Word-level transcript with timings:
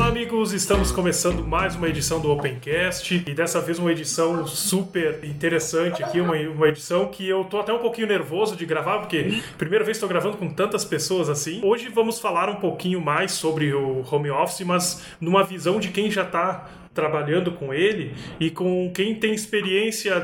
Olá, 0.00 0.08
amigos! 0.08 0.54
Estamos 0.54 0.90
começando 0.90 1.46
mais 1.46 1.76
uma 1.76 1.86
edição 1.86 2.20
do 2.20 2.32
Opencast 2.32 3.22
e 3.26 3.34
dessa 3.34 3.60
vez 3.60 3.78
uma 3.78 3.92
edição 3.92 4.46
super 4.46 5.22
interessante 5.22 6.02
aqui, 6.02 6.22
uma, 6.22 6.36
uma 6.36 6.68
edição 6.68 7.08
que 7.08 7.28
eu 7.28 7.44
tô 7.44 7.60
até 7.60 7.70
um 7.70 7.80
pouquinho 7.80 8.06
nervoso 8.06 8.56
de 8.56 8.64
gravar, 8.64 9.00
porque 9.00 9.42
primeira 9.58 9.84
vez 9.84 9.98
estou 9.98 10.08
gravando 10.08 10.38
com 10.38 10.48
tantas 10.48 10.86
pessoas 10.86 11.28
assim. 11.28 11.60
Hoje 11.62 11.90
vamos 11.90 12.18
falar 12.18 12.48
um 12.48 12.56
pouquinho 12.56 12.98
mais 12.98 13.32
sobre 13.32 13.74
o 13.74 14.02
home 14.10 14.30
office, 14.30 14.62
mas 14.62 15.04
numa 15.20 15.44
visão 15.44 15.78
de 15.78 15.90
quem 15.90 16.10
já 16.10 16.22
está 16.22 16.66
trabalhando 16.94 17.52
com 17.52 17.72
ele 17.72 18.12
e 18.38 18.50
com 18.50 18.90
quem 18.92 19.14
tem 19.14 19.32
experiência 19.32 20.14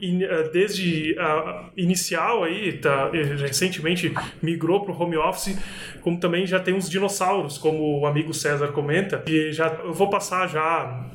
eh, 0.00 0.50
desde 0.52 1.18
a 1.18 1.70
inicial 1.76 2.44
aí, 2.44 2.72
tá, 2.74 3.10
eh, 3.12 3.34
recentemente 3.36 4.12
migrou 4.42 4.84
para 4.84 4.92
o 4.92 5.02
home 5.02 5.16
office, 5.16 5.58
como 6.00 6.18
também 6.18 6.46
já 6.46 6.60
tem 6.60 6.74
uns 6.74 6.88
dinossauros, 6.88 7.58
como 7.58 8.00
o 8.00 8.06
amigo 8.06 8.32
César 8.32 8.68
comenta. 8.68 9.24
E 9.26 9.52
já 9.52 9.66
eu 9.84 9.92
vou 9.92 10.08
passar 10.08 10.48
já 10.48 11.06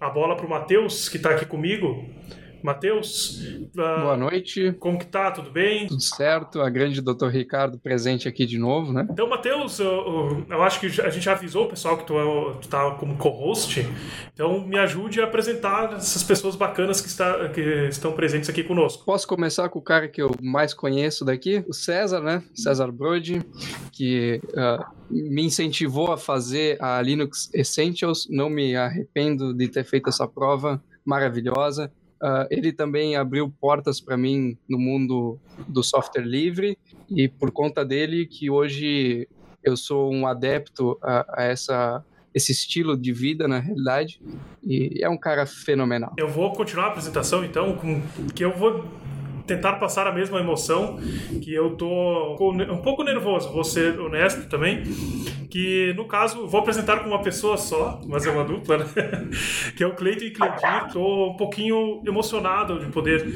a 0.00 0.08
bola 0.08 0.36
para 0.36 0.46
o 0.46 0.50
Matheus, 0.50 1.08
que 1.08 1.16
está 1.16 1.30
aqui 1.30 1.46
comigo. 1.46 2.08
Matheus. 2.62 3.40
Uh, 3.40 3.70
Boa 3.74 4.16
noite. 4.16 4.72
Como 4.78 4.98
que 4.98 5.06
tá? 5.06 5.30
Tudo 5.30 5.50
bem? 5.50 5.86
Tudo 5.86 6.02
certo. 6.02 6.60
A 6.60 6.68
grande 6.68 7.00
doutor 7.00 7.30
Ricardo 7.30 7.78
presente 7.78 8.28
aqui 8.28 8.46
de 8.46 8.58
novo, 8.58 8.92
né? 8.92 9.06
Então, 9.10 9.28
Matheus, 9.28 9.78
eu, 9.78 10.44
eu, 10.48 10.62
acho 10.62 10.80
que 10.80 10.86
a 11.00 11.10
gente 11.10 11.24
já 11.24 11.32
avisou 11.32 11.66
o 11.66 11.68
pessoal 11.68 11.96
que 11.96 12.04
tu, 12.04 12.18
é, 12.18 12.54
tu 12.60 12.68
tá 12.68 12.90
como 12.92 13.16
co-host. 13.16 13.86
Então, 14.32 14.66
me 14.66 14.78
ajude 14.78 15.20
a 15.20 15.24
apresentar 15.24 15.94
essas 15.94 16.22
pessoas 16.22 16.56
bacanas 16.56 17.00
que, 17.00 17.08
está, 17.08 17.48
que 17.48 17.60
estão 17.88 18.12
presentes 18.12 18.48
aqui 18.48 18.62
conosco. 18.62 19.04
Posso 19.04 19.26
começar 19.26 19.68
com 19.68 19.78
o 19.78 19.82
cara 19.82 20.08
que 20.08 20.20
eu 20.20 20.34
mais 20.42 20.74
conheço 20.74 21.24
daqui? 21.24 21.64
O 21.68 21.72
César, 21.72 22.20
né? 22.20 22.42
César 22.54 22.90
Brody, 22.90 23.42
que 23.92 24.40
uh, 24.48 24.84
me 25.10 25.44
incentivou 25.44 26.12
a 26.12 26.16
fazer 26.16 26.82
a 26.82 27.00
Linux 27.00 27.50
Essentials. 27.54 28.26
Não 28.30 28.50
me 28.50 28.76
arrependo 28.76 29.54
de 29.54 29.68
ter 29.68 29.84
feito 29.84 30.08
essa 30.08 30.26
prova 30.26 30.82
maravilhosa. 31.04 31.90
Uh, 32.22 32.46
ele 32.50 32.72
também 32.72 33.16
abriu 33.16 33.48
portas 33.60 34.00
para 34.00 34.16
mim 34.16 34.58
no 34.68 34.78
mundo 34.78 35.38
do 35.68 35.82
software 35.82 36.24
livre 36.24 36.76
e 37.08 37.28
por 37.28 37.52
conta 37.52 37.84
dele 37.84 38.26
que 38.26 38.50
hoje 38.50 39.28
eu 39.62 39.76
sou 39.76 40.12
um 40.12 40.26
adepto 40.26 40.98
a, 41.02 41.42
a 41.42 41.44
essa 41.44 42.04
esse 42.34 42.52
estilo 42.52 42.96
de 42.96 43.12
vida 43.12 43.48
na 43.48 43.58
realidade 43.58 44.20
e 44.62 45.02
é 45.02 45.08
um 45.08 45.16
cara 45.16 45.46
fenomenal. 45.46 46.14
Eu 46.16 46.28
vou 46.28 46.52
continuar 46.52 46.86
a 46.86 46.88
apresentação 46.88 47.44
então 47.44 47.76
com 47.76 48.00
que 48.34 48.44
eu 48.44 48.52
vou 48.56 48.84
tentar 49.46 49.74
passar 49.74 50.06
a 50.06 50.12
mesma 50.12 50.38
emoção 50.38 50.98
que 51.42 51.52
eu 51.52 51.74
tô 51.74 52.34
um 52.34 52.82
pouco 52.82 53.02
nervoso, 53.02 53.50
vou 53.50 53.64
ser 53.64 53.98
honesto 53.98 54.46
também, 54.48 54.82
que 55.50 55.94
no 55.94 56.06
caso 56.06 56.46
vou 56.46 56.60
apresentar 56.60 56.98
com 57.00 57.08
uma 57.08 57.22
pessoa 57.22 57.56
só, 57.56 58.00
mas 58.06 58.26
é 58.26 58.30
uma 58.30 58.44
dupla, 58.44 58.78
né? 58.78 58.84
que 59.76 59.82
é 59.82 59.86
o 59.86 59.94
Cleiton 59.94 60.24
e 60.24 60.30
Cleidir. 60.30 60.92
Tô 60.92 61.30
um 61.30 61.36
pouquinho 61.36 62.02
emocionado 62.06 62.78
de 62.78 62.86
poder 62.86 63.26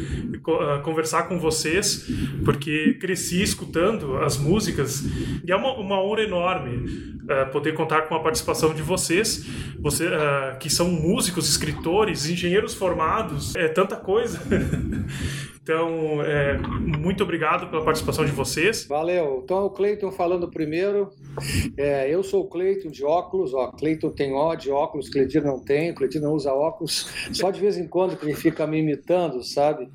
ah, 0.47 0.81
conversar 0.85 1.25
com 1.25 1.39
vocês, 1.39 2.09
porque 2.45 2.95
cresci 2.95 3.43
escutando 3.43 4.19
as 4.19 4.37
músicas 4.37 5.03
e 5.45 5.51
é 5.51 5.57
uma, 5.57 5.73
uma 5.75 6.03
honra 6.03 6.23
enorme 6.23 7.13
uh, 7.25 7.51
poder 7.51 7.73
contar 7.75 8.03
com 8.03 8.15
a 8.15 8.21
participação 8.21 8.75
de 8.75 8.83
vocês, 8.83 9.47
você, 9.79 10.07
uh, 10.07 10.59
que 10.59 10.69
são 10.69 10.89
músicos, 10.89 11.49
escritores, 11.49 12.29
engenheiros 12.29 12.75
formados, 12.75 13.55
é 13.57 13.69
tanta 13.69 13.97
coisa. 13.97 14.41
Então, 15.63 16.21
é, 16.23 16.59
muito 16.59 17.23
obrigado 17.23 17.71
pela 17.71 17.85
participação 17.85 18.25
de 18.25 18.33
vocês. 18.33 18.85
Valeu. 18.85 19.43
Então, 19.45 19.65
o 19.65 19.71
Cleiton 19.71 20.11
falando 20.11 20.51
primeiro. 20.51 21.11
É, 21.77 22.02
eu 22.09 22.23
sou 22.23 22.43
o 22.43 22.49
Cleiton 22.49 22.91
de 22.91 23.05
óculos. 23.05 23.55
Ó, 23.55 23.71
Cleiton 23.73 24.11
tem 24.11 24.33
ó 24.33 24.55
de 24.55 24.71
óculos, 24.71 25.09
Cleiton 25.09 25.41
não 25.41 25.59
tem. 25.63 25.95
Cleiton 25.95 26.21
não 26.21 26.35
usa 26.35 26.53
óculos. 26.53 27.09
Só 27.33 27.51
de 27.51 27.61
vez 27.61 27.77
em 27.77 27.87
quando 27.87 28.17
que 28.17 28.25
ele 28.25 28.35
fica 28.35 28.67
me 28.67 28.79
imitando, 28.79 29.43
sabe? 29.43 29.89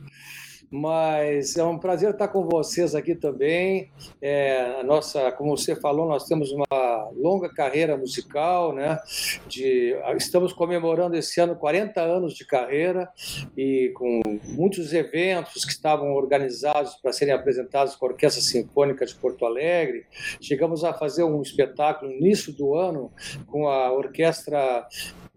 Mas 0.70 1.56
é 1.56 1.64
um 1.64 1.78
prazer 1.78 2.12
estar 2.12 2.28
com 2.28 2.46
vocês 2.46 2.94
aqui 2.94 3.16
também. 3.16 3.90
É, 4.22 4.84
nossa, 4.84 5.32
como 5.32 5.56
você 5.56 5.76
falou, 5.76 6.08
nós 6.08 6.26
temos 6.26 6.52
uma 6.52 7.10
longa 7.16 7.50
carreira 7.50 7.98
musical, 7.98 8.74
né? 8.74 9.00
De, 9.48 9.96
estamos 10.18 10.52
comemorando 10.52 11.16
esse 11.16 11.40
ano 11.40 11.56
40 11.56 12.02
anos 12.02 12.34
de 12.34 12.46
carreira 12.46 13.10
e 13.56 13.92
com 13.96 14.22
muitos 14.50 14.94
eventos 14.94 15.64
que 15.64 15.72
estavam 15.72 16.14
organizados 16.14 16.96
para 16.96 17.14
serem 17.14 17.34
apresentados 17.34 17.96
com 17.96 18.06
a 18.06 18.10
Orquestra 18.10 18.42
Sinfônica 18.42 19.06
de 19.06 19.16
Porto 19.16 19.46
Alegre. 19.46 20.06
Chegamos 20.42 20.84
a 20.84 20.94
fazer 20.94 21.24
um 21.24 21.42
espetáculo 21.42 22.12
no 22.12 22.18
início 22.18 22.52
do 22.52 22.76
ano 22.76 23.12
com 23.48 23.70
a 23.70 23.92
Orquestra 23.92 24.86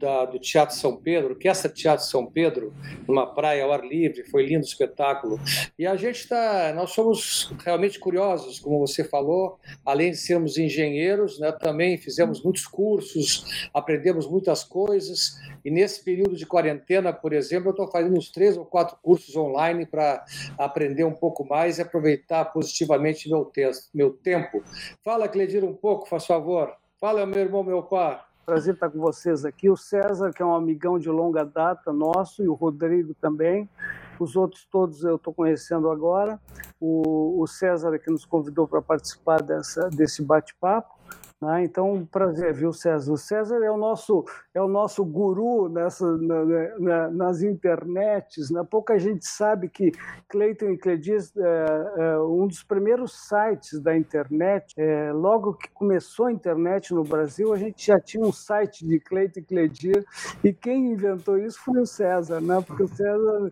da, 0.00 0.24
do 0.24 0.38
Teatro 0.38 0.74
São 0.74 0.96
Pedro, 0.96 1.34
Orquestra 1.34 1.70
Teatro 1.70 2.06
São 2.06 2.24
Pedro, 2.24 2.74
numa 3.06 3.26
praia 3.26 3.64
ao 3.64 3.72
ar 3.72 3.84
livre, 3.84 4.24
foi 4.24 4.46
lindo 4.46 4.64
o 4.64 4.66
espetáculo. 4.66 5.38
E 5.78 5.86
a 5.86 5.94
gente 5.94 6.20
está, 6.20 6.72
nós 6.74 6.90
somos 6.90 7.52
realmente 7.62 7.98
curiosos, 7.98 8.58
como 8.58 8.78
você 8.78 9.04
falou, 9.04 9.58
além 9.84 10.10
de 10.10 10.16
sermos 10.16 10.56
engenheiros, 10.56 11.38
né, 11.38 11.52
também 11.52 11.98
fizemos 11.98 12.42
muitos 12.42 12.66
cursos, 12.66 13.68
aprendemos 13.74 14.26
muitas 14.26 14.64
coisas, 14.64 15.38
e 15.62 15.70
nesse 15.70 16.02
período 16.02 16.34
de 16.34 16.46
quarentena, 16.46 17.12
por 17.12 17.34
exemplo, 17.34 17.68
eu 17.68 17.72
estou 17.72 17.90
fazendo 17.90 18.16
uns 18.16 18.30
três 18.30 18.56
ou 18.56 18.64
quatro 18.64 18.96
cursos 19.02 19.36
online 19.36 19.84
para 19.84 20.24
aprender 20.58 21.04
um 21.04 21.12
pouco 21.12 21.44
mais 21.44 21.78
e 21.78 21.82
aproveitar 21.82 22.46
positivamente 22.46 23.28
meu, 23.28 23.52
meu 23.92 24.10
tempo. 24.10 24.62
Fala, 25.04 25.28
Cledir, 25.28 25.62
um 25.62 25.74
pouco, 25.74 26.08
faz 26.08 26.24
favor. 26.24 26.74
Fala, 26.98 27.26
meu 27.26 27.40
irmão, 27.40 27.62
meu 27.62 27.82
pai. 27.82 28.29
Prazer 28.50 28.74
estar 28.74 28.90
com 28.90 28.98
vocês 28.98 29.44
aqui. 29.44 29.70
O 29.70 29.76
César, 29.76 30.32
que 30.32 30.42
é 30.42 30.44
um 30.44 30.56
amigão 30.56 30.98
de 30.98 31.08
longa 31.08 31.44
data 31.44 31.92
nosso, 31.92 32.42
e 32.42 32.48
o 32.48 32.54
Rodrigo 32.54 33.14
também. 33.14 33.70
Os 34.18 34.34
outros 34.34 34.64
todos 34.64 35.04
eu 35.04 35.14
estou 35.14 35.32
conhecendo 35.32 35.88
agora. 35.88 36.36
O, 36.80 37.40
o 37.40 37.46
César, 37.46 37.96
que 38.00 38.10
nos 38.10 38.24
convidou 38.24 38.66
para 38.66 38.82
participar 38.82 39.40
dessa, 39.40 39.88
desse 39.88 40.20
bate-papo. 40.20 40.99
Né? 41.40 41.64
Então, 41.64 41.94
um 41.94 42.04
prazer, 42.04 42.52
viu, 42.52 42.70
César? 42.70 43.12
O 43.12 43.16
César 43.16 43.64
é 43.64 43.70
o 43.70 43.76
nosso, 43.76 44.24
é 44.52 44.60
o 44.60 44.68
nosso 44.68 45.02
guru 45.04 45.70
nessa, 45.70 46.04
na, 46.18 46.44
na, 46.78 47.10
nas 47.10 47.42
internets. 47.42 48.50
Né? 48.50 48.62
Pouca 48.70 48.98
gente 48.98 49.26
sabe 49.26 49.68
que 49.68 49.90
Clayton 50.28 50.70
e 50.70 50.76
Cledis, 50.78 51.34
é, 51.34 51.92
é, 51.96 52.18
um 52.20 52.46
dos 52.46 52.62
primeiros 52.62 53.26
sites 53.26 53.80
da 53.80 53.96
internet, 53.96 54.74
é, 54.76 55.12
logo 55.12 55.54
que 55.54 55.70
começou 55.70 56.26
a 56.26 56.32
internet 56.32 56.92
no 56.92 57.04
Brasil, 57.04 57.54
a 57.54 57.56
gente 57.56 57.86
já 57.86 57.98
tinha 57.98 58.22
um 58.22 58.32
site 58.32 58.86
de 58.86 59.00
Clayton 59.00 59.40
e 59.40 59.42
Cledir, 59.42 60.04
e 60.44 60.52
quem 60.52 60.92
inventou 60.92 61.38
isso 61.38 61.58
foi 61.60 61.80
o 61.80 61.86
César, 61.86 62.40
né? 62.42 62.62
porque 62.66 62.82
o 62.82 62.88
César 62.88 63.50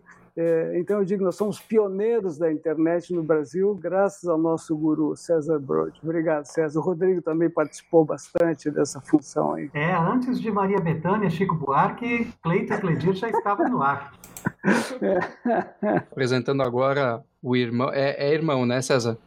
então 0.75 0.99
eu 0.99 1.05
digo, 1.05 1.23
nós 1.23 1.35
somos 1.35 1.59
pioneiros 1.59 2.37
da 2.37 2.51
internet 2.51 3.13
no 3.13 3.23
Brasil, 3.23 3.75
graças 3.75 4.27
ao 4.29 4.37
nosso 4.37 4.75
guru 4.75 5.15
César 5.15 5.59
Brode. 5.59 5.99
Obrigado, 6.03 6.45
César. 6.45 6.79
O 6.79 6.83
Rodrigo 6.83 7.21
também 7.21 7.49
participou 7.49 8.05
bastante 8.05 8.69
dessa 8.69 9.01
função 9.01 9.53
aí. 9.53 9.69
É, 9.73 9.93
antes 9.93 10.39
de 10.39 10.51
Maria 10.51 10.79
Bethânia, 10.79 11.29
Chico 11.29 11.55
Buarque, 11.55 12.31
Cleiton 12.41 12.79
Cledir 12.79 13.13
já 13.13 13.29
estava 13.29 13.67
no 13.67 13.81
ar. 13.81 14.13
É. 15.01 15.97
Apresentando 16.11 16.61
agora 16.61 17.23
o 17.41 17.55
irmão, 17.55 17.89
é, 17.91 18.11
é 18.11 18.33
irmão, 18.33 18.65
né, 18.65 18.81
César? 18.81 19.17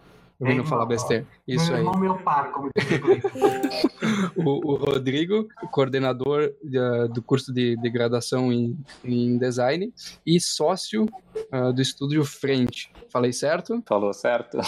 Eu 0.42 0.56
não 0.56 0.66
falar 0.66 0.86
besteira. 0.86 1.24
Isso 1.46 1.68
meu 1.68 1.78
irmão, 1.78 1.94
aí. 1.94 2.00
meu 2.00 2.14
par, 2.16 2.50
como 2.50 2.68
o, 4.36 4.72
o 4.72 4.74
Rodrigo, 4.74 5.48
coordenador 5.70 6.52
de, 6.62 6.78
do 7.08 7.22
curso 7.22 7.52
de, 7.52 7.76
de 7.76 7.90
graduação 7.90 8.52
em, 8.52 8.76
em 9.04 9.38
design 9.38 9.92
e 10.26 10.40
sócio 10.40 11.06
uh, 11.52 11.72
do 11.72 11.80
estúdio 11.80 12.24
Frente. 12.24 12.92
Falei 13.08 13.32
certo? 13.32 13.82
Falou 13.86 14.12
certo. 14.12 14.58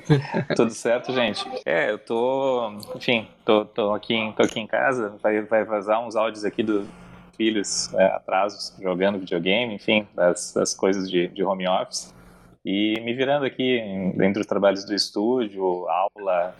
Tudo 0.56 0.70
certo, 0.70 1.12
gente. 1.12 1.44
É, 1.66 1.90
eu 1.90 1.98
tô, 1.98 2.72
enfim, 2.96 3.28
tô, 3.44 3.66
tô, 3.66 3.92
aqui, 3.92 4.32
tô 4.34 4.42
aqui 4.42 4.60
em 4.60 4.66
casa, 4.66 5.14
vai, 5.22 5.42
vai 5.42 5.64
vazar 5.64 6.04
uns 6.06 6.16
áudios 6.16 6.44
aqui 6.44 6.62
do 6.62 6.88
filhos 7.36 7.94
é, 7.94 8.06
atrasos 8.06 8.74
jogando 8.82 9.18
videogame, 9.18 9.74
enfim, 9.74 10.06
das, 10.14 10.52
das 10.52 10.74
coisas 10.74 11.08
de, 11.08 11.28
de 11.28 11.44
home 11.44 11.68
office. 11.68 12.12
E 12.70 13.00
me 13.00 13.14
virando 13.14 13.46
aqui 13.46 13.80
dentro 14.14 14.40
dos 14.40 14.46
trabalhos 14.46 14.84
do 14.84 14.94
estúdio, 14.94 15.88
aula 15.88 16.54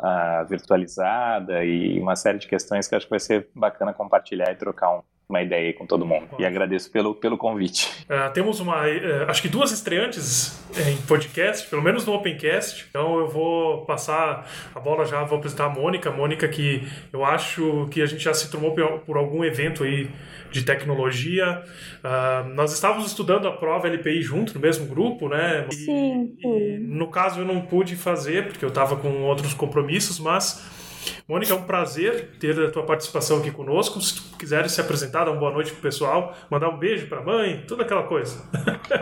uh, 0.00 0.44
virtualizada 0.48 1.64
e 1.64 2.00
uma 2.00 2.16
série 2.16 2.38
de 2.38 2.48
questões 2.48 2.88
que 2.88 2.94
acho 2.96 3.06
que 3.06 3.10
vai 3.10 3.20
ser 3.20 3.46
bacana 3.54 3.92
compartilhar 3.92 4.50
e 4.50 4.56
trocar 4.56 4.96
um, 4.96 5.02
uma 5.28 5.42
ideia 5.42 5.68
aí 5.68 5.72
com 5.72 5.86
todo 5.86 6.04
mundo. 6.04 6.26
E 6.38 6.44
agradeço 6.44 6.90
pelo, 6.90 7.14
pelo 7.14 7.38
convite. 7.38 7.90
Uh, 8.04 8.32
temos 8.32 8.60
uma, 8.60 8.82
uh, 8.86 9.28
acho 9.28 9.40
que 9.40 9.48
duas 9.48 9.72
estreantes 9.72 10.62
em 10.86 10.96
podcast, 11.06 11.68
pelo 11.68 11.82
menos 11.82 12.04
no 12.04 12.12
Opencast. 12.14 12.86
Então 12.90 13.18
eu 13.18 13.28
vou 13.28 13.84
passar 13.86 14.46
a 14.74 14.80
bola 14.80 15.04
já, 15.06 15.24
vou 15.24 15.38
apresentar 15.38 15.66
a 15.66 15.68
Mônica. 15.70 16.10
Mônica 16.10 16.46
que 16.46 16.86
eu 17.12 17.24
acho 17.24 17.88
que 17.90 18.02
a 18.02 18.06
gente 18.06 18.22
já 18.22 18.34
se 18.34 18.50
tomou 18.50 18.74
por, 18.74 19.16
algum 19.16 19.44
evento 19.44 19.82
aí 19.84 20.10
de 20.50 20.62
tecnologia. 20.62 21.62
Uh, 22.04 22.48
nós 22.54 22.72
estávamos 22.72 23.06
estudando 23.06 23.48
a 23.48 23.52
prova 23.52 23.88
LPI 23.88 24.22
junto, 24.22 24.54
no 24.54 24.60
mesmo 24.60 24.86
grupo, 24.86 25.28
né? 25.28 25.66
Sim. 25.70 26.36
E, 26.38 26.46
e, 26.46 26.78
no 26.78 27.08
caso 27.08 27.40
eu 27.40 27.44
não 27.44 27.62
pude 27.62 27.96
fazer, 27.96 28.48
porque 28.48 28.64
eu 28.64 28.68
estava 28.68 28.96
com 28.96 29.22
outros 29.22 29.54
compromissos, 29.54 30.20
mas 30.20 30.83
Mônica, 31.28 31.52
é 31.52 31.56
um 31.56 31.64
prazer 31.64 32.38
ter 32.38 32.58
a 32.60 32.70
tua 32.70 32.84
participação 32.84 33.38
aqui 33.38 33.50
conosco. 33.50 34.00
Se 34.00 34.14
tu 34.14 34.36
quiseres 34.36 34.72
se 34.72 34.80
apresentar, 34.80 35.24
dar 35.24 35.30
uma 35.30 35.40
boa 35.40 35.52
noite 35.52 35.72
pro 35.72 35.82
pessoal, 35.82 36.34
mandar 36.50 36.68
um 36.68 36.78
beijo 36.78 37.08
para 37.08 37.20
a 37.20 37.24
mãe, 37.24 37.64
toda 37.66 37.82
aquela 37.82 38.04
coisa. 38.04 38.42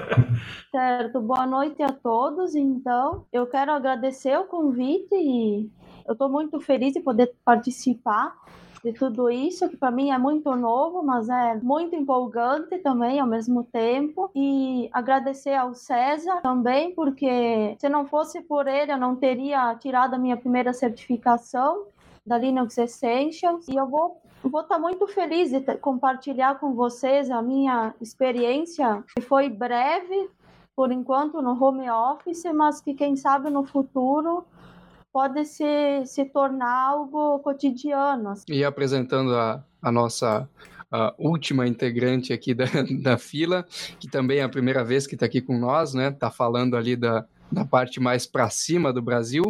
certo, 0.70 1.20
boa 1.20 1.46
noite 1.46 1.82
a 1.82 1.92
todos. 1.92 2.54
Então, 2.54 3.26
eu 3.32 3.46
quero 3.46 3.72
agradecer 3.72 4.36
o 4.38 4.44
convite 4.44 5.14
e 5.14 5.70
eu 6.06 6.12
estou 6.12 6.28
muito 6.28 6.60
feliz 6.60 6.92
de 6.92 7.00
poder 7.00 7.32
participar 7.44 8.34
de 8.84 8.92
tudo 8.92 9.30
isso, 9.30 9.68
que 9.68 9.76
para 9.76 9.92
mim 9.92 10.10
é 10.10 10.18
muito 10.18 10.54
novo, 10.56 11.02
mas 11.04 11.28
é 11.28 11.54
muito 11.62 11.94
empolgante 11.94 12.78
também 12.78 13.20
ao 13.20 13.26
mesmo 13.26 13.62
tempo. 13.62 14.30
E 14.34 14.90
agradecer 14.92 15.54
ao 15.54 15.72
César 15.72 16.40
também, 16.42 16.92
porque 16.94 17.76
se 17.78 17.88
não 17.88 18.06
fosse 18.06 18.40
por 18.42 18.66
ele, 18.66 18.92
eu 18.92 18.98
não 18.98 19.14
teria 19.14 19.74
tirado 19.76 20.14
a 20.14 20.18
minha 20.18 20.36
primeira 20.36 20.72
certificação 20.72 21.86
da 22.26 22.38
Linux 22.38 22.78
Essentials. 22.78 23.68
E 23.68 23.76
eu 23.76 23.86
vou 23.88 24.20
vou 24.42 24.62
estar 24.62 24.74
tá 24.74 24.80
muito 24.80 25.06
feliz 25.06 25.50
de 25.50 25.60
compartilhar 25.76 26.58
com 26.58 26.74
vocês 26.74 27.30
a 27.30 27.40
minha 27.40 27.94
experiência, 28.00 29.04
que 29.14 29.20
foi 29.20 29.48
breve, 29.48 30.28
por 30.74 30.90
enquanto, 30.90 31.40
no 31.40 31.62
home 31.62 31.88
office, 31.88 32.44
mas 32.54 32.80
que 32.80 32.94
quem 32.94 33.14
sabe 33.14 33.50
no 33.50 33.64
futuro 33.64 34.44
pode 35.12 35.44
se, 35.44 36.04
se 36.06 36.24
tornar 36.24 36.88
algo 36.88 37.38
cotidiano. 37.40 38.30
Assim. 38.30 38.44
E 38.48 38.64
apresentando 38.64 39.36
a, 39.36 39.62
a 39.80 39.92
nossa 39.92 40.48
a 40.90 41.14
última 41.18 41.66
integrante 41.66 42.34
aqui 42.34 42.52
da, 42.52 42.66
da 43.02 43.18
fila, 43.18 43.64
que 43.98 44.08
também 44.08 44.38
é 44.38 44.42
a 44.42 44.48
primeira 44.48 44.84
vez 44.84 45.06
que 45.06 45.14
está 45.14 45.24
aqui 45.24 45.40
com 45.40 45.58
nós, 45.58 45.94
né? 45.94 46.08
Está 46.08 46.30
falando 46.30 46.76
ali 46.76 46.96
da, 46.96 47.24
da 47.50 47.64
parte 47.64 47.98
mais 47.98 48.26
para 48.26 48.50
cima 48.50 48.92
do 48.92 49.00
Brasil, 49.00 49.42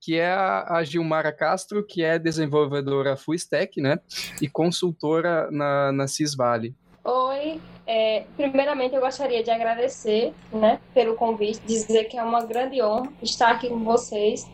que 0.00 0.18
é 0.18 0.32
a, 0.32 0.82
Gilmara 0.82 1.32
Castro, 1.32 1.84
que 1.84 2.02
é 2.02 2.18
desenvolvedora 2.18 3.16
full 3.16 3.34
stack, 3.34 3.80
né? 3.80 4.00
E 4.40 4.48
consultora 4.48 5.50
na, 5.50 5.92
na 5.92 6.08
Cisvale. 6.08 6.74
Oi, 7.04 7.60
é, 7.86 8.24
primeiramente 8.36 8.94
eu 8.94 9.00
gostaria 9.00 9.42
de 9.42 9.50
agradecer, 9.50 10.32
né, 10.52 10.78
pelo 10.92 11.14
convite, 11.14 11.60
dizer 11.66 12.04
que 12.04 12.18
é 12.18 12.22
uma 12.22 12.44
grande 12.44 12.82
honra 12.82 13.10
estar 13.22 13.50
aqui 13.52 13.68
com 13.68 13.82
vocês 13.82 14.48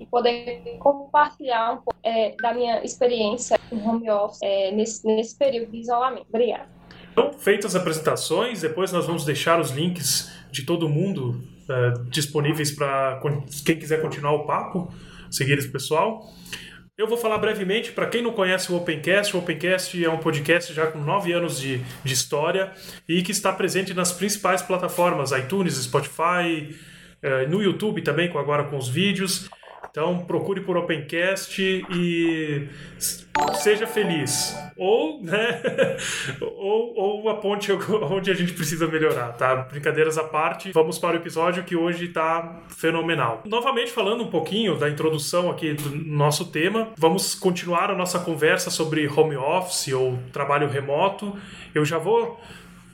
e 0.00 0.06
poder 0.06 0.78
compartilhar 0.78 1.74
um 1.74 1.76
pouco 1.76 1.94
é, 2.02 2.34
da 2.40 2.52
minha 2.52 2.82
experiência 2.82 3.58
em 3.70 3.80
home 3.80 4.10
office 4.10 4.40
é, 4.42 4.72
nesse, 4.72 5.06
nesse 5.06 5.36
período 5.36 5.70
de 5.70 5.78
isolamento. 5.78 6.26
Obrigada. 6.28 6.68
Então, 7.12 7.32
feitas 7.38 7.76
as 7.76 7.80
apresentações, 7.80 8.62
depois 8.62 8.90
nós 8.90 9.06
vamos 9.06 9.24
deixar 9.24 9.60
os 9.60 9.70
links 9.70 10.32
de 10.50 10.64
todo 10.64 10.88
mundo 10.88 11.42
é, 11.68 11.94
disponíveis 12.08 12.70
para 12.70 13.20
quem 13.64 13.78
quiser 13.78 14.00
continuar 14.00 14.32
o 14.32 14.46
papo, 14.46 14.92
seguir 15.30 15.58
esse 15.58 15.68
pessoal. 15.68 16.22
Eu 16.96 17.06
vou 17.06 17.16
falar 17.16 17.38
brevemente, 17.38 17.90
para 17.92 18.06
quem 18.06 18.22
não 18.22 18.32
conhece 18.32 18.70
o 18.70 18.76
Opencast, 18.76 19.34
o 19.34 19.38
Opencast 19.38 20.04
é 20.04 20.10
um 20.10 20.18
podcast 20.18 20.74
já 20.74 20.86
com 20.86 20.98
nove 20.98 21.32
anos 21.32 21.58
de, 21.58 21.78
de 22.04 22.12
história 22.12 22.70
e 23.08 23.22
que 23.22 23.32
está 23.32 23.52
presente 23.52 23.94
nas 23.94 24.12
principais 24.12 24.60
plataformas, 24.60 25.32
iTunes, 25.32 25.74
Spotify, 25.76 26.76
é, 27.22 27.46
no 27.46 27.62
YouTube 27.62 28.02
também, 28.02 28.28
agora 28.36 28.64
com 28.64 28.76
os 28.76 28.88
vídeos. 28.88 29.48
Então 29.92 30.24
procure 30.24 30.62
por 30.62 30.74
Opencast 30.74 31.60
e 31.60 32.66
seja 33.56 33.86
feliz. 33.86 34.56
Ou, 34.74 35.22
né? 35.22 35.60
ou, 36.40 36.94
ou 36.96 37.28
aponte 37.28 37.70
onde 38.10 38.30
a 38.30 38.34
gente 38.34 38.54
precisa 38.54 38.86
melhorar, 38.86 39.34
tá? 39.34 39.54
Brincadeiras 39.54 40.16
à 40.16 40.24
parte, 40.24 40.72
vamos 40.72 40.98
para 40.98 41.16
o 41.16 41.20
episódio 41.20 41.62
que 41.62 41.76
hoje 41.76 42.06
está 42.06 42.62
fenomenal. 42.70 43.42
Novamente 43.44 43.90
falando 43.90 44.24
um 44.24 44.30
pouquinho 44.30 44.78
da 44.78 44.88
introdução 44.88 45.50
aqui 45.50 45.74
do 45.74 45.94
nosso 45.94 46.46
tema, 46.46 46.88
vamos 46.96 47.34
continuar 47.34 47.90
a 47.90 47.94
nossa 47.94 48.18
conversa 48.18 48.70
sobre 48.70 49.06
home 49.06 49.36
office 49.36 49.92
ou 49.92 50.18
trabalho 50.32 50.68
remoto. 50.68 51.36
Eu 51.74 51.84
já 51.84 51.98
vou 51.98 52.40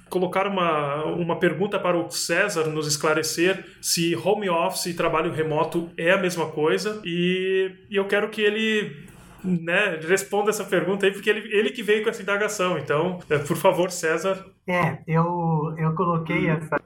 colocar 0.08 0.46
uma, 0.46 1.04
uma 1.04 1.38
pergunta 1.38 1.78
para 1.78 1.96
o 1.96 2.10
César 2.10 2.64
nos 2.68 2.86
esclarecer 2.86 3.64
se 3.80 4.16
home 4.16 4.48
office 4.48 4.86
e 4.86 4.94
trabalho 4.94 5.32
remoto 5.32 5.90
é 5.96 6.12
a 6.12 6.18
mesma 6.18 6.46
coisa 6.46 7.00
e, 7.04 7.70
e 7.90 7.96
eu 7.96 8.06
quero 8.06 8.28
que 8.30 8.40
ele 8.40 9.08
né, 9.44 9.98
responda 10.06 10.50
essa 10.50 10.64
pergunta 10.64 11.06
aí, 11.06 11.12
porque 11.12 11.30
ele, 11.30 11.48
ele 11.56 11.70
que 11.70 11.82
veio 11.82 12.02
com 12.02 12.10
essa 12.10 12.22
indagação. 12.22 12.78
Então, 12.78 13.20
é, 13.30 13.38
por 13.38 13.56
favor, 13.56 13.90
César. 13.90 14.44
É, 14.66 14.98
eu, 15.06 15.74
eu 15.78 15.94
coloquei 15.94 16.48
essa. 16.48 16.76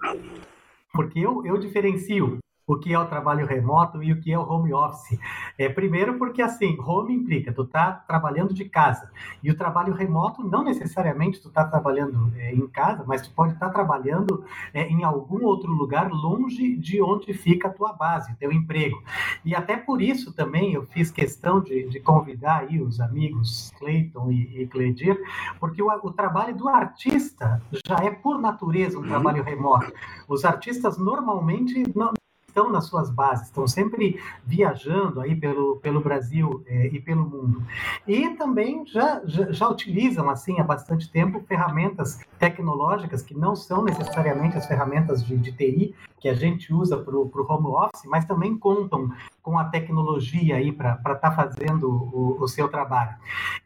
Porque 0.93 1.19
eu, 1.19 1.45
eu 1.47 1.59
diferencio 1.59 2.39
o 2.67 2.77
que 2.77 2.93
é 2.93 2.99
o 2.99 3.07
trabalho 3.07 3.47
remoto 3.47 4.03
e 4.03 4.13
o 4.13 4.21
que 4.21 4.33
é 4.33 4.39
o 4.39 4.49
home 4.49 4.73
office. 4.73 5.19
É, 5.59 5.69
primeiro 5.69 6.19
porque, 6.19 6.41
assim, 6.41 6.79
home 6.81 7.15
implica 7.15 7.53
tu 7.53 7.65
tá 7.65 7.93
trabalhando 7.93 8.55
de 8.55 8.65
casa. 8.65 9.11
E 9.43 9.51
o 9.51 9.57
trabalho 9.57 9.93
remoto, 9.93 10.43
não 10.43 10.63
necessariamente 10.63 11.41
tu 11.41 11.51
tá 11.51 11.65
trabalhando 11.65 12.33
é, 12.37 12.55
em 12.55 12.67
casa, 12.69 13.05
mas 13.07 13.23
tu 13.23 13.33
pode 13.35 13.55
estar 13.55 13.67
tá 13.67 13.73
trabalhando 13.73 14.45
é, 14.73 14.89
em 14.89 15.05
algum 15.05 15.45
outro 15.45 15.73
lugar 15.73 16.11
longe 16.11 16.77
de 16.77 17.03
onde 17.03 17.35
fica 17.35 17.69
a 17.69 17.73
tua 17.73 17.93
base, 17.93 18.35
teu 18.37 18.53
emprego. 18.53 19.03
E 19.45 19.55
até 19.55 19.77
por 19.77 20.01
isso 20.01 20.33
também 20.33 20.75
eu 20.75 20.87
fiz 20.87 21.11
questão 21.11 21.61
de, 21.61 21.89
de 21.89 22.01
convidar 22.01 22.61
aí 22.61 22.81
os 22.81 23.01
amigos 23.01 23.73
Clayton 23.79 24.31
e, 24.31 24.63
e 24.63 24.67
Cledir, 24.67 25.19
porque 25.59 25.83
o, 25.83 25.89
o 25.89 26.13
trabalho 26.13 26.57
do 26.57 26.69
artista 26.69 27.61
já 27.87 27.97
é, 27.97 28.11
por 28.11 28.41
natureza, 28.41 28.99
um 28.99 29.03
trabalho 29.03 29.43
remoto. 29.43 29.93
Os 30.29 30.45
artistas 30.45 30.99
normalmente 30.99 31.83
não, 31.95 32.13
estão 32.53 32.71
nas 32.71 32.85
suas 32.85 33.11
bases, 33.11 33.47
estão 33.47 33.67
sempre 33.67 34.21
viajando 34.45 35.21
aí 35.23 35.35
pelo, 35.35 35.77
pelo 35.77 36.01
Brasil 36.01 36.63
é, 36.67 36.89
e 36.89 37.01
pelo 37.01 37.25
mundo. 37.25 37.63
E 38.07 38.29
também 38.37 38.87
já, 38.87 39.23
já, 39.25 39.51
já, 39.51 39.69
utilizam, 39.69 40.29
assim, 40.29 40.61
há 40.61 40.65
bastante 40.65 41.11
tempo, 41.11 41.43
ferramentas 41.49 42.21
tecnológicas 42.39 43.23
que 43.23 43.35
não 43.35 43.57
são 43.57 43.83
necessariamente 43.83 44.57
as 44.57 44.67
ferramentas 44.67 45.25
de, 45.25 45.37
de 45.37 45.53
TI 45.53 45.95
que 46.21 46.29
a 46.29 46.35
gente 46.35 46.73
usa 46.73 46.97
para 46.97 47.17
o 47.17 47.47
home 47.49 47.67
office, 47.69 48.05
mas 48.05 48.25
também 48.25 48.57
contam 48.57 49.11
com 49.43 49.59
a 49.59 49.65
tecnologia 49.65 50.57
aí 50.57 50.71
para 50.71 50.93
estar 50.93 51.17
tá 51.17 51.33
fazendo 51.33 51.91
o, 51.91 52.37
o, 52.41 52.47
seu 52.47 52.69
trabalho. 52.69 53.17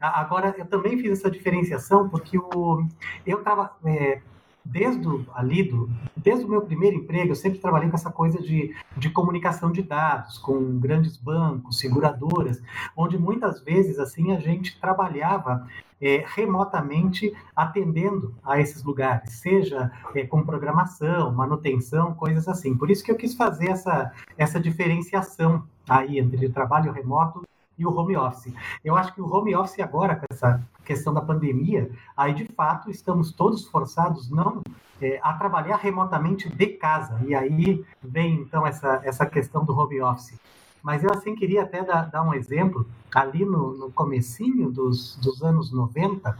Agora, 0.00 0.54
eu 0.56 0.64
também 0.64 0.96
fiz 0.96 1.18
essa 1.18 1.30
diferenciação 1.30 2.08
porque 2.08 2.38
o, 2.38 2.86
eu 3.26 3.42
trabalho... 3.42 3.70
É, 3.84 4.22
desde 4.70 5.06
ali 5.34 5.62
do, 5.62 5.88
desde 6.16 6.44
o 6.44 6.48
meu 6.48 6.62
primeiro 6.62 6.96
emprego, 6.96 7.30
eu 7.30 7.36
sempre 7.36 7.58
trabalhei 7.58 7.88
com 7.88 7.96
essa 7.96 8.10
coisa 8.10 8.40
de, 8.40 8.74
de 8.96 9.10
comunicação 9.10 9.70
de 9.70 9.82
dados, 9.82 10.38
com 10.38 10.78
grandes 10.78 11.16
bancos, 11.16 11.78
seguradoras, 11.78 12.62
onde 12.96 13.18
muitas 13.18 13.60
vezes 13.62 13.98
assim 13.98 14.32
a 14.32 14.40
gente 14.40 14.78
trabalhava 14.80 15.66
é, 16.00 16.24
remotamente 16.26 17.34
atendendo 17.54 18.34
a 18.44 18.60
esses 18.60 18.82
lugares, 18.82 19.32
seja 19.34 19.90
é, 20.14 20.26
com 20.26 20.44
programação, 20.44 21.32
manutenção, 21.32 22.14
coisas 22.14 22.48
assim. 22.48 22.76
Por 22.76 22.90
isso 22.90 23.04
que 23.04 23.10
eu 23.10 23.16
quis 23.16 23.34
fazer 23.34 23.70
essa, 23.70 24.12
essa 24.36 24.60
diferenciação 24.60 25.64
aí 25.88 26.18
entre 26.18 26.46
o 26.46 26.52
trabalho 26.52 26.92
remoto 26.92 27.46
e 27.78 27.86
o 27.86 27.94
home 27.94 28.16
office. 28.16 28.52
Eu 28.84 28.96
acho 28.96 29.14
que 29.14 29.20
o 29.20 29.32
home 29.32 29.54
office 29.54 29.80
agora, 29.80 30.16
com 30.16 30.26
essa 30.30 30.60
questão 30.86 31.12
da 31.12 31.20
pandemia, 31.20 31.90
aí 32.16 32.32
de 32.32 32.44
fato 32.44 32.90
estamos 32.90 33.32
todos 33.32 33.66
forçados 33.66 34.30
não 34.30 34.62
é, 35.02 35.18
a 35.22 35.32
trabalhar 35.34 35.76
remotamente 35.76 36.48
de 36.48 36.66
casa. 36.68 37.20
E 37.26 37.34
aí 37.34 37.84
vem 38.02 38.36
então 38.36 38.66
essa, 38.66 39.00
essa 39.04 39.26
questão 39.26 39.64
do 39.64 39.76
home 39.76 40.00
office. 40.00 40.38
Mas 40.82 41.02
eu 41.02 41.10
assim 41.10 41.34
queria 41.34 41.62
até 41.62 41.82
dar, 41.82 42.02
dar 42.02 42.22
um 42.22 42.32
exemplo. 42.32 42.86
Ali 43.12 43.44
no, 43.44 43.76
no 43.76 43.90
comecinho 43.90 44.70
dos, 44.70 45.16
dos 45.16 45.42
anos 45.42 45.72
90, 45.72 46.38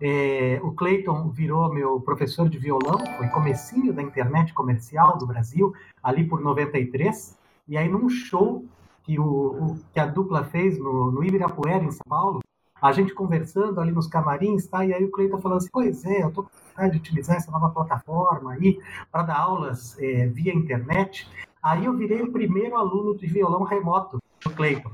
é, 0.00 0.60
o 0.62 0.72
Clayton 0.72 1.28
virou 1.30 1.72
meu 1.72 2.00
professor 2.00 2.48
de 2.48 2.58
violão, 2.58 2.98
foi 3.16 3.28
comecinho 3.28 3.92
da 3.92 4.02
internet 4.02 4.52
comercial 4.52 5.16
do 5.18 5.26
Brasil, 5.26 5.74
ali 6.02 6.24
por 6.24 6.40
93. 6.40 7.36
E 7.66 7.76
aí 7.76 7.88
num 7.88 8.08
show 8.08 8.64
que, 9.02 9.18
o, 9.18 9.76
que 9.92 9.98
a 9.98 10.06
dupla 10.06 10.44
fez 10.44 10.78
no, 10.78 11.10
no 11.10 11.24
Ibirapuera, 11.24 11.82
em 11.82 11.90
São 11.90 12.06
Paulo, 12.06 12.40
a 12.80 12.92
gente 12.92 13.14
conversando 13.14 13.80
ali 13.80 13.92
nos 13.92 14.06
camarins, 14.06 14.66
tá? 14.66 14.84
E 14.84 14.92
aí 14.92 15.04
o 15.04 15.10
Cleiton 15.10 15.40
falando 15.40 15.58
assim, 15.58 15.70
pois 15.72 16.04
é, 16.04 16.22
eu 16.22 16.30
tô 16.30 16.44
com 16.44 16.50
vontade 16.68 16.92
de 16.92 16.98
utilizar 16.98 17.36
essa 17.36 17.50
nova 17.50 17.70
plataforma 17.70 18.52
aí 18.52 18.78
para 19.10 19.22
dar 19.22 19.38
aulas 19.38 19.96
é, 19.98 20.26
via 20.26 20.54
internet. 20.54 21.28
Aí 21.62 21.84
eu 21.84 21.96
virei 21.96 22.22
o 22.22 22.32
primeiro 22.32 22.76
aluno 22.76 23.16
de 23.16 23.26
violão 23.26 23.62
remoto 23.64 24.18
do 24.44 24.50
Cleiton. 24.50 24.90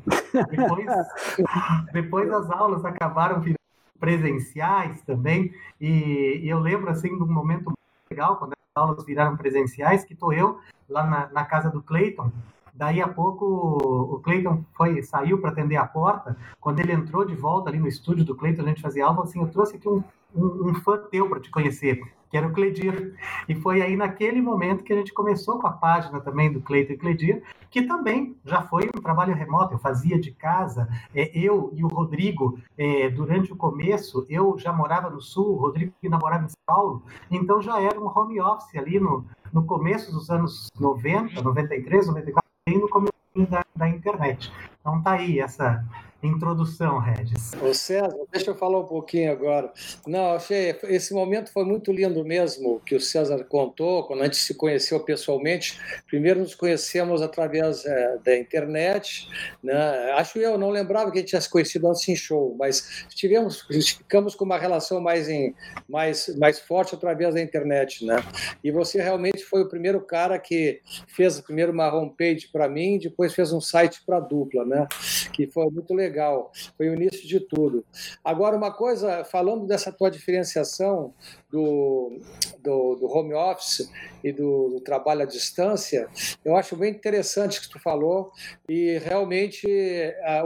Depois, 0.51 0.87
depois 1.93 2.33
as 2.33 2.51
aulas 2.51 2.85
acabaram 2.85 3.41
virando 3.41 3.59
presenciais 4.01 5.01
também, 5.03 5.55
e, 5.81 6.41
e 6.43 6.49
eu 6.49 6.59
lembro 6.59 6.91
assim 6.91 7.09
de 7.17 7.23
um 7.23 7.27
momento 7.27 7.73
legal 8.11 8.37
quando 8.37 8.53
as 8.53 8.59
aulas 8.75 9.05
viraram 9.05 9.37
presenciais, 9.37 10.05
que 10.05 10.15
tô 10.15 10.33
eu 10.33 10.59
lá 10.89 11.05
na, 11.07 11.29
na 11.29 11.45
casa 11.45 11.71
do 11.71 11.83
Cleiton, 11.83 12.31
Daí 12.75 13.01
a 13.01 13.09
pouco 13.09 13.45
o 13.47 14.21
Cleiton 14.21 14.65
foi, 14.77 15.01
saiu 15.03 15.39
para 15.41 15.51
atender 15.51 15.77
a 15.77 15.87
porta. 15.87 16.37
Quando 16.61 16.81
ele 16.81 16.93
entrou 16.93 17.25
de 17.25 17.35
volta 17.35 17.71
ali 17.71 17.79
no 17.79 17.87
estúdio 17.87 18.25
do 18.25 18.35
Cleiton, 18.35 18.63
a 18.63 18.67
gente 18.67 18.83
fazia 18.83 19.07
aula, 19.07 19.23
assim, 19.23 19.41
eu 19.41 19.49
trouxe 19.49 19.77
aqui 19.77 19.89
um, 19.89 20.03
um, 20.35 20.71
um 20.71 20.75
fã 20.75 20.99
teu 21.11 21.29
para 21.29 21.41
te 21.41 21.51
conhecer 21.51 22.03
que 22.35 22.39
era 22.39 22.49
o 22.49 22.53
Cledir. 22.53 23.15
E 23.49 23.55
foi 23.55 23.81
aí 23.81 23.95
naquele 23.95 24.43
momento 24.43 24.83
que 24.83 24.93
a 24.93 24.97
gente 24.97 25.15
começou 25.15 25.61
com 25.61 25.69
a 25.69 25.73
página 25.73 26.21
também 26.21 26.53
do 26.53 26.61
Cleiton 26.61 26.95
e 26.95 26.97
Cledir, 26.97 27.43
que 27.71 27.83
também 27.83 28.37
já 28.45 28.61
foi 28.61 28.91
um 28.93 29.01
trabalho 29.01 29.33
remoto, 29.33 29.75
eu 29.75 29.79
fazia 29.79 30.19
de 30.19 30.33
casa. 30.33 30.89
É, 31.15 31.31
eu 31.33 31.71
e 31.73 31.85
o 31.85 31.87
Rodrigo, 31.87 32.59
é, 32.77 33.09
durante 33.09 33.53
o 33.53 33.57
começo, 33.57 34.27
eu 34.29 34.59
já 34.59 34.73
morava 34.73 35.09
no 35.09 35.21
Sul, 35.21 35.53
o 35.53 35.59
Rodrigo 35.59 35.93
morava 36.21 36.45
em 36.45 36.49
São 36.49 36.63
Paulo, 36.67 37.05
então 37.31 37.63
já 37.63 37.81
era 37.81 38.01
um 38.01 38.07
home 38.07 38.41
office 38.41 38.75
ali 38.75 38.99
no, 38.99 39.25
no 39.53 39.65
começo 39.65 40.11
dos 40.11 40.29
anos 40.29 40.67
90, 40.77 41.41
93, 41.41 42.09
94, 42.09 42.44
bem 42.67 42.79
no 42.79 42.89
começo 42.89 43.13
da, 43.51 43.65
da 43.77 43.89
internet. 43.89 44.51
Então 44.81 45.03
tá 45.03 45.13
aí 45.13 45.39
essa 45.39 45.85
introdução, 46.27 46.99
Regis. 46.99 47.53
Ô 47.61 47.75
César, 47.75 48.17
deixa 48.33 48.51
eu 48.51 48.55
falar 48.55 48.81
um 48.81 48.87
pouquinho 48.87 49.31
agora. 49.31 49.73
Não, 50.07 50.33
achei, 50.33 50.75
esse 50.85 51.13
momento 51.13 51.53
foi 51.53 51.65
muito 51.65 51.93
lindo 51.93 52.25
mesmo, 52.25 52.81
que 52.81 52.95
o 52.95 53.01
César 53.01 53.45
contou, 53.45 54.05
quando 54.05 54.23
a 54.23 54.25
gente 54.25 54.37
se 54.37 54.55
conheceu 54.55 55.01
pessoalmente. 55.01 55.79
Primeiro 56.07 56.41
nos 56.41 56.55
conhecemos 56.55 57.21
através 57.21 57.85
é, 57.85 58.19
da 58.25 58.39
internet, 58.39 59.29
né? 59.63 60.13
acho 60.13 60.39
eu, 60.39 60.57
não 60.57 60.71
lembrava 60.71 61.11
que 61.11 61.19
a 61.19 61.21
gente 61.21 61.31
tinha 61.31 61.41
se 61.41 61.51
conhecido 61.51 61.89
antes 61.89 62.09
em 62.09 62.17
show, 62.17 62.55
mas 62.59 63.07
tivemos, 63.11 63.63
ficamos 63.63 64.35
com 64.35 64.45
uma 64.45 64.59
relação 64.59 65.01
mais, 65.01 65.29
em, 65.29 65.55
mais, 65.89 66.35
mais 66.39 66.59
forte 66.59 66.95
através 66.95 67.35
da 67.35 67.41
internet, 67.41 68.05
né? 68.05 68.17
E 68.63 68.71
você 68.71 69.01
realmente 69.01 69.45
foi 69.45 69.63
o 69.63 69.69
primeiro 69.69 70.01
cara 70.01 70.39
que 70.39 70.81
fez 71.07 71.41
primeiro 71.41 71.73
uma 71.73 71.95
homepage 71.95 72.49
para 72.53 72.69
mim, 72.69 72.99
depois 72.99 73.35
fez 73.35 73.53
um 73.53 73.61
site 73.61 74.03
para 74.07 74.21
dupla, 74.21 74.65
né? 74.65 74.87
Que 75.33 75.47
foi 75.47 75.69
muito 75.71 75.93
legal 75.93 76.14
legal. 76.15 76.53
Foi 76.77 76.89
o 76.89 76.95
início 76.95 77.27
de 77.27 77.41
tudo. 77.41 77.85
Agora, 78.23 78.57
uma 78.57 78.73
coisa, 78.73 79.25
falando 79.25 79.67
dessa 79.67 79.91
tua 79.91 80.11
diferenciação 80.11 81.13
do, 81.51 82.21
do, 82.61 82.95
do 82.97 83.07
home 83.07 83.35
office 83.35 83.91
e 84.23 84.33
do, 84.33 84.69
do, 84.69 84.81
trabalho 84.81 85.23
à 85.23 85.25
distância, 85.25 86.09
eu 86.45 86.57
acho 86.57 86.77
bem 86.77 86.93
interessante 86.93 87.61
que 87.61 87.69
tu 87.69 87.79
falou 87.79 88.31
e 88.69 88.99
realmente 88.99 89.67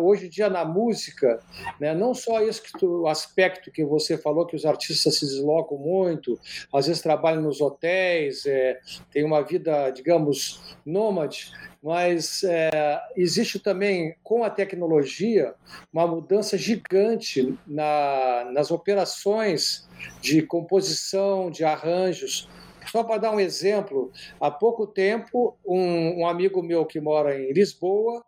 hoje 0.00 0.26
em 0.26 0.28
dia 0.28 0.50
na 0.50 0.64
música, 0.64 1.40
né, 1.80 1.94
não 1.94 2.12
só 2.12 2.42
isso 2.42 2.62
que 2.62 2.72
tu, 2.78 3.02
o 3.02 3.06
aspecto 3.06 3.70
que 3.70 3.84
você 3.84 4.18
falou 4.18 4.46
que 4.46 4.56
os 4.56 4.64
artistas 4.64 5.16
se 5.16 5.26
deslocam 5.26 5.78
muito, 5.78 6.38
às 6.72 6.86
vezes 6.86 7.00
trabalham 7.00 7.42
nos 7.42 7.60
hotéis, 7.60 8.44
é, 8.46 8.78
tem 9.10 9.24
uma 9.24 9.42
vida, 9.42 9.90
digamos, 9.90 10.76
nômade, 10.84 11.52
mas 11.82 12.42
é, 12.44 13.00
existe 13.16 13.58
também, 13.58 14.14
com 14.22 14.42
a 14.44 14.50
tecnologia, 14.50 15.54
uma 15.92 16.06
mudança 16.06 16.58
gigante 16.58 17.56
na, 17.66 18.50
nas 18.52 18.70
operações 18.70 19.88
de 20.20 20.42
composição, 20.42 21.50
de 21.50 21.64
arranjos. 21.64 22.48
Só 22.86 23.04
para 23.04 23.18
dar 23.18 23.32
um 23.32 23.40
exemplo, 23.40 24.10
há 24.40 24.50
pouco 24.50 24.86
tempo, 24.86 25.56
um, 25.64 26.22
um 26.22 26.26
amigo 26.26 26.62
meu 26.62 26.86
que 26.86 27.00
mora 27.00 27.38
em 27.38 27.52
Lisboa 27.52 28.24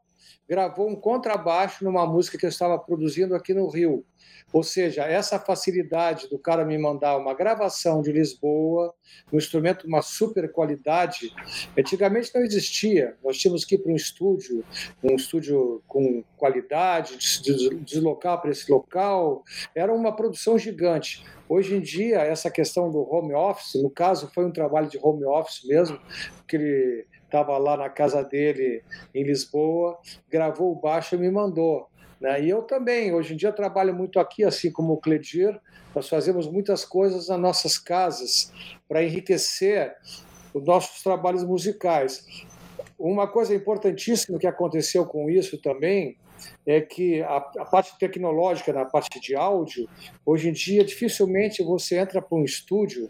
gravou 0.51 0.89
um 0.89 0.97
contrabaixo 0.97 1.85
numa 1.85 2.05
música 2.05 2.37
que 2.37 2.45
eu 2.45 2.49
estava 2.49 2.77
produzindo 2.77 3.37
aqui 3.37 3.55
no 3.55 3.69
Rio. 3.69 4.05
Ou 4.53 4.65
seja, 4.65 5.05
essa 5.05 5.39
facilidade 5.39 6.29
do 6.29 6.41
cara 6.41 6.65
me 6.65 6.77
mandar 6.77 7.17
uma 7.17 7.33
gravação 7.35 8.03
de 8.03 8.11
Lisboa, 8.11 8.93
um 9.33 9.39
instrumento 9.39 9.87
uma 9.87 10.03
super 10.03 10.51
qualidade, 10.51 11.33
antigamente 11.79 12.33
não 12.35 12.43
existia. 12.43 13.17
Nós 13.23 13.39
tínhamos 13.39 13.65
que 13.65 13.77
ir 13.77 13.79
para 13.79 13.93
um 13.93 13.95
estúdio, 13.95 14.65
um 15.05 15.15
estúdio 15.15 15.85
com 15.87 16.25
qualidade, 16.37 17.17
deslocar 17.85 18.41
para 18.41 18.51
esse 18.51 18.69
local. 18.73 19.45
Era 19.73 19.95
uma 19.95 20.17
produção 20.17 20.59
gigante. 20.59 21.25
Hoje 21.49 21.77
em 21.77 21.81
dia, 21.81 22.23
essa 22.23 22.51
questão 22.51 22.91
do 22.91 23.09
home 23.09 23.35
office, 23.35 23.81
no 23.81 23.89
caso, 23.89 24.29
foi 24.35 24.45
um 24.45 24.53
trabalho 24.53 24.89
de 24.89 24.99
home 25.01 25.25
office 25.25 25.63
mesmo, 25.65 26.01
que 26.49 26.57
ele 26.57 27.07
estava 27.31 27.57
lá 27.57 27.77
na 27.77 27.89
casa 27.89 28.25
dele 28.25 28.83
em 29.15 29.23
Lisboa, 29.23 29.97
gravou 30.29 30.73
o 30.73 30.75
baixo 30.75 31.15
e 31.15 31.19
me 31.19 31.31
mandou. 31.31 31.89
Né? 32.21 32.43
E 32.43 32.51
eu 32.51 32.63
também, 32.63 33.15
hoje 33.15 33.35
em 33.35 33.37
dia, 33.37 33.53
trabalho 33.53 33.95
muito 33.95 34.19
aqui, 34.19 34.45
assim 34.45 34.71
como 34.71 34.95
o 34.95 34.97
Cledir. 34.99 35.59
Nós 35.95 36.09
fazemos 36.09 36.49
muitas 36.49 36.85
coisas 36.85 37.29
nas 37.29 37.41
nossas 37.41 37.79
casas 37.79 38.53
para 38.89 39.03
enriquecer 39.03 39.95
os 40.53 40.65
nossos 40.65 41.03
trabalhos 41.03 41.45
musicais. 41.45 42.45
Uma 42.99 43.27
coisa 43.27 43.55
importantíssima 43.55 44.39
que 44.39 44.47
aconteceu 44.47 45.07
com 45.07 45.31
isso 45.31 45.57
também 45.63 46.19
é 46.67 46.81
que 46.81 47.23
a, 47.23 47.37
a, 47.37 47.65
parte 47.65 47.99
tecnológica 47.99 48.73
na 48.73 48.85
parte 48.85 49.21
de 49.21 49.35
áudio, 49.35 49.89
hoje 50.25 50.49
em 50.49 50.53
dia 50.53 50.85
dificilmente 50.85 51.63
você 51.63 51.99
entra 51.99 52.21
para 52.21 52.37
um 52.37 52.45
estúdio, 52.45 53.09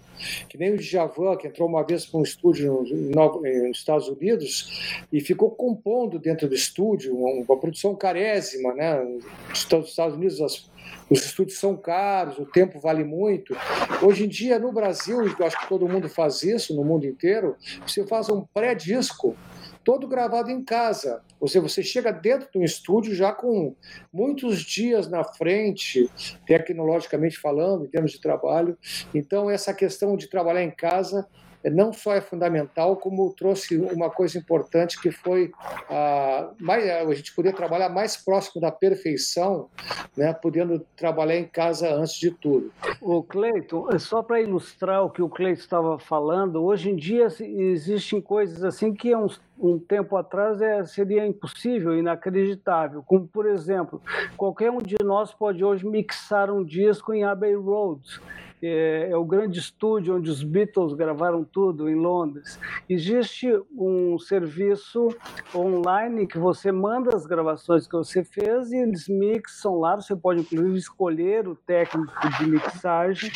que 0.49 0.57
nem 0.57 0.73
o 0.73 0.79
Djavan, 0.79 1.37
que 1.37 1.49
entrou 1.49 1.69
uma 1.69 1.85
vez 1.85 2.07
para 2.07 2.21
um 2.21 2.23
estúdio 2.23 2.85
no, 2.85 3.43
nos 3.43 3.79
Estados 3.79 4.09
Unidos 4.09 5.05
e 5.13 5.21
ficou 5.21 5.51
compondo 5.51 6.19
dentro 6.19 6.49
do 6.49 6.55
estúdio, 6.55 7.17
uma, 7.17 7.45
uma 7.45 7.57
produção 7.59 7.95
carésima, 7.95 8.75
né? 8.75 9.01
Nos 9.49 9.59
Estados 9.59 10.15
Unidos 10.15 10.41
as, 10.41 10.71
os 11.11 11.25
estúdios 11.25 11.59
são 11.59 11.77
caros, 11.77 12.39
o 12.39 12.47
tempo 12.47 12.79
vale 12.79 13.03
muito. 13.03 13.57
Hoje 14.03 14.25
em 14.25 14.29
dia, 14.29 14.59
no 14.59 14.73
Brasil, 14.73 15.23
eu 15.23 15.47
acho 15.47 15.61
que 15.61 15.69
todo 15.69 15.89
mundo 15.89 16.09
faz 16.09 16.43
isso, 16.43 16.75
no 16.75 16.85
mundo 16.85 17.05
inteiro, 17.05 17.57
você 17.85 18.07
faz 18.07 18.29
um 18.29 18.43
pré-disco 18.55 19.37
todo 19.85 20.07
gravado 20.07 20.51
em 20.51 20.63
casa. 20.63 21.23
Ou 21.39 21.49
seja, 21.49 21.61
você 21.61 21.83
chega 21.83 22.13
dentro 22.13 22.49
de 22.51 22.59
um 22.59 22.65
estúdio 22.65 23.15
já 23.15 23.33
com 23.33 23.75
muitos 24.13 24.61
dias 24.61 25.09
na 25.09 25.25
frente, 25.25 26.11
tecnologicamente 26.47 27.39
falando, 27.39 27.87
em 27.87 27.89
termos 27.89 28.13
de 28.13 28.21
trabalho. 28.21 28.77
Então, 29.15 29.51
essa 29.51 29.73
questão 29.73 30.17
de 30.17 30.29
trabalhar 30.29 30.63
em 30.63 30.71
casa 30.71 31.27
não 31.65 31.93
só 31.93 32.15
é 32.15 32.21
fundamental, 32.21 32.97
como 32.97 33.33
trouxe 33.35 33.77
uma 33.77 34.09
coisa 34.09 34.39
importante 34.39 35.01
que 35.01 35.11
foi 35.11 35.53
a, 35.89 36.51
mais, 36.59 36.89
a 36.89 37.15
gente 37.15 37.35
poder 37.35 37.55
trabalhar 37.55 37.89
mais 37.89 38.17
próximo 38.17 38.61
da 38.61 38.71
perfeição, 38.71 39.69
né, 40.17 40.33
podendo 40.33 40.81
trabalhar 40.97 41.37
em 41.37 41.47
casa 41.47 41.93
antes 41.93 42.15
de 42.15 42.31
tudo. 42.31 42.73
O 43.01 43.23
Cleiton, 43.23 43.91
é 43.91 43.99
só 43.99 44.23
para 44.23 44.41
ilustrar 44.41 45.05
o 45.05 45.11
que 45.11 45.21
o 45.21 45.29
Cleiton 45.29 45.61
estava 45.61 45.99
falando, 45.99 46.63
hoje 46.65 46.91
em 46.91 46.97
dia 46.97 47.27
existem 47.41 48.21
coisas 48.21 48.65
assim 48.65 48.95
que 48.95 49.15
um, 49.15 49.27
um 49.59 49.79
tempo 49.79 50.17
atrás 50.17 50.63
é, 50.63 50.85
seria 50.87 51.27
impossível, 51.27 51.99
inacreditável, 51.99 53.03
como 53.03 53.27
por 53.27 53.47
exemplo, 53.47 54.01
qualquer 54.37 54.71
um 54.71 54.79
de 54.79 54.97
nós 55.05 55.35
pode 55.35 55.63
hoje 55.65 55.87
mixar 55.87 56.51
um 56.51 56.65
disco 56.65 57.13
em 57.13 57.25
Abbey 57.25 57.55
Road 57.55 58.21
é, 58.63 59.09
é, 59.11 59.17
o 59.17 59.25
grande 59.25 59.59
estúdio 59.59 60.17
onde 60.17 60.31
os 60.31 60.43
Beatles 60.43 60.95
gravaram 60.95 61.45
tudo 61.45 61.89
em 61.89 61.95
Londres. 61.95 62.59
Existe 62.89 63.49
um 63.77 64.19
serviço 64.19 65.09
online 65.55 66.27
que 66.27 66.39
você 66.39 66.71
manda 66.71 67.15
as 67.15 67.27
gravações 67.27 67.87
que 67.87 67.97
você 67.97 68.23
fez 68.23 68.71
e 68.73 68.77
eles 68.77 69.09
mixam 69.09 69.79
lá. 69.79 69.97
Você 69.97 70.15
pode 70.15 70.41
inclusive 70.41 70.79
escolher 70.79 71.49
o 71.49 71.55
técnico 71.55 72.13
de 72.39 72.47
mixagem 72.47 73.31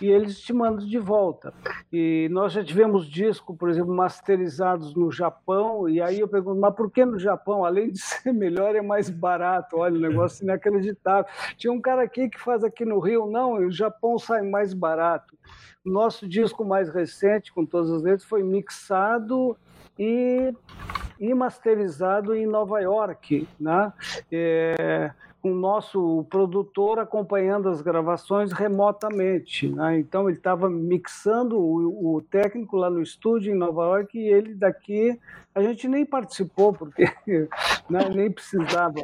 e 0.00 0.06
eles 0.08 0.40
te 0.40 0.52
mandam 0.52 0.86
de 0.86 0.98
volta. 0.98 1.52
E 1.92 2.28
nós 2.30 2.52
já 2.52 2.64
tivemos 2.64 3.06
discos, 3.06 3.56
por 3.56 3.68
exemplo, 3.68 3.94
masterizados 3.94 4.94
no 4.94 5.10
Japão, 5.10 5.88
e 5.88 6.00
aí 6.00 6.20
eu 6.20 6.28
pergunto, 6.28 6.60
mas 6.60 6.74
por 6.74 6.90
que 6.90 7.04
no 7.04 7.18
Japão? 7.18 7.64
Além 7.64 7.90
de 7.90 7.98
ser 8.02 8.32
melhor, 8.32 8.74
é 8.74 8.82
mais 8.82 9.10
barato. 9.10 9.76
Olha, 9.76 9.96
o 9.96 10.00
negócio 10.00 10.42
inacreditável. 10.44 11.30
Tinha 11.56 11.72
um 11.72 11.80
cara 11.80 12.02
aqui 12.02 12.28
que 12.28 12.40
faz 12.40 12.64
aqui 12.64 12.84
no 12.84 12.98
Rio, 12.98 13.26
não, 13.26 13.54
o 13.54 13.70
Japão 13.70 14.18
sai 14.18 14.42
mais 14.42 14.72
barato. 14.72 15.36
Nosso 15.84 16.28
disco 16.28 16.64
mais 16.64 16.88
recente, 16.88 17.52
com 17.52 17.66
todas 17.66 17.90
as 17.90 18.02
letras, 18.02 18.24
foi 18.24 18.42
mixado 18.42 19.56
e, 19.98 20.54
e 21.18 21.34
masterizado 21.34 22.34
em 22.34 22.46
Nova 22.46 22.80
York, 22.80 23.48
né? 23.58 23.92
É, 24.30 25.10
com 25.42 25.50
o 25.50 25.56
nosso 25.56 26.24
produtor 26.30 27.00
acompanhando 27.00 27.68
as 27.68 27.82
gravações 27.82 28.52
remotamente. 28.52 29.68
Né? 29.68 29.98
Então, 29.98 30.28
ele 30.28 30.38
estava 30.38 30.70
mixando 30.70 31.58
o, 31.58 32.16
o, 32.16 32.22
técnico 32.22 32.76
lá 32.76 32.88
no 32.88 33.02
estúdio 33.02 33.52
em 33.52 33.58
Nova 33.58 33.82
York 33.86 34.16
e 34.16 34.28
ele 34.28 34.54
daqui. 34.54 35.18
A 35.52 35.60
gente 35.60 35.88
nem 35.88 36.06
participou, 36.06 36.72
porque 36.72 37.04
né, 37.90 38.08
nem 38.14 38.30
precisava. 38.30 38.94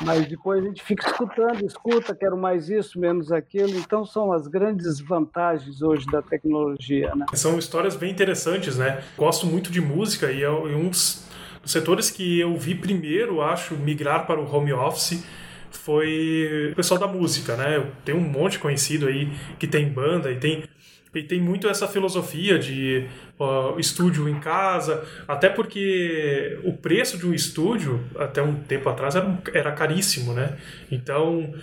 Mas 0.00 0.26
depois 0.26 0.64
a 0.64 0.66
gente 0.66 0.82
fica 0.82 1.06
escutando, 1.06 1.64
escuta, 1.66 2.14
quero 2.14 2.36
mais 2.36 2.70
isso, 2.70 2.98
menos 2.98 3.30
aquilo. 3.30 3.76
Então, 3.76 4.06
são 4.06 4.32
as 4.32 4.48
grandes 4.48 4.98
vantagens 4.98 5.82
hoje 5.82 6.06
da 6.06 6.22
tecnologia. 6.22 7.14
Né? 7.14 7.26
São 7.34 7.58
histórias 7.58 7.94
bem 7.94 8.10
interessantes, 8.10 8.78
né? 8.78 9.04
Gosto 9.18 9.46
muito 9.46 9.70
de 9.70 9.82
música 9.82 10.32
e 10.32 10.42
é 10.42 10.50
um 10.50 10.88
dos 10.88 11.28
setores 11.66 12.10
que 12.10 12.40
eu 12.40 12.56
vi 12.56 12.74
primeiro, 12.74 13.42
acho, 13.42 13.76
migrar 13.76 14.26
para 14.26 14.40
o 14.40 14.50
home 14.50 14.72
office 14.72 15.22
foi 15.76 16.70
o 16.72 16.76
pessoal 16.76 17.00
da 17.00 17.06
música, 17.06 17.56
né? 17.56 17.76
Eu 17.76 17.92
tenho 18.04 18.18
um 18.18 18.28
monte 18.28 18.58
conhecido 18.58 19.06
aí 19.06 19.30
que 19.58 19.66
tem 19.66 19.88
banda 19.88 20.30
e 20.30 20.36
tem 20.36 20.64
e 21.14 21.22
tem 21.22 21.40
muito 21.40 21.68
essa 21.68 21.86
filosofia 21.86 22.58
de 22.58 23.06
uh, 23.38 23.78
estúdio 23.78 24.28
em 24.28 24.40
casa, 24.40 25.04
até 25.28 25.48
porque 25.48 26.58
o 26.64 26.72
preço 26.72 27.16
de 27.16 27.24
um 27.24 27.32
estúdio, 27.32 28.02
até 28.18 28.42
um 28.42 28.56
tempo 28.56 28.88
atrás, 28.88 29.14
era, 29.14 29.38
era 29.52 29.70
caríssimo, 29.70 30.32
né? 30.32 30.56
Então, 30.90 31.54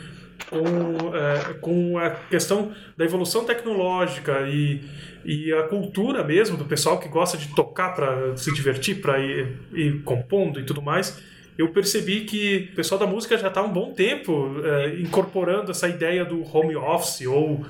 com, 0.50 1.16
é, 1.16 1.54
com 1.56 1.98
a 1.98 2.12
questão 2.12 2.72
da 2.98 3.06
evolução 3.06 3.44
tecnológica 3.46 4.48
e, 4.48 4.82
e 5.24 5.54
a 5.54 5.64
cultura 5.64 6.24
mesmo 6.24 6.58
do 6.58 6.66
pessoal 6.66 7.00
que 7.00 7.10
gosta 7.10 7.38
de 7.38 7.54
tocar 7.54 7.94
para 7.94 8.36
se 8.38 8.54
divertir, 8.54 9.02
para 9.02 9.20
ir, 9.20 9.58
ir 9.74 10.02
compondo 10.04 10.60
e 10.60 10.64
tudo 10.64 10.82
mais, 10.82 11.22
eu 11.62 11.70
percebi 11.70 12.22
que 12.22 12.70
o 12.74 12.76
pessoal 12.76 13.00
da 13.00 13.08
música 13.08 13.38
já 13.38 13.48
está 13.48 13.62
há 13.62 13.64
um 13.64 13.72
bom 13.72 13.94
tempo 13.94 14.56
é, 14.64 15.00
incorporando 15.00 15.72
essa 15.72 15.88
ideia 15.88 16.26
do 16.26 16.44
home 16.56 16.76
office 16.76 17.26
ou 17.28 17.66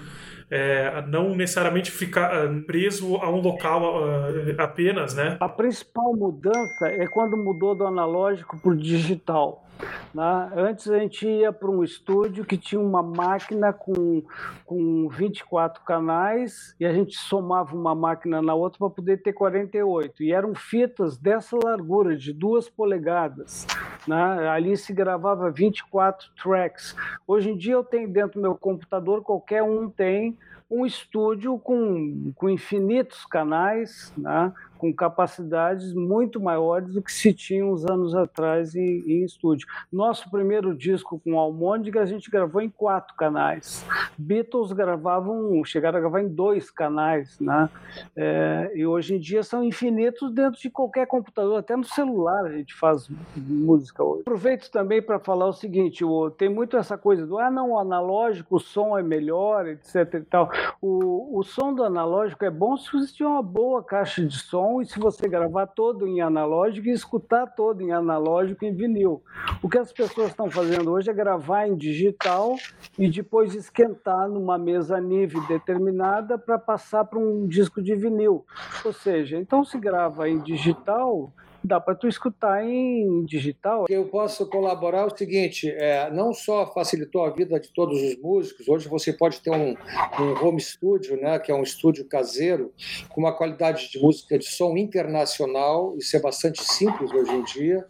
é, 0.50 1.04
não 1.08 1.36
necessariamente 1.36 1.92
ficar 1.92 2.34
é, 2.34 2.48
preso 2.62 3.16
a 3.18 3.30
um 3.30 3.40
local 3.40 4.04
uh, 4.04 4.62
apenas, 4.62 5.14
né? 5.14 5.38
A 5.40 5.48
principal 5.48 6.14
mudança 6.14 6.88
é 6.88 7.08
quando 7.08 7.38
mudou 7.38 7.74
do 7.74 7.86
analógico 7.86 8.58
para 8.58 8.72
o 8.72 8.76
digital. 8.76 9.66
Né? 10.14 10.52
Antes 10.56 10.90
a 10.90 11.00
gente 11.00 11.28
ia 11.28 11.52
para 11.52 11.70
um 11.70 11.84
estúdio 11.84 12.46
que 12.46 12.58
tinha 12.58 12.82
uma 12.82 13.02
máquina 13.02 13.72
com, 13.72 14.24
com 14.66 15.08
24 15.10 15.84
canais 15.84 16.76
e 16.80 16.86
a 16.86 16.94
gente 16.94 17.16
somava 17.18 17.76
uma 17.76 17.96
máquina 17.96 18.42
na 18.42 18.54
outra 18.54 18.80
para 18.80 18.90
poder 18.90 19.22
ter 19.22 19.34
48. 19.34 20.24
E 20.24 20.32
eram 20.32 20.54
fitas 20.54 21.18
dessa 21.18 21.58
largura, 21.62 22.16
de 22.16 22.34
duas 22.34 22.70
polegadas. 22.70 23.66
Né? 24.08 24.48
Ali 24.50 24.76
se 24.78 24.94
gravava 24.94 25.50
24 25.52 26.28
tracks. 26.42 26.96
Hoje 27.28 27.52
em 27.52 27.58
dia 27.58 27.74
eu 27.74 27.84
tenho 27.84 28.10
dentro 28.10 28.40
do 28.40 28.42
meu 28.42 28.56
computador, 28.56 29.22
qualquer 29.22 29.64
um 29.64 29.90
tem 29.90 30.38
um 30.72 30.86
estúdio 30.86 31.60
com, 31.60 32.32
com 32.34 32.50
infinitos 32.50 33.26
canais, 33.26 34.14
né? 34.18 34.54
Com 34.82 34.92
capacidades 34.92 35.94
muito 35.94 36.42
maiores 36.42 36.96
do 36.96 37.04
que 37.04 37.14
se 37.14 37.32
tinha 37.32 37.64
uns 37.64 37.86
anos 37.86 38.16
atrás 38.16 38.74
em, 38.74 39.04
em 39.06 39.24
estúdio. 39.24 39.68
Nosso 39.94 40.28
primeiro 40.32 40.76
disco 40.76 41.22
com 41.24 41.38
Almôndega 41.38 42.02
a 42.02 42.06
gente 42.08 42.32
gravou 42.32 42.60
em 42.64 42.70
quatro 42.70 43.16
canais. 43.16 43.86
Beatles 44.18 44.72
gravavam, 44.72 45.64
chegaram 45.64 46.00
a 46.00 46.02
gravar 46.02 46.22
em 46.22 46.28
dois 46.28 46.72
canais, 46.72 47.40
né? 47.40 47.70
É, 48.16 48.72
e 48.74 48.84
hoje 48.84 49.18
em 49.18 49.20
dia 49.20 49.44
são 49.44 49.64
infinitos 49.64 50.34
dentro 50.34 50.60
de 50.60 50.72
qualquer 50.72 51.06
computador, 51.06 51.60
até 51.60 51.76
no 51.76 51.84
celular 51.84 52.46
a 52.46 52.52
gente 52.52 52.74
faz 52.74 53.08
música 53.38 54.04
hoje. 54.04 54.22
Aproveito 54.22 54.72
também 54.72 55.00
para 55.00 55.20
falar 55.20 55.46
o 55.46 55.54
seguinte: 55.54 56.04
o, 56.04 56.32
tem 56.32 56.50
muito 56.50 56.76
essa 56.76 56.98
coisa 56.98 57.28
do 57.28 57.38
ah, 57.38 57.52
não, 57.52 57.74
o 57.74 57.78
analógico, 57.78 58.56
o 58.56 58.60
som 58.60 58.98
é 58.98 59.04
melhor, 59.04 59.68
etc. 59.68 60.16
E 60.16 60.22
tal. 60.22 60.50
O, 60.82 61.38
o 61.38 61.44
som 61.44 61.72
do 61.72 61.84
analógico 61.84 62.44
é 62.44 62.50
bom 62.50 62.76
se 62.76 63.14
tiver 63.14 63.30
uma 63.30 63.44
boa 63.44 63.84
caixa 63.84 64.26
de 64.26 64.40
som 64.40 64.71
e 64.80 64.86
se 64.86 65.00
você 65.00 65.28
gravar 65.28 65.66
todo 65.66 66.08
em 66.08 66.22
analógico 66.22 66.88
e 66.88 66.92
escutar 66.92 67.48
todo 67.48 67.82
em 67.82 67.92
analógico 67.92 68.64
em 68.64 68.76
vinil. 68.76 69.24
O 69.64 69.68
que 69.68 69.80
as 69.80 69.92
pessoas 69.92 70.30
estão 70.30 70.52
fazendo 70.52 70.92
hoje 70.92 71.10
é 71.10 71.14
gravar 71.14 71.68
em 71.68 71.76
digital 71.76 72.56
e 73.00 73.10
depois 73.10 73.56
esquentar 73.56 74.30
numa 74.30 74.60
mesa 74.60 75.02
nível 75.02 75.42
determinada 75.48 76.38
para 76.38 76.60
passar 76.60 77.06
para 77.06 77.18
um 77.18 77.48
disco 77.48 77.82
de 77.82 77.96
vinil. 77.96 78.46
Ou 78.86 78.94
seja, 78.94 79.40
então 79.40 79.64
se 79.64 79.80
grava 79.80 80.30
em 80.30 80.38
digital, 80.40 81.34
dá 81.64 81.80
para 81.80 81.96
tu 81.96 82.08
escutar 82.08 82.64
em 82.66 83.24
digital. 83.26 83.86
Eu 83.90 84.06
posso 84.06 84.48
colaborar 84.48 85.06
o 85.06 85.18
seguinte, 85.18 85.70
é, 85.70 86.10
não 86.12 86.34
só 86.34 86.66
facilitou 86.74 87.24
a 87.24 87.30
vida 87.30 87.60
de 87.60 87.72
todos 87.72 88.02
os 88.02 88.18
músicos, 88.18 88.68
hoje 88.68 88.88
você 88.88 89.14
pode 89.14 89.42
ter 89.42 89.52
um, 89.52 89.76
um 90.20 90.46
home 90.46 90.60
studio, 90.60 91.16
né, 91.18 91.38
que 91.40 91.52
é 91.52 91.56
um 91.56 91.64
estúdio 91.64 92.06
caseiro, 92.06 92.74
com 93.10 93.22
uma 93.22 93.34
qualidade 93.34 93.90
de 93.92 94.00
música 94.00 94.38
de 94.38 94.46
som 94.46 94.76
internacional, 94.76 95.96
isso 95.98 96.16
é 96.16 96.20
bastante 96.20 96.64
simples 96.64 97.12
hoje 97.12 97.32
em 97.32 97.44
dia, 97.44 97.86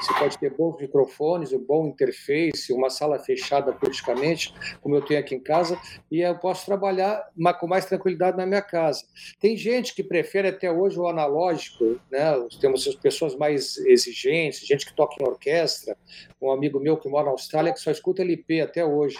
você 0.00 0.14
pode 0.14 0.38
ter 0.38 0.54
bons 0.54 0.80
microfones, 0.80 1.52
um 1.52 1.64
bom 1.64 1.86
interface, 1.88 2.72
uma 2.72 2.90
sala 2.90 3.18
fechada 3.18 3.72
praticamente, 3.72 4.54
como 4.80 4.94
eu 4.94 5.02
tenho 5.02 5.20
aqui 5.20 5.34
em 5.34 5.40
casa, 5.40 5.78
e 6.10 6.20
eu 6.20 6.36
posso 6.38 6.64
trabalhar 6.66 7.24
com 7.58 7.66
mais 7.66 7.86
tranquilidade 7.86 8.36
na 8.36 8.46
minha 8.46 8.62
casa. 8.62 9.04
Tem 9.40 9.56
gente 9.56 9.94
que 9.94 10.02
prefere 10.02 10.48
até 10.48 10.70
hoje 10.70 10.98
o 10.98 11.08
analógico, 11.08 11.98
né, 12.10 12.32
temos 12.60 12.86
pessoas 12.96 13.15
pessoas 13.16 13.36
mais 13.36 13.76
exigentes, 13.78 14.66
gente 14.66 14.86
que 14.86 14.94
toca 14.94 15.16
em 15.20 15.26
orquestra, 15.26 15.96
um 16.40 16.50
amigo 16.50 16.78
meu 16.78 16.96
que 16.96 17.08
mora 17.08 17.26
na 17.26 17.30
Austrália 17.32 17.72
que 17.72 17.80
só 17.80 17.90
escuta 17.90 18.22
LP 18.22 18.60
até 18.60 18.84
hoje. 18.84 19.16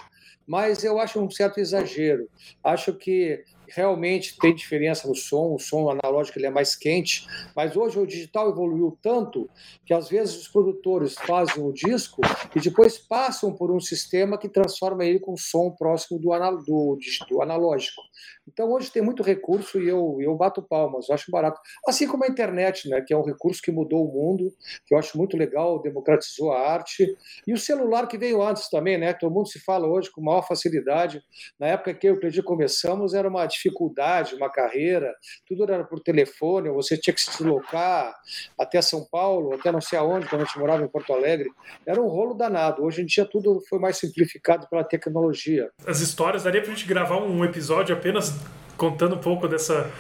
Mas 0.47 0.85
eu 0.85 1.01
acho 1.01 1.21
um 1.21 1.29
certo 1.29 1.59
exagero. 1.59 2.29
Acho 2.63 2.95
que 2.95 3.43
realmente 3.69 4.37
tem 4.39 4.55
diferença 4.55 5.09
no 5.09 5.15
som, 5.15 5.55
o 5.55 5.59
som 5.59 5.91
analógico 5.91 6.39
ele 6.39 6.47
é 6.47 6.51
mais 6.51 6.77
quente, 6.77 7.27
mas 7.55 7.77
hoje 7.77 7.99
o 7.99 8.07
digital 8.07 8.51
evoluiu 8.51 8.97
tanto 9.03 9.49
que 9.85 9.93
às 9.93 10.09
vezes 10.09 10.37
os 10.37 10.49
produtores 10.49 11.15
fazem 11.15 11.63
o 11.63 11.73
disco 11.73 12.21
e 12.55 12.61
depois 12.61 12.99
passam 12.99 13.53
por 13.53 13.71
um 13.71 13.81
sistema 13.81 14.39
que 14.39 14.49
transforma 14.49 15.05
ele 15.05 15.19
com 15.19 15.37
som 15.37 15.71
próximo 15.71 16.19
do, 16.19 16.33
anal 16.33 16.59
do, 16.59 16.99
do 17.29 17.43
analógico. 17.43 18.03
Então 18.47 18.71
hoje 18.71 18.91
tem 18.91 19.03
muito 19.03 19.23
recurso 19.23 19.81
e 19.81 19.89
eu, 19.89 20.19
eu 20.21 20.35
bato 20.37 20.63
palmas, 20.63 21.09
eu 21.09 21.15
acho 21.15 21.31
barato. 21.31 21.61
Assim 21.87 22.07
como 22.07 22.25
a 22.25 22.29
internet, 22.29 22.89
né, 22.89 23.01
que 23.01 23.13
é 23.13 23.17
um 23.17 23.25
recurso 23.25 23.61
que 23.63 23.71
mudou 23.71 24.09
o 24.09 24.13
mundo, 24.13 24.53
que 24.87 24.95
eu 24.95 24.99
acho 24.99 25.17
muito 25.19 25.37
legal, 25.37 25.81
democratizou 25.81 26.53
a 26.53 26.61
arte. 26.61 27.17
E 27.47 27.53
o 27.53 27.59
celular 27.59 28.07
que 28.07 28.19
veio 28.19 28.43
antes 28.43 28.69
também, 28.71 28.99
né? 28.99 29.13
Todo 29.13 29.33
mundo 29.33 29.49
se 29.49 29.59
fala 29.61 29.87
hoje 29.87 30.11
com 30.11 30.21
maior 30.21 30.47
facilidade. 30.47 31.23
Na 31.59 31.69
época 31.69 31.95
que 31.95 32.07
eu 32.07 32.19
e 32.23 32.43
começamos, 32.43 33.15
era 33.15 33.29
uma 33.29 33.47
dificuldade, 33.47 34.35
uma 34.35 34.51
carreira, 34.51 35.15
tudo 35.47 35.65
era 35.65 35.85
por 35.85 36.01
telefone, 36.01 36.69
você 36.71 36.97
tinha 36.97 37.15
que 37.15 37.21
se 37.21 37.31
deslocar 37.31 38.15
até 38.59 38.81
São 38.83 39.07
Paulo, 39.11 39.55
até 39.55 39.71
não 39.73 39.81
sei 39.81 39.99
aonde, 39.99 40.29
quando 40.29 40.43
a 40.43 40.45
gente 40.45 40.59
morava 40.59 40.85
em 40.85 40.89
Porto 40.89 41.13
Alegre. 41.13 41.51
Era 41.87 42.01
um 42.01 42.09
rolo 42.09 42.35
danado. 42.35 42.85
Hoje 42.85 43.03
em 43.03 43.07
dia 43.07 43.25
tudo 43.25 43.61
foi 43.69 43.79
mais 43.79 43.97
simplificado 43.99 44.69
pela 44.69 44.85
tecnologia. 44.85 45.71
As 45.87 46.01
histórias, 46.01 46.43
daria 46.43 46.61
para 46.61 46.73
a 46.73 46.75
gente 46.75 46.87
gravar 46.87 47.19
um 47.19 47.45
episódio 47.45 47.95
apenas 47.95 48.36
contando 48.77 49.15
um 49.15 49.19
pouco 49.19 49.49
dessa 49.49 49.91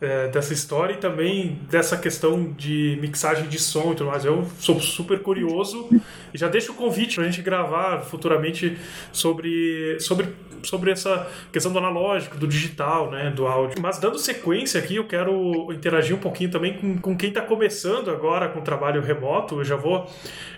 é, 0.00 0.28
dessa 0.28 0.52
história 0.52 0.94
e 0.94 0.96
também 0.98 1.58
dessa 1.70 1.96
questão 1.96 2.52
de 2.52 2.98
mixagem 3.00 3.48
de 3.48 3.58
som 3.58 3.92
e 3.92 3.94
tudo 3.94 4.10
mais. 4.10 4.24
Eu 4.24 4.46
sou 4.58 4.78
super 4.80 5.20
curioso 5.22 5.88
já 6.36 6.48
deixo 6.48 6.72
o 6.72 6.74
convite 6.74 7.16
para 7.16 7.24
a 7.24 7.26
gente 7.26 7.42
gravar 7.42 8.00
futuramente 8.00 8.76
sobre, 9.12 9.98
sobre 10.00 10.28
sobre 10.62 10.90
essa 10.90 11.30
questão 11.52 11.72
do 11.72 11.78
analógico, 11.78 12.36
do 12.36 12.46
digital, 12.46 13.10
né, 13.10 13.30
do 13.30 13.46
áudio. 13.46 13.80
Mas 13.80 13.98
dando 13.98 14.18
sequência 14.18 14.80
aqui, 14.80 14.96
eu 14.96 15.06
quero 15.06 15.72
interagir 15.72 16.14
um 16.14 16.18
pouquinho 16.18 16.50
também 16.50 16.74
com, 16.74 16.98
com 16.98 17.16
quem 17.16 17.28
está 17.28 17.40
começando 17.40 18.10
agora 18.10 18.48
com 18.48 18.60
o 18.60 18.62
trabalho 18.62 19.00
remoto. 19.00 19.60
Eu 19.60 19.64
já 19.64 19.76
vou 19.76 20.06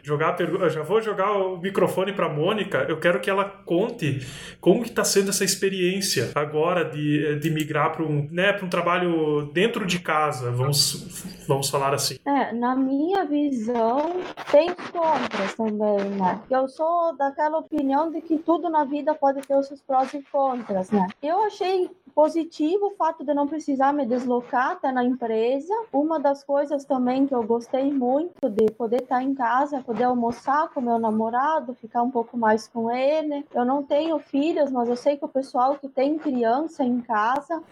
jogar 0.02 0.36
já 0.70 0.82
vou 0.82 1.00
jogar 1.00 1.32
o 1.32 1.58
microfone 1.58 2.12
para 2.12 2.28
Mônica. 2.28 2.86
Eu 2.88 2.98
quero 2.98 3.20
que 3.20 3.28
ela 3.28 3.44
conte 3.44 4.26
como 4.60 4.82
que 4.82 4.88
está 4.88 5.04
sendo 5.04 5.30
essa 5.30 5.44
experiência 5.44 6.30
agora 6.34 6.84
de, 6.84 7.36
de 7.36 7.50
migrar 7.50 7.92
para 7.92 8.04
um, 8.04 8.28
né, 8.30 8.58
um 8.62 8.68
trabalho 8.68 9.50
dentro 9.52 9.86
de 9.86 9.98
casa, 9.98 10.50
vamos, 10.50 11.44
vamos 11.46 11.68
falar 11.68 11.94
assim. 11.94 12.16
É, 12.24 12.52
na 12.52 12.74
minha 12.74 13.24
visão, 13.24 14.20
tem 14.50 14.68
contras 14.92 15.54
também, 15.68 16.10
né? 16.10 16.40
Eu 16.50 16.68
sou 16.68 17.14
daquela 17.16 17.58
opinião 17.58 18.10
de 18.10 18.20
que 18.20 18.38
tudo 18.38 18.68
na 18.68 18.84
vida 18.84 19.14
pode 19.14 19.40
ter 19.42 19.56
os 19.56 19.66
seus 19.66 19.82
prós 19.82 20.12
e 20.14 20.22
contras, 20.22 20.90
né? 20.90 21.06
Eu 21.22 21.42
achei 21.42 21.90
positivo 22.14 22.86
o 22.86 22.96
fato 22.96 23.24
de 23.24 23.32
não 23.32 23.46
precisar 23.46 23.92
me 23.92 24.04
deslocar 24.04 24.72
até 24.72 24.90
na 24.90 25.04
empresa. 25.04 25.72
Uma 25.92 26.18
das 26.18 26.42
coisas 26.42 26.84
também 26.84 27.26
que 27.26 27.34
eu 27.34 27.42
gostei 27.44 27.92
muito 27.92 28.48
de 28.50 28.66
poder 28.72 29.02
estar 29.02 29.22
em 29.22 29.34
casa, 29.34 29.82
poder 29.82 30.04
almoçar 30.04 30.68
com 30.70 30.80
meu 30.80 30.98
namorado, 30.98 31.74
ficar 31.74 32.02
um 32.02 32.10
pouco 32.10 32.36
mais 32.36 32.66
com 32.66 32.90
ele. 32.90 33.46
Eu 33.54 33.64
não 33.64 33.84
tenho 33.84 34.18
filhos, 34.18 34.70
mas 34.70 34.88
eu 34.88 34.96
sei 34.96 35.16
que 35.16 35.24
o 35.24 35.28
pessoal 35.28 35.76
que 35.76 35.88
tem 35.88 36.18
criança 36.18 36.82
em 36.82 37.00
casa 37.00 37.62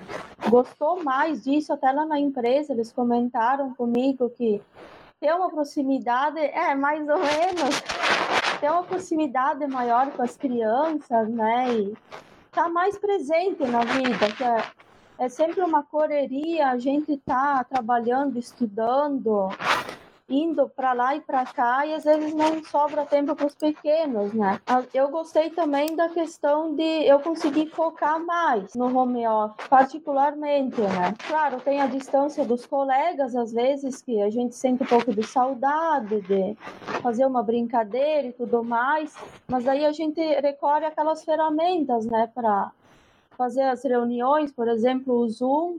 gostou 0.49 1.03
mais 1.03 1.43
disso. 1.43 1.73
Até 1.73 1.91
lá 1.91 2.07
na 2.07 2.21
empresa 2.21 2.73
eles 2.73 2.93
comentaram 2.93 3.75
comigo 3.75 4.31
que 4.31 4.63
ter 5.21 5.33
uma 5.33 5.51
proximidade, 5.51 6.39
é 6.39 6.75
mais 6.75 7.01
ou 7.09 7.19
menos 7.19 7.83
ter 8.61 8.71
uma 8.71 8.83
proximidade 8.83 9.67
maior 9.67 10.11
com 10.13 10.23
as 10.23 10.37
crianças, 10.37 11.29
né? 11.29 11.75
E 11.75 11.97
tá 12.51 12.69
mais 12.69 12.99
presente 12.99 13.65
na 13.65 13.81
vida, 13.81 14.33
que 14.37 14.45
é, 14.45 14.65
é 15.19 15.29
sempre 15.29 15.61
uma 15.63 15.83
correria, 15.83 16.69
a 16.69 16.79
gente 16.79 17.17
tá 17.19 17.65
trabalhando, 17.65 18.39
estudando, 18.39 19.49
indo 20.29 20.69
para 20.69 20.93
lá 20.93 21.15
e 21.15 21.21
para 21.21 21.45
cá 21.45 21.87
e 21.87 21.95
às 21.95 22.05
vezes 22.05 22.35
não 22.35 22.63
sobra 22.65 23.07
tempo 23.07 23.35
para 23.37 23.47
os 23.47 23.55
pequenos, 23.55 24.33
né? 24.33 24.61
Eu 24.93 25.09
gostei 25.09 25.51
também 25.51 25.95
da 25.95 26.09
questão 26.09 26.75
de 26.75 26.83
eu 26.83 27.21
conseguir 27.21 27.71
focar 27.71 28.19
mais 28.25 28.75
no 28.75 28.97
home 28.97 29.27
office, 29.27 29.69
particularmente, 29.69 30.81
né? 30.81 31.15
Claro, 31.27 31.61
tem 31.61 31.81
a 31.81 31.87
distância 31.87 32.45
dos 32.45 32.67
colegas, 32.67 33.37
às 33.37 33.53
vezes 33.53 34.03
que 34.03 34.21
a 34.21 34.31
gente 34.31 34.55
sente 34.55 34.83
um 34.83 34.87
pouco 34.87 35.13
de 35.15 35.23
saudade 35.23 36.21
de 36.23 36.57
fazer 37.03 37.25
uma 37.25 37.43
brincadeira 37.43 38.29
e 38.29 38.33
tudo 38.33 38.65
mais, 38.65 39.15
mas 39.47 39.67
aí 39.69 39.85
a 39.85 39.93
gente 39.93 40.21
recorre 40.21 40.87
aquelas 40.87 41.25
ferramentas, 41.25 42.05
né, 42.07 42.31
para 42.35 42.73
fazer 43.37 43.63
as 43.63 43.85
reuniões, 43.85 44.51
por 44.51 44.67
exemplo, 44.67 45.15
o 45.15 45.29
Zoom, 45.29 45.79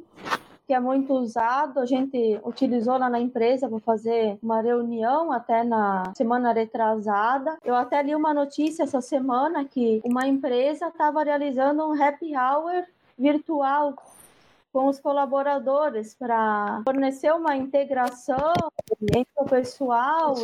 que 0.68 0.74
é 0.74 0.80
muito 0.80 1.14
usado. 1.14 1.80
A 1.80 1.86
gente 1.86 2.40
utilizou 2.44 2.98
lá 2.98 3.10
na 3.10 3.20
empresa 3.20 3.70
para 3.70 3.80
fazer 3.80 4.38
uma 4.44 4.62
reunião 4.62 5.32
até 5.32 5.64
na 5.64 6.12
semana 6.16 6.52
retrasada. 6.52 7.58
Eu 7.64 7.74
até 7.74 8.04
li 8.04 8.14
uma 8.14 8.34
notícia 8.34 8.84
essa 8.84 9.00
semana 9.00 9.64
que 9.64 10.02
uma 10.04 10.28
empresa 10.28 10.90
estava 10.90 11.24
realizando 11.24 11.88
um 11.88 12.04
happy 12.04 12.36
hour 12.36 12.84
virtual 13.18 13.94
com 14.74 14.88
os 14.88 15.00
colaboradores 15.00 16.14
para 16.14 16.82
fornecer 16.84 17.34
uma 17.34 17.56
integração 17.56 18.54
entre 19.02 19.32
o 19.38 19.46
pessoal 19.46 20.36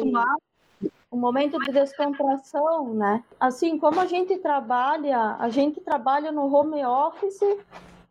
um 1.11 1.19
momento 1.19 1.59
de 1.59 1.71
descontração, 1.71 2.91
né? 2.95 3.23
Assim 3.39 3.77
como 3.77 3.99
a 3.99 4.07
gente 4.07 4.35
trabalha, 4.39 5.35
a 5.37 5.47
gente 5.47 5.79
trabalha 5.79 6.31
no 6.31 6.51
home 6.51 6.83
office 6.83 7.39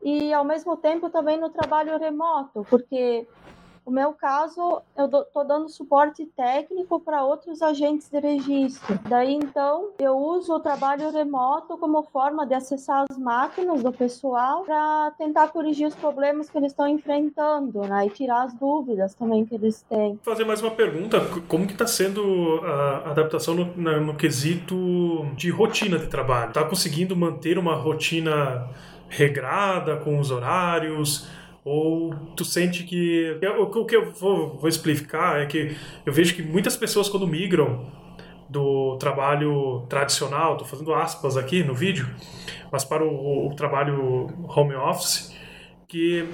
e 0.02 0.32
ao 0.32 0.44
mesmo 0.44 0.76
tempo 0.76 1.08
também 1.10 1.38
no 1.38 1.50
trabalho 1.50 1.98
remoto, 1.98 2.66
porque 2.68 3.26
no 3.84 3.92
meu 3.92 4.12
caso, 4.12 4.80
eu 4.96 5.06
estou 5.06 5.44
dando 5.44 5.68
suporte 5.68 6.24
técnico 6.36 7.00
para 7.00 7.24
outros 7.24 7.60
agentes 7.60 8.08
de 8.08 8.20
registro. 8.20 8.98
Daí, 9.08 9.34
então, 9.34 9.90
eu 9.98 10.16
uso 10.16 10.54
o 10.54 10.60
trabalho 10.60 11.10
remoto 11.10 11.76
como 11.76 12.04
forma 12.04 12.46
de 12.46 12.54
acessar 12.54 13.04
as 13.10 13.18
máquinas 13.18 13.82
do 13.82 13.92
pessoal 13.92 14.62
para 14.64 15.12
tentar 15.18 15.48
corrigir 15.48 15.88
os 15.88 15.96
problemas 15.96 16.48
que 16.48 16.56
eles 16.56 16.70
estão 16.70 16.86
enfrentando, 16.86 17.80
né? 17.80 18.06
E 18.06 18.10
tirar 18.10 18.44
as 18.44 18.54
dúvidas 18.54 19.14
também 19.14 19.44
que 19.44 19.56
eles 19.56 19.82
têm. 19.82 20.18
Vou 20.24 20.32
fazer 20.32 20.44
mais 20.44 20.62
uma 20.62 20.70
pergunta. 20.70 21.18
Como 21.48 21.66
que 21.66 21.72
está 21.72 21.86
sendo 21.86 22.60
a 22.62 23.10
adaptação 23.10 23.54
no, 23.54 23.64
no, 23.76 24.00
no 24.00 24.14
quesito 24.14 24.76
de 25.34 25.50
rotina 25.50 25.98
de 25.98 26.06
trabalho? 26.06 26.50
Está 26.50 26.64
conseguindo 26.64 27.16
manter 27.16 27.58
uma 27.58 27.74
rotina 27.74 28.68
regrada 29.12 29.96
com 29.96 30.18
os 30.18 30.31
horários? 30.31 31.29
Ou 31.64 32.12
tu 32.37 32.44
sente 32.44 32.83
que. 32.83 33.38
O 33.59 33.85
que 33.85 33.94
eu 33.94 34.11
vou, 34.12 34.59
vou 34.59 34.68
explicar 34.68 35.40
é 35.40 35.46
que 35.46 35.77
eu 36.05 36.12
vejo 36.12 36.35
que 36.35 36.42
muitas 36.42 36.77
pessoas, 36.77 37.09
quando 37.09 37.27
migram 37.27 37.87
do 38.48 38.96
trabalho 38.98 39.87
tradicional, 39.88 40.53
estou 40.53 40.66
fazendo 40.66 40.92
aspas 40.92 41.37
aqui 41.37 41.62
no 41.62 41.75
vídeo, 41.75 42.07
mas 42.70 42.85
para 42.85 43.03
o, 43.03 43.48
o, 43.48 43.55
trabalho 43.55 44.29
home 44.48 44.75
office, 44.75 45.31
que 45.92 46.26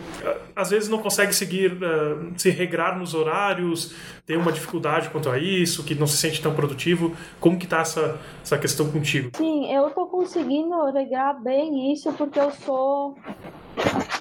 às 0.54 0.70
vezes 0.70 0.88
não 0.88 0.98
consegue 0.98 1.34
seguir, 1.34 1.72
uh, 1.72 2.32
se 2.36 2.48
regrar 2.48 2.96
nos 2.96 3.12
horários, 3.12 3.92
tem 4.24 4.36
uma 4.36 4.52
dificuldade 4.52 5.10
quanto 5.10 5.28
a 5.28 5.36
isso, 5.36 5.82
que 5.82 5.96
não 5.96 6.06
se 6.06 6.16
sente 6.16 6.40
tão 6.40 6.54
produtivo. 6.54 7.16
Como 7.40 7.58
que 7.58 7.64
está 7.64 7.80
essa, 7.80 8.20
essa 8.40 8.56
questão 8.56 8.88
contigo? 8.88 9.32
Sim, 9.36 9.68
eu 9.74 9.88
estou 9.88 10.06
conseguindo 10.06 10.80
regrar 10.92 11.42
bem 11.42 11.92
isso 11.92 12.12
porque 12.12 12.38
eu 12.38 12.52
sou 12.52 13.16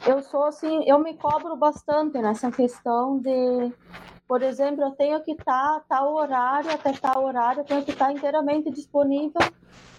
eu 0.07 0.23
sou 0.23 0.45
assim, 0.45 0.83
eu 0.87 0.97
me 0.97 1.13
cobro 1.13 1.55
bastante 1.55 2.17
nessa 2.17 2.49
questão 2.49 3.19
de, 3.19 3.71
por 4.27 4.41
exemplo, 4.41 4.83
eu 4.83 4.91
tenho 4.91 5.21
que 5.21 5.33
estar 5.33 5.81
tá, 5.81 5.83
tal 5.87 6.15
horário 6.15 6.71
até 6.71 6.93
tal 6.93 7.23
horário, 7.23 7.59
eu 7.59 7.65
tenho 7.65 7.83
que 7.83 7.91
estar 7.91 8.07
tá 8.07 8.11
inteiramente 8.11 8.71
disponível 8.71 9.41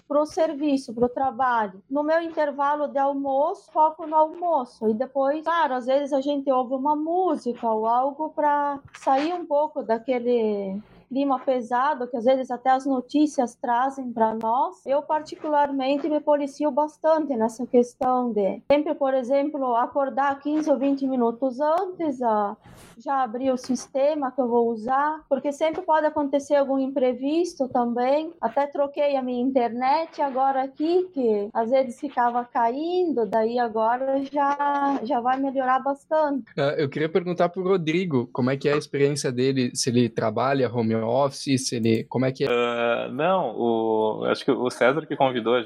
para 0.09 0.23
o 0.23 0.25
serviço, 0.25 0.91
para 0.91 1.05
o 1.05 1.09
trabalho. 1.09 1.83
No 1.87 2.01
meu 2.01 2.19
intervalo 2.19 2.87
de 2.87 2.97
almoço, 2.97 3.71
foco 3.71 4.07
no 4.07 4.15
almoço. 4.15 4.89
E 4.89 4.93
depois, 4.95 5.43
claro, 5.43 5.75
às 5.75 5.85
vezes 5.85 6.11
a 6.11 6.19
gente 6.19 6.51
ouve 6.51 6.73
uma 6.73 6.95
música 6.95 7.69
ou 7.69 7.85
algo 7.85 8.29
para 8.31 8.79
sair 8.95 9.31
um 9.33 9.45
pouco 9.45 9.83
daquele 9.83 10.81
clima 11.09 11.39
pesado 11.39 12.07
que 12.07 12.15
às 12.15 12.23
vezes 12.23 12.51
até 12.51 12.69
as 12.69 12.85
notícias 12.85 13.55
trazem 13.55 14.13
para 14.13 14.35
nós, 14.35 14.85
eu 14.85 15.01
particularmente 15.01 16.07
me 16.07 16.19
policio 16.19 16.69
bastante 16.69 17.35
nessa 17.35 17.65
questão 17.65 18.31
de 18.31 18.61
sempre, 18.71 18.93
por 18.93 19.13
exemplo, 19.13 19.75
acordar 19.75 20.39
15 20.39 20.69
ou 20.69 20.77
20 20.77 21.07
minutos 21.07 21.59
antes, 21.59 22.21
a, 22.21 22.55
já 22.97 23.23
abrir 23.23 23.51
o 23.51 23.57
sistema 23.57 24.31
que 24.31 24.39
eu 24.39 24.47
vou 24.47 24.69
usar, 24.69 25.21
porque 25.27 25.51
sempre 25.51 25.81
pode 25.81 26.05
acontecer 26.05 26.55
algum 26.55 26.77
imprevisto 26.77 27.67
também. 27.67 28.31
Até 28.39 28.67
troquei 28.67 29.15
a 29.15 29.21
minha 29.21 29.41
internet 29.41 30.21
agora 30.21 30.63
aqui, 30.63 31.09
que 31.13 31.49
às 31.53 31.71
vezes 31.71 31.99
ficava 31.99 32.43
caindo, 32.45 33.25
daí 33.25 33.57
agora 33.57 34.21
já, 34.31 34.99
já 35.03 35.19
vai 35.19 35.39
melhorar 35.39 35.79
bastante. 35.79 36.43
Uh, 36.57 36.77
eu 36.77 36.89
queria 36.89 37.09
perguntar 37.09 37.49
para 37.49 37.61
o 37.61 37.67
Rodrigo 37.67 38.29
como 38.31 38.51
é 38.51 38.57
que 38.57 38.69
é 38.69 38.73
a 38.73 38.77
experiência 38.77 39.31
dele, 39.31 39.71
se 39.73 39.89
ele 39.89 40.09
trabalha 40.09 40.71
home 40.71 40.98
office, 41.03 41.67
se 41.67 41.75
ele, 41.75 42.03
como 42.05 42.25
é 42.25 42.31
que 42.31 42.45
é? 42.45 42.47
Uh, 42.47 43.11
não, 43.11 43.55
o, 43.55 44.25
acho 44.25 44.43
que 44.43 44.51
o 44.51 44.69
César 44.69 45.05
que 45.05 45.15
convidou, 45.15 45.63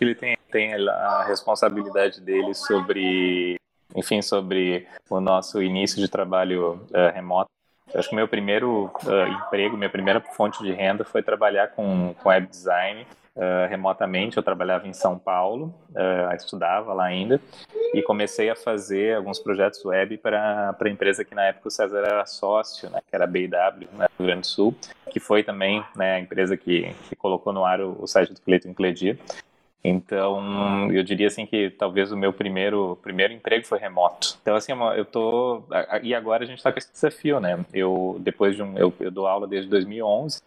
ele 0.00 0.14
tem, 0.14 0.36
tem 0.50 0.74
a 0.88 1.24
responsabilidade 1.24 2.20
dele 2.20 2.54
sobre, 2.54 3.56
enfim, 3.94 4.22
sobre 4.22 4.86
o 5.10 5.20
nosso 5.20 5.62
início 5.62 6.00
de 6.00 6.08
trabalho 6.08 6.86
uh, 6.90 7.12
remoto. 7.14 7.50
Acho 7.94 8.08
que 8.08 8.14
o 8.14 8.16
meu 8.16 8.28
primeiro 8.28 8.90
uh, 9.04 9.46
emprego, 9.46 9.76
minha 9.76 9.90
primeira 9.90 10.20
fonte 10.20 10.62
de 10.62 10.72
renda 10.72 11.04
foi 11.04 11.22
trabalhar 11.22 11.68
com, 11.68 12.14
com 12.14 12.28
web 12.28 12.46
design 12.46 13.06
uh, 13.36 13.68
remotamente. 13.68 14.36
Eu 14.36 14.42
trabalhava 14.42 14.88
em 14.88 14.92
São 14.92 15.18
Paulo, 15.18 15.74
uh, 15.90 16.34
estudava 16.34 16.92
lá 16.92 17.04
ainda, 17.04 17.40
e 17.94 18.02
comecei 18.02 18.50
a 18.50 18.56
fazer 18.56 19.16
alguns 19.16 19.38
projetos 19.38 19.84
web 19.84 20.16
para 20.18 20.76
a 20.78 20.88
empresa 20.88 21.24
que 21.24 21.34
na 21.34 21.44
época 21.44 21.68
o 21.68 21.70
César 21.70 21.98
era 21.98 22.26
sócio, 22.26 22.90
né, 22.90 23.00
que 23.08 23.14
era 23.14 23.24
a 23.24 23.26
BW, 23.26 23.88
né, 23.92 24.08
Rio 24.18 24.26
Grande 24.26 24.40
do 24.40 24.46
Sul, 24.46 24.74
que 25.10 25.20
foi 25.20 25.42
também 25.42 25.84
né, 25.94 26.14
a 26.14 26.20
empresa 26.20 26.56
que, 26.56 26.92
que 27.08 27.14
colocou 27.16 27.52
no 27.52 27.64
ar 27.64 27.80
o, 27.80 27.96
o 28.00 28.06
site 28.06 28.32
do 28.32 28.40
Cleiton 28.40 28.70
Incledir. 28.70 29.18
Então, 29.88 30.90
eu 30.90 31.02
diria 31.04 31.28
assim 31.28 31.46
que 31.46 31.70
talvez 31.70 32.10
o 32.10 32.16
meu 32.16 32.32
primeiro 32.32 32.98
primeiro 33.00 33.32
emprego 33.32 33.64
foi 33.64 33.78
remoto. 33.78 34.36
Então, 34.42 34.56
assim, 34.56 34.72
eu 34.96 35.04
tô 35.04 35.62
e 36.02 36.12
agora 36.12 36.42
a 36.42 36.46
gente 36.46 36.58
está 36.58 36.72
com 36.72 36.78
esse 36.78 36.90
desafio, 36.92 37.38
né? 37.38 37.64
Eu 37.72 38.16
depois 38.18 38.56
de 38.56 38.62
um 38.64 38.76
eu, 38.76 38.92
eu, 38.98 39.12
dou 39.12 39.28
aula 39.28 39.46
desde 39.46 39.70
2011, 39.70 40.42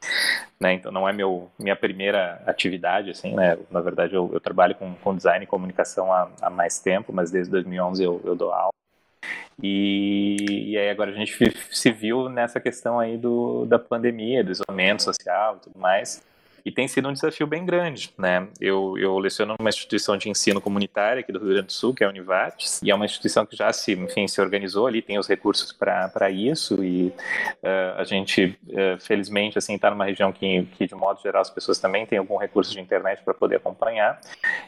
né? 0.60 0.74
Então 0.74 0.92
não 0.92 1.08
é 1.08 1.14
meu 1.14 1.50
minha 1.58 1.76
primeira 1.76 2.42
atividade, 2.46 3.12
assim, 3.12 3.34
né? 3.34 3.58
Na 3.72 3.80
verdade, 3.80 4.14
eu, 4.14 4.30
eu 4.34 4.42
trabalho 4.42 4.76
com, 4.76 4.94
com 4.96 5.16
design 5.16 5.46
e 5.46 5.48
comunicação 5.48 6.12
há, 6.12 6.30
há 6.42 6.50
mais 6.50 6.80
tempo, 6.80 7.14
mas 7.14 7.32
desde 7.32 7.50
2011 7.52 8.04
eu, 8.04 8.22
eu 8.26 8.36
dou 8.36 8.52
aula. 8.52 8.74
E, 9.62 10.72
e, 10.72 10.78
aí 10.78 10.90
agora 10.90 11.12
a 11.12 11.14
gente 11.14 11.38
se 11.72 11.92
viu 11.92 12.30
nessa 12.30 12.60
questão 12.60 13.00
aí 13.00 13.18
do, 13.18 13.66
da 13.66 13.80
pandemia, 13.80 14.44
do 14.44 14.52
isolamento 14.52 15.04
social 15.04 15.58
e 15.58 15.64
tudo 15.64 15.80
mais 15.80 16.22
e 16.70 16.72
tem 16.72 16.88
sido 16.88 17.10
um 17.10 17.14
desafio 17.14 17.48
bem 17.48 17.66
grande, 17.66 18.14
né? 18.16 18.48
Eu, 18.62 18.96
eu 18.96 19.18
leciono 19.18 19.56
numa 19.60 19.70
instituição 19.70 20.16
de 20.16 20.30
ensino 20.30 20.62
comunitária 20.62 21.22
aqui 21.22 21.32
do 21.32 21.40
Rio 21.40 21.50
Grande 21.50 21.66
do 21.66 21.74
Sul, 21.74 21.96
que 21.96 22.04
é 22.04 22.08
a 22.08 22.10
Univates, 22.12 22.80
e 22.84 22.92
é 22.92 22.96
uma 22.96 23.06
instituição 23.06 23.44
que 23.44 23.56
já 23.56 23.74
se, 23.74 23.94
enfim, 23.94 24.28
se 24.28 24.40
organizou 24.40 24.86
ali, 24.86 25.02
tem 25.02 25.18
os 25.18 25.28
recursos 25.28 25.72
para 25.72 26.30
isso, 26.30 26.84
e 26.84 27.08
uh, 27.08 27.98
a 27.98 28.04
gente, 28.04 28.56
uh, 28.68 29.00
felizmente, 29.00 29.58
assim, 29.58 29.74
está 29.74 29.90
numa 29.90 30.06
região 30.06 30.32
que, 30.32 30.64
que, 30.78 30.86
de 30.86 30.94
modo 30.94 31.20
geral, 31.20 31.42
as 31.42 31.50
pessoas 31.50 31.80
também 31.80 32.06
têm 32.06 32.20
algum 32.20 32.38
recurso 32.38 32.72
de 32.72 32.80
internet 32.80 33.24
para 33.24 33.34
poder 33.34 33.56
acompanhar, 33.56 34.22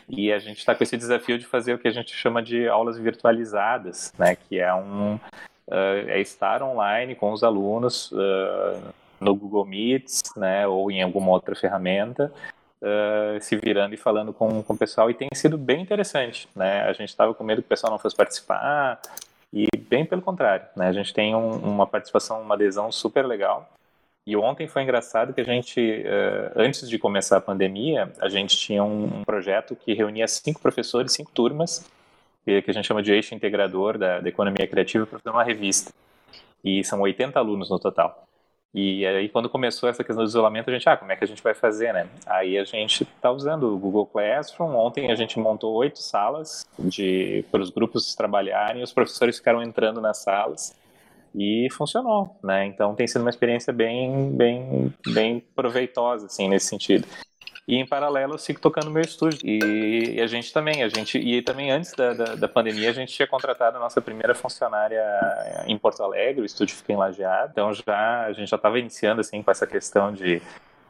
e 0.10 0.34
a 0.34 0.40
gente 0.40 0.58
está 0.58 0.74
com 0.74 0.84
esse 0.84 0.98
desafio 0.98 1.38
de 1.38 1.46
fazer 1.46 1.76
o 1.76 1.78
que 1.78 1.88
a 1.88 1.92
gente 1.92 2.16
chama 2.16 2.42
de 2.42 2.68
aulas 2.68 2.98
virtualizadas, 2.98 4.12
né? 4.18 4.36
Que 4.36 4.60
é 4.60 4.74
um... 4.74 5.20
Uh, 5.68 6.04
é 6.08 6.20
estar 6.20 6.62
online 6.62 7.16
com 7.16 7.32
os 7.32 7.44
alunos 7.44 8.12
uh, 8.12 8.94
no 9.22 9.36
Google 9.36 9.66
Meets, 9.66 10.24
né, 10.36 10.68
ou 10.68 10.92
em 10.92 11.02
alguma 11.02 11.32
outra 11.32 11.56
ferramenta, 11.56 12.34
uh, 12.82 13.42
se 13.42 13.56
virando 13.56 13.94
e 13.94 13.98
falando 13.98 14.34
com, 14.34 14.64
com 14.64 14.74
o 14.74 14.78
pessoal, 14.78 15.10
e 15.10 15.14
tem 15.14 15.30
sido 15.34 15.58
bem 15.58 15.82
interessante, 15.82 16.50
né, 16.56 16.82
a 16.82 16.94
gente 16.94 17.10
estava 17.10 17.34
com 17.34 17.44
medo 17.44 17.62
que 17.62 17.68
o 17.68 17.70
pessoal 17.70 17.92
não 17.92 18.00
fosse 18.00 18.16
participar, 18.16 19.00
e 19.54 19.68
bem 19.78 20.06
pelo 20.06 20.22
contrário, 20.22 20.66
né, 20.76 20.88
a 20.88 20.94
gente 20.94 21.14
tem 21.14 21.36
um, 21.36 21.52
uma 21.58 21.86
participação, 21.86 22.42
uma 22.42 22.56
adesão 22.56 22.92
super 22.92 23.26
legal, 23.26 23.70
e 24.26 24.36
ontem 24.36 24.68
foi 24.68 24.84
engraçado 24.84 25.34
que 25.34 25.42
a 25.42 25.44
gente, 25.44 25.80
uh, 25.80 26.52
antes 26.56 26.88
de 26.88 27.00
começar 27.00 27.38
a 27.38 27.42
pandemia, 27.42 28.12
a 28.20 28.30
gente 28.30 28.56
tinha 28.56 28.84
um, 28.84 29.06
um 29.06 29.24
projeto 29.24 29.76
que 29.76 29.94
reunia 29.94 30.28
cinco 30.28 30.62
professores, 30.62 31.14
cinco 31.14 31.32
turmas, 31.32 31.90
que, 32.46 32.64
a 32.68 32.72
gente 32.72 32.86
chama 32.86 33.02
de 33.02 33.12
eixo 33.12 33.34
integrador 33.36 33.98
da, 33.98 34.20
da 34.20 34.30
economia 34.30 34.68
criativa, 34.68 35.06
para 35.06 35.20
fazer 35.20 35.30
uma 35.30 35.44
revista. 35.44 35.92
E 36.64 36.84
são 36.84 37.02
80 37.02 37.38
alunos 37.38 37.70
no 37.70 37.80
total. 37.80 38.28
E 38.74 39.06
aí, 39.06 39.28
quando 39.28 39.50
começou 39.50 39.90
essa 39.90 40.02
questão 40.02 40.24
do 40.24 40.30
isolamento, 40.30 40.70
a 40.70 40.74
gente, 40.74 40.88
ah, 40.88 40.96
como 40.96 41.12
é 41.12 41.16
que 41.18 41.24
a 41.26 41.28
gente 41.28 41.44
vai 41.44 41.54
fazer, 41.54 41.94
né? 41.94 42.08
Aí 42.26 42.58
a 42.58 42.64
gente 42.64 43.04
está 43.04 43.30
usando 43.30 43.64
o 43.64 43.78
Google 43.78 44.06
Classroom. 44.06 44.76
Ontem 44.76 45.12
a 45.12 45.16
gente 45.16 45.38
montou 45.38 45.74
oito 45.74 46.00
salas 46.00 46.66
de, 46.80 47.44
para 47.52 47.62
os 47.62 47.70
grupos 47.70 48.16
trabalharem, 48.16 48.82
os 48.82 48.94
professores 48.94 49.38
ficaram 49.38 49.62
entrando 49.62 50.00
nas 50.00 50.20
salas 50.20 50.74
e 51.36 51.68
funcionou, 51.72 52.38
né? 52.42 52.66
Então 52.66 52.96
tem 52.96 53.08
sido 53.08 53.22
uma 53.22 53.30
experiência 53.30 53.74
bem, 53.74 54.32
bem, 54.32 54.94
bem 55.08 55.40
proveitosa, 55.54 56.28
assim, 56.28 56.48
nesse 56.48 56.68
sentido. 56.68 57.06
E 57.68 57.76
em 57.76 57.86
paralelo 57.86 58.34
eu 58.34 58.38
sigo 58.38 58.60
tocando 58.60 58.90
meu 58.90 59.02
estúdio. 59.02 59.40
E, 59.44 60.16
e 60.16 60.22
a 60.22 60.28
gente 60.28 60.52
também, 60.52 60.84
a 60.84 60.90
gente 60.90 61.18
e 61.18 61.42
também 61.42 61.72
antes 61.72 61.94
da, 61.94 62.14
da, 62.14 62.36
da, 62.36 62.48
pandemia 62.48 62.90
a 62.90 62.94
gente 62.94 63.14
tinha 63.14 63.28
contratado 63.28 63.78
a 63.78 63.80
nossa 63.80 64.02
primeira 64.02 64.34
funcionária 64.34 65.04
em 65.68 65.78
Porto 65.78 66.04
Alegre, 66.04 66.42
o 66.42 66.46
estúdio 66.46 66.76
fica 66.76 66.94
em 66.94 66.98
Lajeado. 66.98 67.52
Então 67.52 67.74
já 67.74 68.26
a 68.26 68.34
gente 68.34 68.50
já 68.50 68.58
estava 68.58 68.80
iniciando 68.80 69.22
assim 69.22 69.42
com 69.42 69.52
essa 69.52 69.68
questão 69.68 70.12
de 70.12 70.42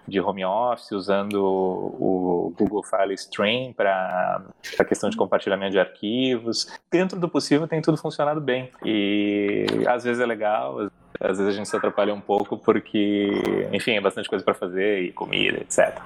de 0.08 0.20
home 0.20 0.44
office, 0.44 0.92
usando 0.92 1.36
o 1.36 2.54
Google 2.58 2.84
File 2.84 3.14
Stream 3.14 3.74
para 3.74 4.44
a 4.80 4.84
questão 4.86 5.10
de 5.10 5.18
compartilhamento 5.18 5.72
de 5.72 5.80
arquivos. 5.80 6.68
Dentro 6.92 7.20
do 7.20 7.30
possível 7.30 7.68
tem 7.68 7.82
tudo 7.82 7.98
funcionado 7.98 8.42
bem. 8.42 8.70
E 8.84 9.66
às 9.88 10.04
vezes 10.04 10.22
é 10.22 10.26
legal, 10.26 10.90
às 11.20 11.38
vezes 11.38 11.48
a 11.48 11.52
gente 11.52 11.70
se 11.70 11.76
atrapalha 11.76 12.14
um 12.14 12.22
pouco 12.22 12.58
porque, 12.58 13.30
enfim, 13.72 13.92
é 13.92 14.02
bastante 14.02 14.28
coisa 14.28 14.44
para 14.44 14.54
fazer 14.54 15.04
e 15.04 15.12
comida, 15.12 15.60
etc. 15.60 16.00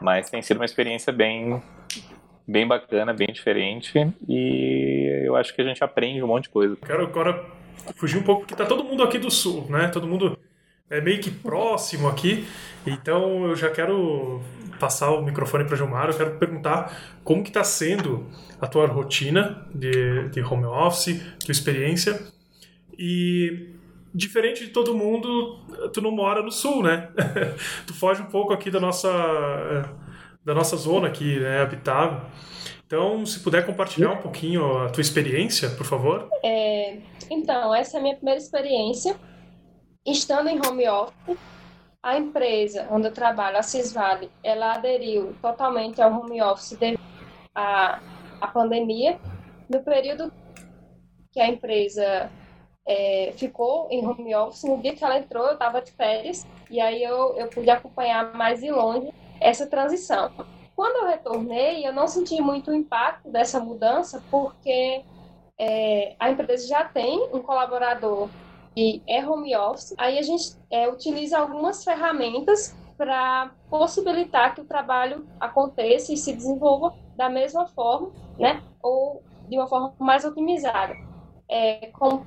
Mas 0.00 0.30
tem 0.30 0.42
sido 0.42 0.58
uma 0.58 0.64
experiência 0.64 1.12
bem 1.12 1.62
bem 2.46 2.66
bacana, 2.66 3.14
bem 3.14 3.28
diferente 3.28 4.06
e 4.28 5.22
eu 5.24 5.34
acho 5.34 5.54
que 5.54 5.62
a 5.62 5.64
gente 5.64 5.82
aprende 5.82 6.22
um 6.22 6.26
monte 6.26 6.44
de 6.44 6.50
coisa. 6.50 6.76
Quero 6.84 7.04
agora 7.04 7.42
fugir 7.96 8.18
um 8.18 8.22
pouco 8.22 8.42
porque 8.42 8.54
tá 8.54 8.66
todo 8.66 8.84
mundo 8.84 9.02
aqui 9.02 9.18
do 9.18 9.30
sul, 9.30 9.66
né? 9.70 9.88
Todo 9.88 10.06
mundo 10.06 10.38
é 10.90 11.00
meio 11.00 11.20
que 11.20 11.30
próximo 11.30 12.08
aqui. 12.08 12.46
Então 12.86 13.48
eu 13.48 13.56
já 13.56 13.70
quero 13.70 14.40
passar 14.78 15.10
o 15.10 15.22
microfone 15.22 15.64
para 15.64 15.76
Gilmar, 15.76 16.08
eu 16.08 16.16
quero 16.16 16.38
perguntar 16.38 16.94
como 17.22 17.42
que 17.42 17.50
está 17.50 17.64
sendo 17.64 18.26
a 18.60 18.66
tua 18.66 18.86
rotina 18.86 19.66
de, 19.74 20.28
de 20.28 20.42
home 20.42 20.64
office, 20.64 21.22
tua 21.44 21.52
experiência. 21.52 22.20
E 22.98 23.70
diferente 24.14 24.64
de 24.64 24.70
todo 24.70 24.94
mundo, 24.94 25.58
tu 25.92 26.00
não 26.00 26.10
mora 26.10 26.42
no 26.42 26.50
sul, 26.50 26.82
né? 26.82 27.08
tu 27.86 27.94
foge 27.94 28.22
um 28.22 28.26
pouco 28.26 28.52
aqui 28.52 28.70
da 28.70 28.78
nossa 28.78 29.10
da 30.44 30.54
nossa 30.54 30.76
zona 30.76 31.08
aqui, 31.08 31.40
né, 31.40 31.62
habitável. 31.62 32.20
Então, 32.86 33.24
se 33.24 33.40
puder 33.40 33.64
compartilhar 33.64 34.12
um 34.12 34.18
pouquinho 34.18 34.82
a 34.82 34.90
tua 34.90 35.00
experiência, 35.00 35.70
por 35.70 35.86
favor. 35.86 36.28
É, 36.44 36.98
então, 37.30 37.74
essa 37.74 37.96
é 37.96 37.98
a 37.98 38.02
minha 38.02 38.14
primeira 38.14 38.38
experiência 38.38 39.16
estando 40.04 40.48
em 40.48 40.60
home 40.64 40.88
office, 40.88 41.38
a 42.02 42.18
empresa 42.18 42.86
onde 42.90 43.08
eu 43.08 43.12
trabalho, 43.12 43.56
a 43.56 43.62
Cisvale, 43.62 44.30
ela 44.42 44.74
aderiu 44.74 45.34
totalmente 45.40 46.02
ao 46.02 46.12
home 46.12 46.42
office 46.42 46.76
devido 46.76 47.00
à, 47.54 48.00
pandemia. 48.52 49.18
No 49.68 49.82
período 49.82 50.30
que 51.32 51.40
a 51.40 51.48
empresa 51.48 52.30
é, 52.86 53.32
ficou 53.36 53.88
em 53.90 54.06
home 54.06 54.34
office, 54.34 54.64
no 54.64 54.82
dia 54.82 54.94
que 54.94 55.02
ela 55.02 55.18
entrou, 55.18 55.46
eu 55.46 55.54
estava 55.54 55.80
de 55.80 55.92
férias, 55.92 56.46
e 56.70 56.78
aí 56.78 57.02
eu, 57.02 57.34
eu 57.38 57.48
pude 57.48 57.70
acompanhar 57.70 58.34
mais 58.34 58.60
de 58.60 58.70
longe 58.70 59.10
essa 59.40 59.66
transição. 59.66 60.30
Quando 60.76 60.96
eu 60.96 61.06
retornei, 61.06 61.86
eu 61.86 61.92
não 61.92 62.06
senti 62.06 62.38
muito 62.42 62.70
o 62.70 62.74
impacto 62.74 63.30
dessa 63.30 63.58
mudança, 63.60 64.22
porque 64.30 65.02
é, 65.58 66.14
a 66.18 66.30
empresa 66.30 66.66
já 66.66 66.84
tem 66.84 67.30
um 67.32 67.40
colaborador 67.40 68.28
que 68.74 69.02
é 69.06 69.24
home 69.26 69.54
office, 69.56 69.94
aí 69.96 70.18
a 70.18 70.22
gente 70.22 70.56
é, 70.70 70.88
utiliza 70.88 71.38
algumas 71.38 71.84
ferramentas 71.84 72.76
para 72.96 73.52
possibilitar 73.70 74.54
que 74.54 74.60
o 74.60 74.64
trabalho 74.64 75.26
aconteça 75.38 76.12
e 76.12 76.16
se 76.16 76.32
desenvolva 76.32 76.94
da 77.16 77.28
mesma 77.28 77.66
forma, 77.66 78.10
né? 78.38 78.62
Ou 78.82 79.22
de 79.48 79.56
uma 79.56 79.66
forma 79.66 79.94
mais 79.98 80.24
otimizada. 80.24 80.94
É, 81.48 81.88
como, 81.92 82.26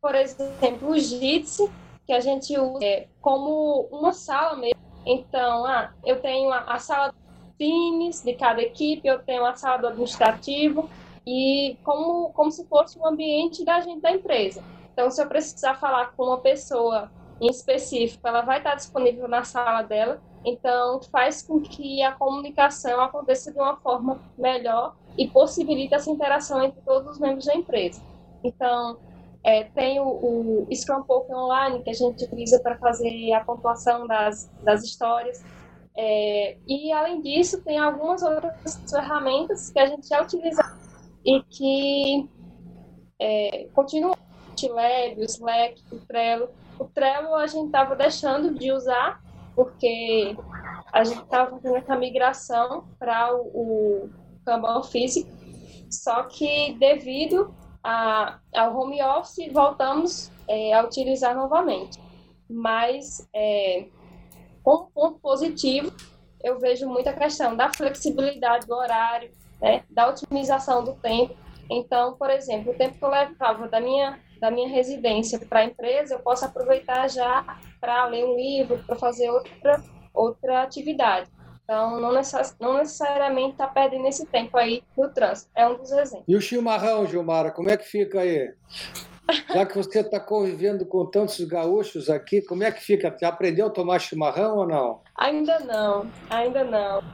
por 0.00 0.14
exemplo, 0.14 0.90
o 0.90 0.98
Jitsi, 0.98 1.70
que 2.06 2.12
a 2.12 2.20
gente 2.20 2.56
usa 2.58 2.84
é, 2.84 3.08
como 3.20 3.88
uma 3.90 4.12
sala 4.12 4.56
mesmo. 4.56 4.78
Então, 5.06 5.64
ah, 5.64 5.92
eu 6.04 6.20
tenho 6.20 6.52
a, 6.52 6.58
a 6.60 6.78
sala 6.78 7.14
times 7.58 8.22
de 8.22 8.34
cada 8.34 8.62
equipe, 8.62 9.06
eu 9.06 9.18
tenho 9.20 9.44
a 9.44 9.54
sala 9.54 9.78
do 9.78 9.86
administrativo, 9.88 10.88
e 11.26 11.76
como, 11.84 12.30
como 12.30 12.50
se 12.50 12.66
fosse 12.66 12.98
um 12.98 13.06
ambiente 13.06 13.64
da 13.64 13.80
gente 13.80 14.00
da 14.00 14.10
empresa. 14.10 14.62
Então, 14.92 15.10
se 15.10 15.22
eu 15.22 15.26
precisar 15.26 15.74
falar 15.74 16.12
com 16.16 16.24
uma 16.24 16.38
pessoa 16.38 17.10
em 17.40 17.48
específico, 17.48 18.26
ela 18.26 18.42
vai 18.42 18.58
estar 18.58 18.74
disponível 18.74 19.26
na 19.26 19.44
sala 19.44 19.82
dela. 19.82 20.20
Então, 20.44 21.00
faz 21.10 21.42
com 21.42 21.60
que 21.60 22.02
a 22.02 22.12
comunicação 22.12 23.00
aconteça 23.00 23.52
de 23.52 23.58
uma 23.58 23.76
forma 23.76 24.20
melhor 24.38 24.96
e 25.16 25.28
possibilita 25.28 25.96
essa 25.96 26.10
interação 26.10 26.62
entre 26.62 26.80
todos 26.82 27.12
os 27.12 27.18
membros 27.18 27.46
da 27.46 27.54
empresa. 27.54 28.00
Então, 28.42 28.98
é, 29.42 29.64
tem 29.64 30.00
o, 30.00 30.66
o 30.68 30.68
Scrum 30.74 31.02
Poke 31.02 31.32
Online, 31.32 31.82
que 31.82 31.90
a 31.90 31.94
gente 31.94 32.24
utiliza 32.24 32.60
para 32.60 32.76
fazer 32.78 33.32
a 33.32 33.44
pontuação 33.44 34.06
das, 34.06 34.50
das 34.62 34.82
histórias. 34.82 35.42
É, 35.96 36.56
e, 36.66 36.92
além 36.92 37.20
disso, 37.20 37.62
tem 37.62 37.78
algumas 37.78 38.22
outras 38.22 38.82
ferramentas 38.90 39.70
que 39.70 39.78
a 39.78 39.86
gente 39.86 40.08
já 40.08 40.22
utiliza 40.22 40.62
e 41.24 41.42
que 41.42 42.28
é, 43.18 43.68
continuam 43.74 44.14
GitLab, 44.50 45.20
o 45.20 45.24
Slack, 45.24 45.82
o 45.92 45.98
Trello. 45.98 46.50
O 46.78 46.84
Trello 46.84 47.34
a 47.34 47.46
gente 47.46 47.66
estava 47.66 47.94
deixando 47.94 48.54
de 48.54 48.72
usar 48.72 49.20
porque 49.54 50.36
a 50.92 51.04
gente 51.04 51.22
estava 51.22 51.50
fazendo 51.50 51.76
essa 51.76 51.96
migração 51.96 52.84
para 52.98 53.34
o, 53.34 53.40
o 53.40 54.10
Kanban 54.44 54.82
físico, 54.82 55.30
só 55.90 56.22
que 56.24 56.76
devido 56.78 57.54
a, 57.82 58.38
ao 58.54 58.76
home 58.76 59.02
office 59.02 59.52
voltamos 59.52 60.30
é, 60.48 60.72
a 60.72 60.84
utilizar 60.84 61.34
novamente. 61.34 62.00
Mas 62.48 63.28
é, 63.34 63.86
como 64.62 64.90
ponto 64.90 65.18
positivo, 65.20 65.92
eu 66.42 66.58
vejo 66.58 66.88
muita 66.88 67.12
questão 67.12 67.56
da 67.56 67.72
flexibilidade 67.72 68.66
do 68.66 68.74
horário, 68.74 69.30
né, 69.60 69.84
da 69.90 70.08
otimização 70.08 70.82
do 70.82 70.94
tempo. 70.94 71.34
Então, 71.68 72.14
por 72.16 72.30
exemplo, 72.30 72.72
o 72.72 72.76
tempo 72.76 72.98
que 72.98 73.04
eu 73.04 73.10
levava 73.10 73.68
da 73.68 73.80
minha 73.80 74.18
da 74.40 74.50
minha 74.50 74.68
residência 74.68 75.38
para 75.38 75.60
a 75.60 75.64
empresa, 75.64 76.14
eu 76.14 76.20
posso 76.20 76.44
aproveitar 76.44 77.08
já 77.08 77.58
para 77.80 78.06
ler 78.06 78.24
um 78.24 78.34
livro, 78.34 78.82
para 78.86 78.96
fazer 78.96 79.30
outra, 79.30 79.82
outra 80.14 80.62
atividade. 80.62 81.30
Então, 81.64 82.00
não, 82.00 82.12
necess, 82.12 82.56
não 82.58 82.78
necessariamente 82.78 83.52
está 83.52 83.68
perdendo 83.68 84.08
esse 84.08 84.26
tempo 84.26 84.56
aí 84.56 84.82
no 84.98 85.08
trânsito. 85.08 85.50
É 85.54 85.68
um 85.68 85.76
dos 85.76 85.92
exemplos. 85.92 86.24
E 86.26 86.34
o 86.34 86.40
chimarrão, 86.40 87.06
Gilmara, 87.06 87.52
como 87.52 87.70
é 87.70 87.76
que 87.76 87.84
fica 87.84 88.20
aí? 88.20 88.52
Já 89.52 89.64
que 89.64 89.76
você 89.76 90.00
está 90.00 90.18
convivendo 90.18 90.84
com 90.84 91.06
tantos 91.06 91.38
gaúchos 91.44 92.10
aqui, 92.10 92.42
como 92.42 92.64
é 92.64 92.72
que 92.72 92.80
fica? 92.80 93.14
Já 93.20 93.28
aprendeu 93.28 93.68
a 93.68 93.70
tomar 93.70 94.00
chimarrão 94.00 94.56
ou 94.56 94.66
não? 94.66 95.00
Ainda 95.20 95.60
não, 95.60 96.10
ainda 96.30 96.64
não. 96.64 97.04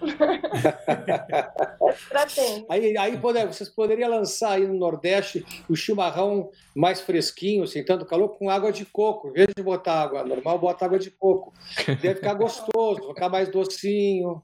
aí, 2.70 2.96
aí 2.96 3.18
pode, 3.18 3.44
vocês 3.44 3.68
poderiam 3.68 4.08
lançar 4.08 4.52
aí 4.52 4.64
no 4.64 4.74
Nordeste 4.74 5.44
o 5.68 5.74
chimarrão 5.74 6.48
mais 6.76 7.00
fresquinho, 7.00 7.66
sem 7.66 7.84
tanto 7.84 8.06
calor, 8.06 8.28
com 8.38 8.48
água 8.48 8.70
de 8.70 8.84
coco. 8.84 9.30
Em 9.30 9.32
vez 9.32 9.48
de 9.56 9.64
botar 9.64 10.02
água 10.02 10.24
normal, 10.24 10.60
bota 10.60 10.84
água 10.84 11.00
de 11.00 11.10
coco. 11.10 11.52
Deve 12.00 12.14
ficar 12.14 12.34
gostoso, 12.38 13.08
ficar 13.08 13.28
mais 13.28 13.48
docinho. 13.48 14.40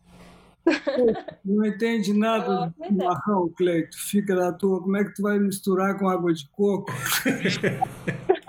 Não 1.44 1.64
entende 1.64 2.12
nada 2.12 2.74
de 2.76 2.88
chimarrão, 2.88 3.48
Cleito. 3.56 3.96
Fica 3.98 4.35
na 4.35 4.52
tua. 4.52 4.82
Como 4.82 4.96
é 4.96 5.04
que 5.04 5.14
tu 5.14 5.22
vai 5.22 5.38
misturar 5.38 5.96
com 5.96 6.08
água 6.08 6.35
de 6.35 6.48
coco? 6.48 6.90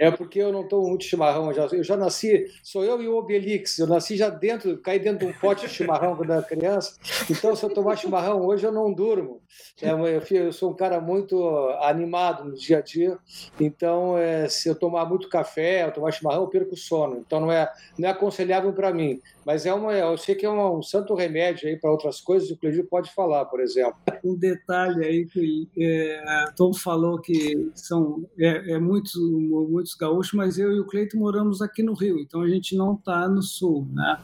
É 0.00 0.10
porque 0.10 0.38
eu 0.38 0.50
não 0.50 0.66
tomo 0.66 0.88
muito 0.88 1.04
chimarrão. 1.04 1.52
Já, 1.52 1.66
eu 1.66 1.84
já 1.84 1.94
nasci, 1.94 2.46
sou 2.62 2.82
eu 2.82 3.02
e 3.02 3.06
o 3.06 3.18
Obelix. 3.18 3.78
Eu 3.78 3.86
nasci 3.86 4.16
já 4.16 4.30
dentro, 4.30 4.78
caí 4.78 4.98
dentro 4.98 5.26
de 5.26 5.30
um 5.30 5.38
pote 5.38 5.66
de 5.66 5.74
chimarrão 5.74 6.16
quando 6.16 6.32
era 6.32 6.42
criança. 6.42 6.98
Então, 7.28 7.54
se 7.54 7.62
eu 7.62 7.68
tomar 7.68 7.96
chimarrão 7.96 8.40
hoje, 8.46 8.64
eu 8.64 8.72
não 8.72 8.90
durmo. 8.90 9.42
É, 9.82 9.90
eu, 9.90 10.22
eu, 10.30 10.52
sou 10.54 10.70
um 10.70 10.74
cara 10.74 11.02
muito 11.02 11.38
animado 11.82 12.46
no 12.46 12.54
dia 12.54 12.78
a 12.78 12.80
dia. 12.80 13.18
Então, 13.60 14.16
é, 14.16 14.48
se 14.48 14.70
eu 14.70 14.74
tomar 14.74 15.04
muito 15.04 15.28
café, 15.28 15.84
eu 15.84 15.92
tomar 15.92 16.12
chimarrão, 16.12 16.44
eu 16.44 16.48
perco 16.48 16.72
o 16.72 16.78
sono. 16.78 17.18
Então, 17.18 17.38
não 17.38 17.52
é, 17.52 17.70
não 17.98 18.08
é 18.08 18.12
aconselhável 18.12 18.72
para 18.72 18.94
mim. 18.94 19.20
Mas 19.44 19.64
é 19.64 19.72
uma, 19.72 19.92
eu 19.94 20.16
sei 20.18 20.34
que 20.34 20.44
é 20.44 20.50
um, 20.50 20.78
um 20.78 20.82
santo 20.82 21.14
remédio 21.14 21.68
aí 21.68 21.76
para 21.76 21.90
outras 21.90 22.20
coisas. 22.20 22.50
O 22.50 22.56
Cledir 22.56 22.86
pode 22.88 23.12
falar, 23.14 23.46
por 23.46 23.60
exemplo. 23.60 23.94
Um 24.22 24.36
detalhe 24.36 25.04
aí 25.04 25.26
que 25.26 25.68
é, 25.78 26.44
Tom 26.56 26.74
falou 26.74 27.18
que 27.18 27.70
são 27.74 28.26
é, 28.38 28.72
é 28.72 28.78
muitos, 28.78 29.14
muitos 29.16 29.94
gaúchos, 29.94 30.34
mas 30.34 30.58
eu 30.58 30.72
e 30.72 30.80
o 30.80 30.86
Cleito 30.86 31.16
moramos 31.16 31.62
aqui 31.62 31.82
no 31.82 31.94
Rio, 31.94 32.18
então 32.18 32.42
a 32.42 32.48
gente 32.48 32.76
não 32.76 32.94
está 32.94 33.28
no 33.28 33.42
Sul, 33.42 33.88
né? 33.92 34.18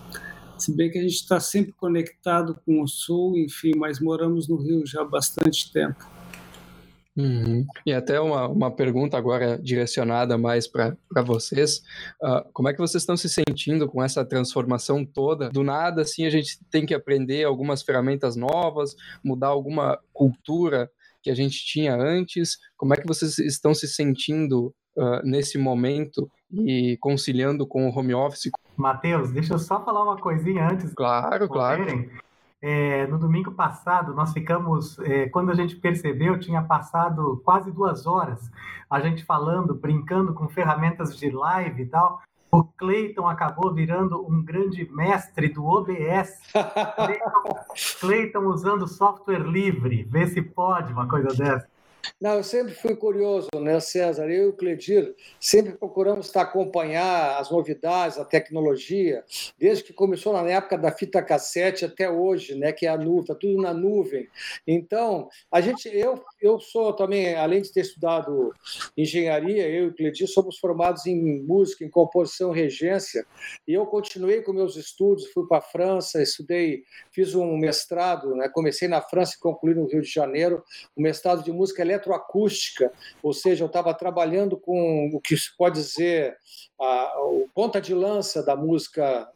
Se 0.58 0.74
bem 0.74 0.90
que 0.90 0.98
a 0.98 1.02
gente 1.02 1.14
está 1.14 1.38
sempre 1.38 1.72
conectado 1.72 2.58
com 2.64 2.82
o 2.82 2.88
Sul, 2.88 3.36
enfim, 3.36 3.72
mas 3.76 4.00
moramos 4.00 4.48
no 4.48 4.56
Rio 4.56 4.86
já 4.86 5.02
há 5.02 5.04
bastante 5.04 5.70
tempo. 5.72 6.15
Uhum. 7.16 7.66
E 7.86 7.92
até 7.92 8.20
uma, 8.20 8.46
uma 8.46 8.70
pergunta 8.70 9.16
agora 9.16 9.58
direcionada 9.58 10.36
mais 10.36 10.68
para 10.68 11.22
vocês. 11.24 11.78
Uh, 12.22 12.42
como 12.52 12.68
é 12.68 12.72
que 12.72 12.78
vocês 12.78 13.02
estão 13.02 13.16
se 13.16 13.28
sentindo 13.28 13.88
com 13.88 14.02
essa 14.02 14.24
transformação 14.24 15.04
toda? 15.04 15.48
Do 15.48 15.62
nada, 15.62 16.02
assim, 16.02 16.26
a 16.26 16.30
gente 16.30 16.58
tem 16.70 16.84
que 16.84 16.94
aprender 16.94 17.44
algumas 17.44 17.82
ferramentas 17.82 18.36
novas, 18.36 18.94
mudar 19.24 19.48
alguma 19.48 19.98
cultura 20.12 20.90
que 21.22 21.30
a 21.30 21.34
gente 21.34 21.64
tinha 21.64 21.96
antes. 21.96 22.58
Como 22.76 22.92
é 22.92 22.98
que 22.98 23.06
vocês 23.06 23.38
estão 23.38 23.74
se 23.74 23.88
sentindo 23.88 24.74
uh, 24.96 25.22
nesse 25.24 25.56
momento 25.56 26.30
e 26.52 26.98
conciliando 27.00 27.66
com 27.66 27.88
o 27.88 27.98
home 27.98 28.14
office? 28.14 28.50
Matheus, 28.76 29.32
deixa 29.32 29.54
eu 29.54 29.58
só 29.58 29.82
falar 29.82 30.02
uma 30.02 30.18
coisinha 30.18 30.68
antes. 30.68 30.92
Claro, 30.92 31.48
claro. 31.48 31.84
É, 32.68 33.06
no 33.06 33.16
domingo 33.16 33.52
passado, 33.52 34.12
nós 34.12 34.32
ficamos, 34.32 34.98
é, 34.98 35.28
quando 35.28 35.52
a 35.52 35.54
gente 35.54 35.76
percebeu, 35.76 36.36
tinha 36.36 36.60
passado 36.60 37.40
quase 37.44 37.70
duas 37.70 38.08
horas 38.08 38.50
a 38.90 38.98
gente 38.98 39.24
falando, 39.24 39.72
brincando 39.72 40.34
com 40.34 40.48
ferramentas 40.48 41.16
de 41.16 41.30
live 41.30 41.84
e 41.84 41.86
tal. 41.86 42.20
o 42.50 42.64
Clayton 42.64 43.28
acabou 43.28 43.72
virando 43.72 44.20
um 44.28 44.42
grande 44.42 44.84
mestre 44.92 45.48
do 45.48 45.64
OBS. 45.64 46.40
Clayton 48.00 48.46
usando 48.46 48.88
software 48.88 49.46
livre. 49.46 50.02
Vê 50.02 50.26
se 50.26 50.42
pode 50.42 50.92
uma 50.92 51.06
coisa 51.06 51.28
dessa. 51.28 51.68
Não, 52.20 52.34
eu 52.34 52.44
sempre 52.44 52.74
fui 52.74 52.96
curioso, 52.96 53.48
né, 53.60 53.78
César? 53.80 54.24
Eu 54.30 54.44
e 54.44 54.48
o 54.48 54.52
Cledir 54.52 55.14
sempre 55.38 55.72
procuramos 55.72 56.26
estar 56.26 56.46
acompanhar 56.46 57.38
as 57.38 57.50
novidades, 57.50 58.18
a 58.18 58.24
tecnologia, 58.24 59.24
desde 59.58 59.84
que 59.84 59.92
começou 59.92 60.32
na 60.32 60.48
época 60.48 60.78
da 60.78 60.90
fita 60.90 61.22
cassete 61.22 61.84
até 61.84 62.08
hoje, 62.08 62.54
né, 62.54 62.72
que 62.72 62.86
é 62.86 62.88
a 62.88 62.96
nuvem, 62.96 63.20
está 63.20 63.34
tudo 63.34 63.60
na 63.60 63.74
nuvem. 63.74 64.28
Então, 64.66 65.28
a 65.50 65.60
gente, 65.60 65.88
eu, 65.88 66.22
eu 66.46 66.60
sou 66.60 66.92
também, 66.92 67.34
além 67.34 67.62
de 67.62 67.72
ter 67.72 67.80
estudado 67.80 68.52
engenharia, 68.96 69.68
eu 69.68 69.84
e 69.84 69.88
o 69.88 69.94
Cledir 69.94 70.28
somos 70.28 70.58
formados 70.58 71.06
em 71.06 71.42
música, 71.42 71.84
em 71.84 71.90
composição, 71.90 72.50
regência, 72.50 73.26
e 73.66 73.74
eu 73.74 73.86
continuei 73.86 74.42
com 74.42 74.52
meus 74.52 74.76
estudos, 74.76 75.26
fui 75.32 75.46
para 75.46 75.58
a 75.58 75.62
França, 75.62 76.22
estudei, 76.22 76.84
fiz 77.10 77.34
um 77.34 77.56
mestrado, 77.56 78.34
né, 78.34 78.48
comecei 78.48 78.88
na 78.88 79.00
França 79.00 79.34
e 79.36 79.40
concluí 79.40 79.74
no 79.74 79.86
Rio 79.86 80.02
de 80.02 80.10
Janeiro, 80.10 80.62
um 80.96 81.02
mestrado 81.02 81.42
de 81.42 81.52
música 81.52 81.82
eletroacústica, 81.82 82.92
ou 83.22 83.32
seja, 83.32 83.64
eu 83.64 83.68
estava 83.68 83.92
trabalhando 83.92 84.56
com 84.56 85.10
o 85.12 85.20
que 85.20 85.36
se 85.36 85.56
pode 85.56 85.76
dizer 85.76 86.36
a, 86.78 87.22
o 87.22 87.48
ponta 87.54 87.80
de 87.80 87.94
lança 87.94 88.42
da 88.42 88.54
música 88.54 89.28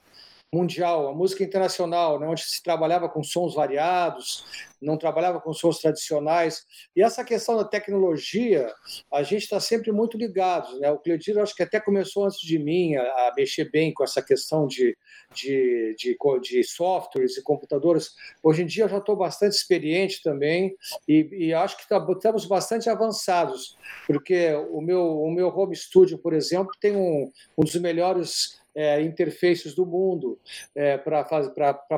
mundial, 0.53 1.09
a 1.09 1.15
música 1.15 1.45
internacional, 1.45 2.19
né, 2.19 2.27
onde 2.27 2.43
se 2.43 2.63
trabalhava 2.63 3.09
com 3.09 3.23
sons 3.23 3.55
variados, 3.55 4.45
não 4.83 4.97
trabalhava 4.97 5.41
com 5.41 5.53
sons 5.53 5.79
tradicionais. 5.79 6.65
E 6.97 7.03
essa 7.03 7.25
questão 7.25 7.57
da 7.57 7.65
tecnologia, 7.65 8.73
a 9.13 9.23
gente 9.23 9.43
está 9.43 9.61
sempre 9.61 9.93
muito 9.93 10.17
ligado. 10.17 10.79
Né? 10.81 10.91
O 10.91 10.99
Cledir, 10.99 11.39
acho 11.39 11.55
que 11.55 11.63
até 11.63 11.79
começou 11.79 12.25
antes 12.25 12.41
de 12.41 12.59
mim 12.59 12.97
a, 12.97 13.03
a 13.03 13.33
mexer 13.37 13.71
bem 13.71 13.93
com 13.93 14.03
essa 14.03 14.23
questão 14.23 14.67
de, 14.67 14.97
de, 15.33 15.95
de, 15.97 16.17
de, 16.43 16.65
softwares 16.65 17.37
e 17.37 17.43
computadores. 17.43 18.11
Hoje 18.43 18.63
em 18.63 18.67
dia 18.67 18.85
eu 18.85 18.89
já 18.89 18.99
estou 18.99 19.15
bastante 19.15 19.53
experiente 19.53 20.23
também 20.23 20.75
e, 21.07 21.29
e 21.31 21.55
acho 21.55 21.77
que 21.77 21.89
tá, 21.89 22.05
estamos 22.11 22.47
bastante 22.47 22.89
avançados, 22.89 23.77
porque 24.07 24.53
o 24.71 24.81
meu, 24.81 25.21
o 25.21 25.31
meu 25.31 25.49
home 25.49 25.77
studio, 25.77 26.19
por 26.19 26.33
exemplo, 26.33 26.73
tem 26.81 26.97
um, 26.97 27.31
um 27.57 27.65
dos 27.65 27.77
melhores 27.77 28.60
é, 28.75 29.01
interfaces 29.03 29.75
do 29.75 29.87
mundo 29.87 30.39
é, 30.75 30.97
para 30.99 31.25
faz, 31.25 31.51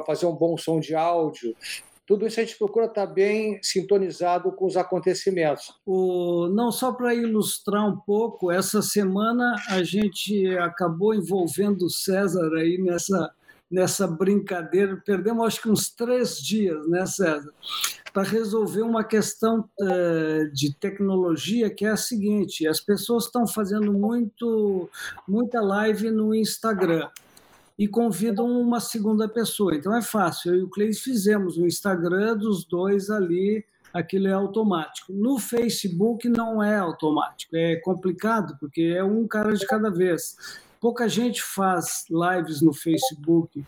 fazer 0.07 0.27
um 0.27 0.35
bom 0.35 0.57
som 0.57 0.81
de 0.81 0.95
áudio. 0.95 1.55
Tudo 2.07 2.27
isso 2.27 2.41
a 2.41 2.45
gente 2.45 2.59
procura 2.59 2.87
estar 2.87 3.07
bem 3.07 3.59
sintonizado 3.63 4.53
com 4.53 4.67
os 4.67 4.77
acontecimentos. 4.77 5.73
O, 5.87 6.49
não 6.49 6.73
só 6.73 6.93
para 6.93 7.15
ilustrar 7.15 7.89
um 7.89 7.97
pouco, 7.97 8.51
essa 8.51 8.83
semana 8.83 9.55
a 9.69 9.83
gente 9.83 10.47
acabou 10.59 11.15
envolvendo 11.15 11.87
o 11.87 11.91
César 11.91 12.53
aí 12.57 12.77
nessa, 12.79 13.33
nessa 13.73 14.07
brincadeira. 14.07 15.03
Perdemos 15.05 15.47
acho 15.47 15.63
que 15.63 15.71
uns 15.71 15.91
três 15.91 16.37
dias, 16.37 16.87
né, 16.89 17.05
César? 17.07 17.53
para 18.13 18.23
resolver 18.23 18.83
uma 18.83 19.03
questão 19.03 19.69
uh, 19.81 20.53
de 20.53 20.75
tecnologia 20.75 21.71
que 21.71 21.85
é 21.85 21.91
a 21.91 21.97
seguinte: 21.97 22.67
as 22.69 22.81
pessoas 22.81 23.25
estão 23.25 23.47
fazendo 23.47 23.93
muito, 23.93 24.89
muita 25.27 25.61
live 25.61 26.11
no 26.11 26.35
Instagram 26.35 27.09
e 27.79 27.89
convidam 27.89 28.47
uma 28.47 28.81
segunda 28.81 29.27
pessoa. 29.27 29.75
Então 29.75 29.97
é 29.97 30.03
fácil. 30.03 30.55
Eu 30.55 30.61
e 30.61 30.63
o 30.65 30.69
Cleis 30.69 31.01
fizemos 31.01 31.57
o 31.57 31.67
Instagram 31.67 32.37
dos 32.37 32.67
dois 32.67 33.09
ali, 33.09 33.65
aquilo 33.95 34.29
é 34.29 34.33
automático. 34.33 35.13
No 35.13 35.39
Facebook 35.39 36.29
não 36.29 36.63
é 36.63 36.77
automático, 36.77 37.57
é 37.57 37.77
complicado 37.77 38.57
porque 38.61 38.95
é 38.97 39.03
um 39.03 39.27
cara 39.27 39.55
de 39.55 39.67
cada 39.67 39.91
vez. 39.91 40.37
Pouca 40.83 41.09
gente 41.09 41.42
faz 41.42 42.05
lives 42.11 42.61
no 42.61 42.75
Facebook 42.75 43.64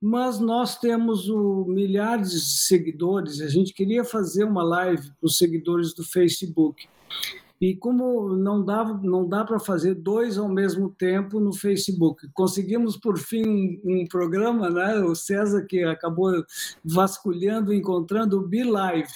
mas 0.00 0.40
nós 0.40 0.78
temos 0.78 1.28
o, 1.28 1.66
milhares 1.68 2.30
de 2.30 2.40
seguidores. 2.40 3.40
A 3.42 3.48
gente 3.48 3.74
queria 3.74 4.02
fazer 4.02 4.44
uma 4.44 4.62
live 4.62 5.10
para 5.20 5.26
os 5.26 5.36
seguidores 5.36 5.92
do 5.92 6.02
Facebook. 6.02 6.88
E 7.60 7.76
como 7.76 8.34
não 8.34 8.64
dá, 8.64 8.82
não 9.02 9.28
dá 9.28 9.44
para 9.44 9.58
fazer 9.60 9.94
dois 9.94 10.38
ao 10.38 10.48
mesmo 10.48 10.88
tempo 10.88 11.38
no 11.38 11.52
Facebook, 11.52 12.26
conseguimos 12.32 12.96
por 12.96 13.18
fim 13.18 13.78
um, 13.84 14.00
um, 14.00 14.06
programa, 14.06 14.70
né? 14.70 14.98
O 15.00 15.14
César 15.14 15.66
que 15.66 15.84
acabou 15.84 16.32
vasculhando, 16.82 17.74
encontrando 17.74 18.38
o 18.38 18.48
Be 18.48 18.64
Live. 18.64 19.12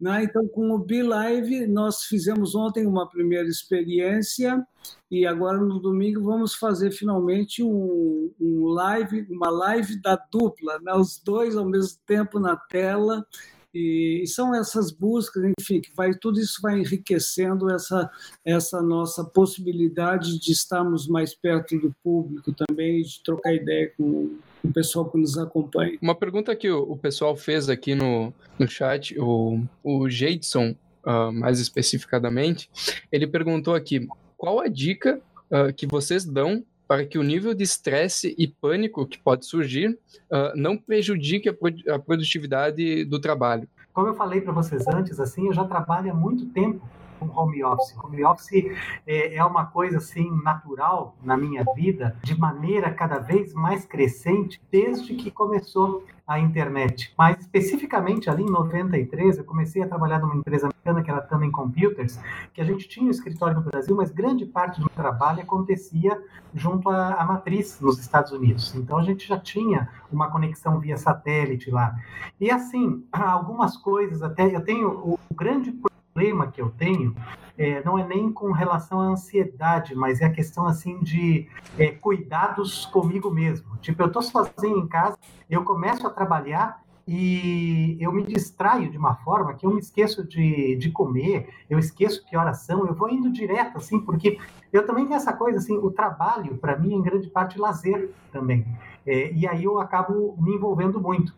Né? 0.00 0.24
Então, 0.24 0.46
com 0.48 0.70
o 0.72 0.78
Be 0.78 1.02
Live, 1.02 1.66
nós 1.66 2.04
fizemos 2.04 2.54
ontem 2.54 2.86
uma 2.86 3.08
primeira 3.08 3.48
experiência 3.48 4.66
e 5.10 5.24
agora 5.26 5.58
no 5.58 5.78
domingo 5.78 6.22
vamos 6.22 6.54
fazer 6.54 6.90
finalmente 6.90 7.62
um, 7.62 8.30
um 8.40 8.66
live, 8.66 9.26
uma 9.30 9.50
live 9.50 10.00
da 10.02 10.16
dupla, 10.16 10.78
né? 10.80 10.92
os 10.94 11.20
dois 11.24 11.56
ao 11.56 11.64
mesmo 11.64 11.98
tempo 12.06 12.38
na 12.38 12.56
tela. 12.56 13.24
E, 13.72 14.24
são 14.26 14.54
essas 14.54 14.92
buscas, 14.92 15.42
enfim, 15.58 15.80
que 15.80 15.92
vai 15.96 16.14
tudo 16.14 16.38
isso 16.38 16.60
vai 16.62 16.78
enriquecendo 16.78 17.68
essa 17.72 18.08
essa 18.44 18.80
nossa 18.80 19.24
possibilidade 19.24 20.38
de 20.38 20.52
estarmos 20.52 21.08
mais 21.08 21.34
perto 21.34 21.76
do 21.78 21.92
público 22.02 22.52
também, 22.52 23.02
de 23.02 23.20
trocar 23.24 23.52
ideia 23.52 23.92
com 23.96 24.38
o 24.64 24.72
pessoal 24.72 25.04
que 25.04 25.18
nos 25.18 25.36
acompanha. 25.36 25.98
Uma 26.00 26.14
pergunta 26.14 26.56
que 26.56 26.70
o, 26.70 26.92
o 26.92 26.96
pessoal 26.96 27.36
fez 27.36 27.68
aqui 27.68 27.94
no, 27.94 28.32
no 28.58 28.66
chat, 28.66 29.14
o, 29.18 29.60
o 29.82 30.08
Jadson, 30.08 30.74
uh, 31.04 31.30
mais 31.32 31.60
especificadamente, 31.60 32.70
ele 33.12 33.26
perguntou 33.26 33.74
aqui, 33.74 34.08
qual 34.36 34.60
a 34.60 34.68
dica 34.68 35.20
uh, 35.50 35.72
que 35.72 35.86
vocês 35.86 36.24
dão 36.24 36.64
para 36.88 37.04
que 37.04 37.18
o 37.18 37.22
nível 37.22 37.54
de 37.54 37.62
estresse 37.62 38.34
e 38.38 38.46
pânico 38.46 39.06
que 39.06 39.18
pode 39.18 39.46
surgir 39.46 39.90
uh, 40.30 40.52
não 40.54 40.76
prejudique 40.76 41.48
a, 41.48 41.94
a 41.94 41.98
produtividade 41.98 43.04
do 43.04 43.20
trabalho? 43.20 43.68
Como 43.92 44.08
eu 44.08 44.14
falei 44.14 44.40
para 44.40 44.52
vocês 44.52 44.86
antes, 44.88 45.20
assim, 45.20 45.46
eu 45.46 45.52
já 45.52 45.64
trabalho 45.64 46.10
há 46.10 46.14
muito 46.14 46.46
tempo 46.46 46.82
com 47.28 47.40
home 47.40 47.62
office. 47.64 47.96
Home 48.02 48.24
office 48.24 48.76
é, 49.06 49.36
é 49.36 49.44
uma 49.44 49.66
coisa 49.66 49.98
assim 49.98 50.30
natural 50.42 51.16
na 51.22 51.36
minha 51.36 51.64
vida, 51.74 52.16
de 52.22 52.38
maneira 52.38 52.92
cada 52.92 53.18
vez 53.18 53.54
mais 53.54 53.84
crescente 53.84 54.60
desde 54.70 55.14
que 55.14 55.30
começou 55.30 56.04
a 56.26 56.38
internet. 56.38 57.12
Mas 57.18 57.38
especificamente 57.40 58.30
ali 58.30 58.42
em 58.42 58.50
93, 58.50 59.38
eu 59.38 59.44
comecei 59.44 59.82
a 59.82 59.86
trabalhar 59.86 60.18
numa 60.18 60.36
empresa 60.36 60.68
americana 60.68 61.02
que 61.02 61.10
era 61.10 61.20
Tannen 61.20 61.50
Computers, 61.50 62.18
que 62.52 62.60
a 62.60 62.64
gente 62.64 62.88
tinha 62.88 63.06
um 63.06 63.10
escritório 63.10 63.56
no 63.56 63.62
Brasil, 63.62 63.94
mas 63.94 64.10
grande 64.10 64.46
parte 64.46 64.80
do 64.80 64.88
trabalho 64.88 65.42
acontecia 65.42 66.18
junto 66.54 66.88
à, 66.88 67.14
à 67.14 67.26
matriz 67.26 67.78
nos 67.80 67.98
Estados 67.98 68.32
Unidos. 68.32 68.74
Então 68.74 68.98
a 68.98 69.02
gente 69.02 69.26
já 69.28 69.38
tinha 69.38 69.88
uma 70.10 70.30
conexão 70.30 70.78
via 70.80 70.96
satélite 70.96 71.70
lá. 71.70 71.94
E 72.40 72.50
assim, 72.50 73.04
algumas 73.12 73.76
coisas 73.76 74.22
até 74.22 74.54
eu 74.54 74.64
tenho 74.64 74.88
o 74.88 75.18
grande 75.34 75.72
problema 76.14 76.46
que 76.46 76.62
eu 76.62 76.70
tenho 76.70 77.14
é, 77.58 77.82
não 77.84 77.98
é 77.98 78.06
nem 78.06 78.32
com 78.32 78.52
relação 78.52 79.00
à 79.00 79.04
ansiedade, 79.04 79.94
mas 79.94 80.20
é 80.20 80.26
a 80.26 80.30
questão 80.30 80.66
assim 80.66 81.00
de 81.00 81.48
é, 81.76 81.90
cuidados 81.90 82.86
comigo 82.86 83.30
mesmo. 83.30 83.76
Tipo, 83.78 84.02
eu 84.02 84.06
estou 84.06 84.22
sozinho 84.22 84.78
em 84.78 84.86
casa, 84.86 85.18
eu 85.50 85.64
começo 85.64 86.06
a 86.06 86.10
trabalhar 86.10 86.82
e 87.06 87.98
eu 88.00 88.10
me 88.10 88.24
distraio 88.24 88.90
de 88.90 88.96
uma 88.96 89.16
forma 89.16 89.54
que 89.54 89.66
eu 89.66 89.70
me 89.70 89.78
esqueço 89.78 90.26
de, 90.26 90.74
de 90.76 90.90
comer, 90.90 91.48
eu 91.68 91.78
esqueço 91.78 92.24
que 92.24 92.36
horas 92.36 92.60
são, 92.60 92.86
eu 92.86 92.94
vou 92.94 93.10
indo 93.10 93.30
direto, 93.30 93.76
assim, 93.76 94.00
porque 94.00 94.38
eu 94.72 94.86
também 94.86 95.04
tenho 95.04 95.16
essa 95.16 95.32
coisa, 95.32 95.58
assim, 95.58 95.76
o 95.76 95.90
trabalho, 95.90 96.56
para 96.56 96.78
mim, 96.78 96.92
é 96.92 96.96
em 96.96 97.02
grande 97.02 97.28
parte 97.28 97.58
lazer 97.58 98.10
também. 98.32 98.66
É, 99.06 99.30
e 99.32 99.46
aí 99.46 99.64
eu 99.64 99.78
acabo 99.78 100.34
me 100.38 100.54
envolvendo 100.54 100.98
muito. 100.98 101.34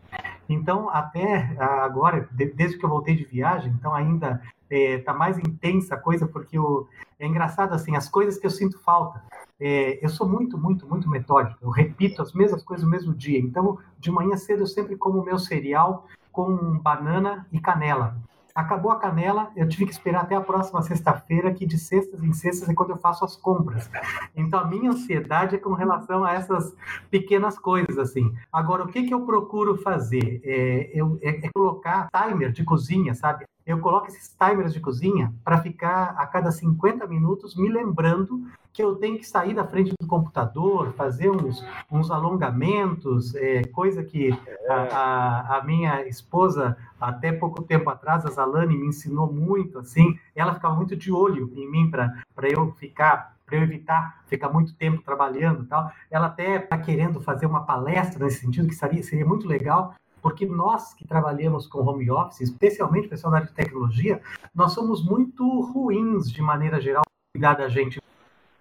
Então, 0.49 0.89
até 0.89 1.57
agora, 1.59 2.29
desde 2.31 2.79
que 2.79 2.85
eu 2.85 2.89
voltei 2.89 3.17
de 3.17 3.25
viagem, 3.25 3.75
então 3.77 3.93
ainda 3.93 4.41
é, 4.71 4.99
tá 4.99 5.13
mais 5.15 5.39
intensa 5.39 5.95
a 5.95 5.99
coisa, 5.99 6.27
porque 6.27 6.59
o, 6.59 6.87
é 7.19 7.27
engraçado 7.27 7.73
assim, 7.75 7.97
as 7.97 8.09
coisas 8.09 8.39
que 8.39 8.47
eu 8.47 8.51
sinto 8.51 8.79
falta. 8.81 9.23
É, 9.59 10.05
eu 10.05 10.09
sou 10.09 10.29
muito, 10.29 10.59
muito, 10.59 10.87
muito 10.87 11.09
metódico. 11.09 11.59
Eu 11.63 11.71
repito 11.71 12.21
as 12.21 12.33
mesmas 12.33 12.63
coisas 12.63 12.85
no 12.85 12.91
mesmo 12.91 13.15
dia. 13.15 13.39
Então, 13.39 13.79
de 13.99 14.11
manhã 14.11 14.37
cedo 14.37 14.63
eu 14.63 14.67
sempre 14.67 14.97
como 14.97 15.25
meu 15.25 15.39
cereal 15.39 16.07
com 16.31 16.79
banana 16.79 17.47
e 17.51 17.59
canela. 17.59 18.17
Acabou 18.57 18.91
a 18.91 18.99
canela, 18.99 19.51
eu 19.55 19.69
tive 19.69 19.85
que 19.85 19.93
esperar 19.93 20.23
até 20.23 20.35
a 20.35 20.41
próxima 20.41 20.81
sexta-feira, 20.81 21.53
que 21.53 21.67
de 21.67 21.79
sextas 21.79 22.23
em 22.23 22.33
sextas 22.33 22.69
é 22.71 22.75
quando 22.75 22.91
eu 22.91 22.97
faço 22.97 23.23
as 23.23 23.37
compras. 23.37 23.91
Então 24.35 24.59
a 24.59 24.65
minha 24.65 24.91
ansiedade 24.91 25.57
é 25.57 25.59
com 25.59 25.75
relação 25.75 26.25
a 26.25 26.33
essas 26.33 26.75
pequenas 27.11 27.59
coisas, 27.59 27.99
assim. 27.99 28.35
Agora, 28.51 28.85
o 28.85 28.89
que, 28.89 29.03
que 29.03 29.13
eu 29.13 29.27
procuro 29.27 29.77
fazer? 29.77 30.41
É, 30.43 30.91
eu, 30.95 31.19
é, 31.21 31.47
é 31.47 31.51
colocar 31.53 32.09
timer 32.11 32.51
de 32.51 32.65
cozinha, 32.65 33.15
sabe? 33.15 33.45
eu 33.67 33.81
coloco 33.81 34.07
esses 34.07 34.35
timers 34.39 34.73
de 34.73 34.79
cozinha 34.79 35.35
para 35.45 35.61
ficar 35.61 36.15
a 36.17 36.25
cada 36.25 36.53
50 36.53 37.05
minutos 37.09 37.57
me 37.57 37.69
lembrando 37.69 38.47
que 38.77 38.83
eu 38.83 38.95
tenho 38.95 39.17
que 39.17 39.27
sair 39.27 39.55
da 39.55 39.67
frente 39.67 39.95
do 39.99 40.07
computador, 40.07 40.93
fazer 40.93 41.31
uns, 41.31 41.65
uns 41.91 42.11
alongamentos, 42.11 43.35
é, 43.35 43.63
coisa 43.69 44.05
que 44.05 44.39
a, 44.69 44.75
a, 44.75 45.57
a, 45.57 45.65
minha 45.65 46.07
esposa, 46.07 46.77
até 47.01 47.33
pouco 47.33 47.63
tempo 47.63 47.89
atrás, 47.89 48.27
a 48.27 48.31
Zalane, 48.31 48.77
me 48.77 48.89
ensinou 48.89 49.33
muito, 49.33 49.79
assim, 49.79 50.19
ela 50.35 50.53
ficava 50.53 50.75
muito 50.75 50.95
de 50.95 51.11
olho 51.11 51.51
em 51.57 51.67
mim 51.71 51.91
para 51.91 52.13
eu 52.51 52.71
ficar 52.73 53.35
para 53.47 53.57
eu 53.59 53.63
evitar 53.63 54.23
ficar 54.27 54.49
muito 54.49 54.75
tempo 54.75 55.01
trabalhando 55.03 55.63
e 55.63 55.67
tal. 55.67 55.91
Ela 56.11 56.27
até 56.27 56.57
está 56.57 56.77
querendo 56.77 57.21
fazer 57.21 57.47
uma 57.47 57.65
palestra 57.65 58.25
nesse 58.25 58.41
sentido, 58.41 58.67
que 58.69 58.75
seria, 58.75 59.03
seria 59.05 59.25
muito 59.25 59.47
legal, 59.47 59.95
porque 60.21 60.45
nós 60.45 60.93
que 60.93 61.07
trabalhamos 61.07 61.67
com 61.69 61.79
home 61.79 62.11
office, 62.11 62.41
especialmente 62.41 63.09
pessoal 63.09 63.31
da 63.31 63.37
área 63.39 63.49
de 63.49 63.55
tecnologia, 63.55 64.21
nós 64.53 64.73
somos 64.73 65.03
muito 65.03 65.61
ruins 65.61 66.31
de 66.31 66.43
maneira 66.43 66.81
geral 66.81 67.05
cuidar 67.33 67.55
da 67.55 67.69
gente. 67.69 68.01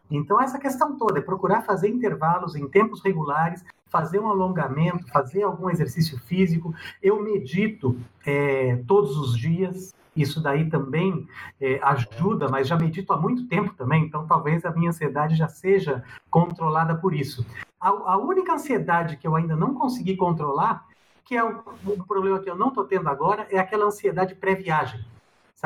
Então 0.10 0.40
essa 0.42 0.60
questão 0.60 0.98
toda 0.98 1.20
é 1.20 1.22
procurar 1.22 1.62
fazer 1.64 1.90
intervalos 1.90 2.56
em 2.56 2.68
tempos 2.68 3.02
regulares, 3.02 3.64
fazer 3.88 4.20
um 4.20 4.28
alongamento, 4.28 5.08
fazer 5.08 5.44
algum 5.44 5.70
exercício 5.70 6.20
físico. 6.20 6.74
Eu 7.02 7.22
medito 7.22 7.98
é, 8.26 8.78
todos 8.88 9.18
os 9.18 9.38
dias. 9.38 9.94
Isso 10.16 10.42
daí 10.42 10.70
também 10.70 11.28
é, 11.60 11.78
ajuda, 11.84 12.48
mas 12.48 12.70
já 12.70 12.78
medito 12.78 13.12
há 13.12 13.18
muito 13.18 13.48
tempo 13.48 13.74
também, 13.74 14.06
então 14.06 14.26
talvez 14.26 14.64
a 14.64 14.72
minha 14.72 14.90
ansiedade 14.90 15.36
já 15.36 15.50
seja 15.50 16.06
controlada 16.30 16.96
por 16.96 17.14
isso. 17.14 17.46
A, 17.78 17.90
a 17.90 18.18
única 18.18 18.54
ansiedade 18.54 19.18
que 19.18 19.28
eu 19.28 19.36
ainda 19.36 19.58
não 19.58 19.74
consegui 19.74 20.16
controlar 20.16 20.86
que 21.26 21.36
é 21.36 21.44
um, 21.44 21.60
um 21.88 22.04
problema 22.04 22.40
que 22.40 22.50
eu 22.50 22.56
não 22.56 22.70
estou 22.70 22.86
tendo 22.86 23.10
agora, 23.10 23.48
é 23.50 23.58
aquela 23.58 23.86
ansiedade 23.86 24.36
pré-viagem, 24.36 25.04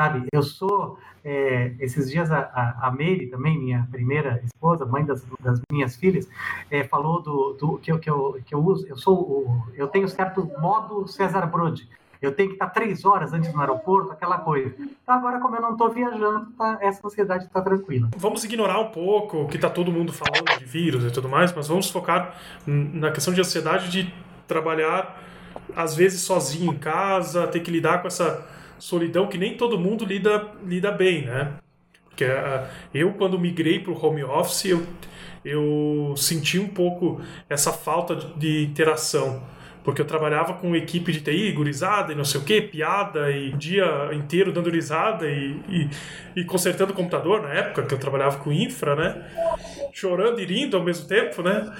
sabe? 0.00 0.26
Eu 0.32 0.42
sou, 0.42 0.98
é, 1.22 1.72
esses 1.78 2.10
dias 2.10 2.32
a, 2.32 2.78
a, 2.80 2.90
Meire 2.90 3.26
também, 3.26 3.58
minha 3.58 3.86
primeira 3.90 4.40
esposa, 4.42 4.86
mãe 4.86 5.04
das, 5.04 5.22
das 5.40 5.60
minhas 5.70 5.94
filhas, 5.94 6.26
é, 6.70 6.84
falou 6.84 7.20
do, 7.20 7.52
do 7.52 7.78
que, 7.78 7.92
eu, 7.92 7.98
que, 7.98 8.08
eu, 8.08 8.40
que 8.46 8.54
eu 8.54 8.64
uso, 8.64 8.86
eu 8.88 8.96
sou, 8.96 9.18
o, 9.18 9.62
eu 9.74 9.88
tenho 9.88 10.08
certo 10.08 10.50
modo 10.58 11.06
César 11.06 11.44
Brode, 11.44 11.86
eu 12.22 12.32
tenho 12.32 12.48
que 12.48 12.54
estar 12.54 12.70
três 12.70 13.04
horas 13.04 13.34
antes 13.34 13.52
no 13.52 13.60
aeroporto, 13.60 14.12
aquela 14.12 14.38
coisa. 14.38 14.74
Então, 14.78 15.14
agora, 15.14 15.38
como 15.38 15.56
eu 15.56 15.60
não 15.62 15.72
estou 15.72 15.90
viajando, 15.90 16.46
tá, 16.56 16.78
essa 16.80 17.06
ansiedade 17.06 17.44
está 17.44 17.60
tranquila. 17.60 18.08
Vamos 18.16 18.42
ignorar 18.44 18.78
um 18.78 18.90
pouco 18.90 19.48
que 19.48 19.56
está 19.56 19.68
todo 19.68 19.92
mundo 19.92 20.12
falando 20.14 20.58
de 20.58 20.64
vírus 20.64 21.04
e 21.04 21.10
tudo 21.10 21.28
mais, 21.28 21.52
mas 21.52 21.68
vamos 21.68 21.90
focar 21.90 22.36
na 22.66 23.10
questão 23.10 23.34
de 23.34 23.40
ansiedade 23.40 23.90
de 23.90 24.14
trabalhar 24.46 25.22
às 25.74 25.94
vezes 25.94 26.22
sozinho 26.22 26.72
em 26.72 26.78
casa, 26.78 27.46
ter 27.46 27.60
que 27.60 27.70
lidar 27.70 28.00
com 28.02 28.08
essa 28.08 28.46
solidão 28.80 29.28
que 29.28 29.38
nem 29.38 29.56
todo 29.56 29.78
mundo 29.78 30.04
lida, 30.04 30.48
lida 30.64 30.90
bem, 30.90 31.26
né? 31.26 31.54
Porque 32.04 32.24
uh, 32.24 32.66
eu, 32.92 33.12
quando 33.14 33.38
migrei 33.38 33.78
para 33.78 33.92
o 33.92 34.06
home 34.06 34.24
office, 34.24 34.64
eu, 34.64 34.84
eu 35.44 36.14
senti 36.16 36.58
um 36.58 36.68
pouco 36.68 37.20
essa 37.48 37.72
falta 37.72 38.16
de, 38.16 38.34
de 38.34 38.64
interação 38.64 39.42
porque 39.82 40.00
eu 40.00 40.06
trabalhava 40.06 40.54
com 40.54 40.76
equipe 40.76 41.12
de 41.12 41.20
TI, 41.20 41.52
gurizada 41.52 42.12
e 42.12 42.16
não 42.16 42.24
sei 42.24 42.40
o 42.40 42.44
que, 42.44 42.60
piada 42.60 43.30
e 43.30 43.52
dia 43.52 44.10
inteiro 44.12 44.52
dando 44.52 44.70
risada 44.70 45.26
e, 45.26 45.56
e, 45.68 45.90
e, 46.36 46.44
consertando 46.44 46.92
o 46.92 46.94
computador 46.94 47.42
na 47.42 47.52
época 47.52 47.84
que 47.84 47.94
eu 47.94 47.98
trabalhava 47.98 48.38
com 48.38 48.52
infra, 48.52 48.94
né? 48.94 49.24
Chorando 49.92 50.40
e 50.40 50.44
rindo 50.44 50.76
ao 50.76 50.82
mesmo 50.82 51.06
tempo, 51.06 51.42
né? 51.42 51.72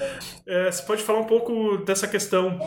É, 0.47 0.71
você 0.71 0.83
pode 0.83 1.03
falar 1.03 1.21
um 1.21 1.27
pouco 1.27 1.79
dessa 1.79 2.09
questão, 2.09 2.59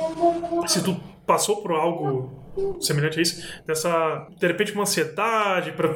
se 0.67 0.83
tu 0.83 0.99
passou 1.25 1.61
por 1.61 1.71
algo 1.71 2.43
semelhante 2.79 3.19
a 3.19 3.21
isso, 3.21 3.43
dessa, 3.65 4.27
de 4.37 4.47
repente, 4.47 4.73
uma 4.73 4.83
ansiedade, 4.83 5.71
pra, 5.71 5.89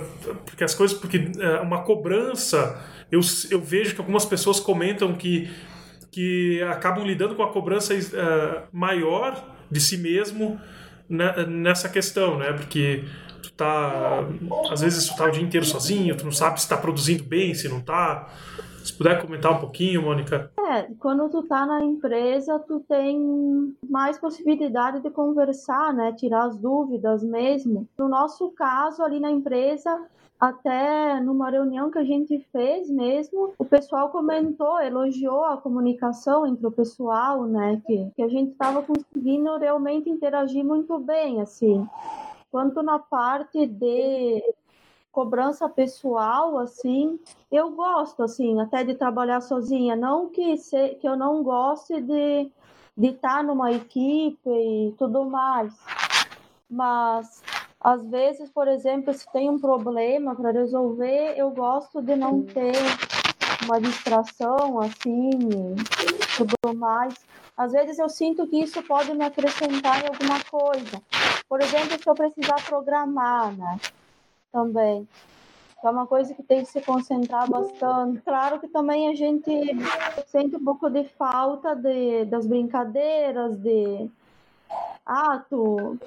porque 0.46 0.64
as 0.64 0.74
coisas, 0.74 0.98
porque 0.98 1.32
é, 1.40 1.60
uma 1.60 1.84
cobrança, 1.84 2.84
eu, 3.12 3.20
eu 3.52 3.62
vejo 3.62 3.94
que 3.94 4.02
algumas 4.02 4.26
pessoas 4.26 4.60
comentam 4.60 5.14
que 5.14 5.50
que 6.10 6.64
acabam 6.64 7.06
lidando 7.06 7.36
com 7.36 7.44
a 7.44 7.52
cobrança 7.52 7.94
uh, 7.94 8.68
maior 8.72 9.56
de 9.70 9.80
si 9.80 9.98
mesmo 9.98 10.60
nessa 11.08 11.88
questão, 11.88 12.40
né? 12.40 12.54
Porque 12.54 13.04
tu 13.44 13.52
tá 13.52 14.28
às 14.72 14.82
vezes 14.82 15.08
tu 15.08 15.16
tá 15.16 15.26
o 15.26 15.32
dia 15.32 15.44
inteiro 15.44 15.64
sozinho, 15.64 16.18
tu 16.18 16.26
não 16.26 16.32
sabe 16.32 16.60
se 16.60 16.66
está 16.66 16.76
produzindo 16.76 17.24
bem, 17.24 17.54
se 17.54 17.70
não 17.70 17.82
tá. 17.82 18.34
Se 18.84 18.94
puder 18.94 19.22
comentar 19.22 19.52
um 19.52 19.60
pouquinho, 19.60 20.02
Mônica. 20.02 20.52
É, 20.60 20.84
quando 21.00 21.30
tu 21.30 21.44
tá 21.44 21.66
na 21.66 21.84
empresa, 21.84 22.60
tu 22.60 22.80
tem 22.88 23.76
mais 23.90 24.18
possibilidade 24.18 25.02
de 25.02 25.10
conversar, 25.10 25.94
né? 25.94 26.14
Tirar 26.14 26.46
as 26.46 26.58
dúvidas 26.58 27.24
mesmo. 27.24 27.88
No 27.98 28.08
nosso 28.08 28.50
caso, 28.52 29.04
ali 29.04 29.20
na 29.20 29.30
empresa, 29.30 30.08
até 30.40 31.20
numa 31.20 31.50
reunião 31.50 31.90
que 31.90 31.98
a 31.98 32.04
gente 32.04 32.40
fez 32.52 32.90
mesmo, 32.90 33.54
o 33.58 33.66
pessoal 33.66 34.10
comentou, 34.10 34.80
elogiou 34.80 35.44
a 35.44 35.58
comunicação 35.58 36.46
entre 36.46 36.66
o 36.66 36.72
pessoal, 36.72 37.46
né? 37.46 37.82
Que, 37.86 38.12
que 38.16 38.22
a 38.22 38.28
gente 38.28 38.52
estava 38.52 38.84
conseguindo 38.84 39.58
realmente 39.58 40.10
interagir 40.10 40.64
muito 40.64 41.00
bem, 41.00 41.42
assim. 41.42 41.88
Quanto 42.52 42.82
na 42.82 43.00
parte 43.00 43.66
de 43.66 44.44
cobrança 45.18 45.68
pessoal, 45.68 46.60
assim, 46.60 47.20
eu 47.52 47.72
gosto, 47.72 48.22
assim, 48.22 48.62
até 48.62 48.84
de 48.84 48.94
trabalhar 48.94 49.42
sozinha. 49.42 49.96
Não 49.96 50.30
que, 50.30 50.56
se, 50.58 50.90
que 51.02 51.10
eu 51.10 51.18
não 51.18 51.42
goste 51.42 52.00
de, 52.00 52.52
de 52.96 53.08
estar 53.08 53.44
numa 53.44 53.72
equipe 53.72 54.48
e 54.48 54.94
tudo 54.96 55.26
mais, 55.26 55.74
mas 56.70 57.42
às 57.82 58.06
vezes, 58.06 58.52
por 58.52 58.68
exemplo, 58.68 59.12
se 59.12 59.26
tem 59.32 59.50
um 59.50 59.58
problema 59.58 60.36
para 60.36 60.52
resolver, 60.52 61.34
eu 61.36 61.50
gosto 61.50 62.00
de 62.00 62.16
não 62.16 62.44
ter 62.44 62.76
uma 63.66 63.82
distração 63.82 64.80
assim, 64.82 65.32
tudo 66.38 66.78
mais. 66.78 67.16
Às 67.58 67.72
vezes 67.72 67.98
eu 67.98 68.08
sinto 68.08 68.46
que 68.46 68.62
isso 68.62 68.84
pode 68.84 69.12
me 69.16 69.26
acrescentar 69.26 70.00
em 70.04 70.10
alguma 70.10 70.40
coisa. 70.44 71.02
Por 71.50 71.60
exemplo, 71.60 71.98
se 71.98 72.08
eu 72.08 72.14
precisar 72.14 72.64
programar, 72.68 73.58
né? 73.58 73.80
Também. 74.58 75.08
É 75.84 75.90
uma 75.92 76.08
coisa 76.08 76.34
que 76.34 76.42
tem 76.42 76.64
que 76.64 76.72
se 76.72 76.82
concentrar 76.82 77.48
bastante. 77.48 78.20
Claro 78.22 78.60
que 78.60 78.68
também 78.68 79.08
a 79.08 79.14
gente 79.14 79.52
sente 80.26 80.56
um 80.56 80.64
pouco 80.64 80.90
de 80.90 81.04
falta 81.10 81.76
de, 81.76 82.26
das 82.26 82.48
brincadeiras, 82.48 83.56
de 83.58 84.10
ah, 85.06 85.44
tu 85.48 86.00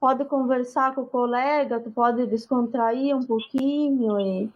pode 0.00 0.24
conversar 0.24 0.94
com 0.94 1.02
o 1.02 1.06
colega, 1.06 1.80
tu 1.80 1.90
pode 1.90 2.26
descontrair 2.26 3.14
um 3.14 3.22
pouquinho 3.22 4.18
e 4.18 4.50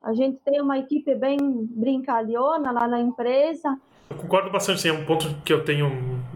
a 0.00 0.14
gente 0.14 0.38
tem 0.44 0.60
uma 0.60 0.78
equipe 0.78 1.16
bem 1.16 1.36
brincalhona 1.40 2.70
lá 2.70 2.86
na 2.86 3.00
empresa. 3.00 3.76
Eu 4.08 4.16
concordo 4.18 4.52
bastante, 4.52 4.88
é 4.88 4.92
um 4.92 5.04
ponto 5.04 5.34
que 5.44 5.52
eu 5.52 5.64
tenho 5.64 5.90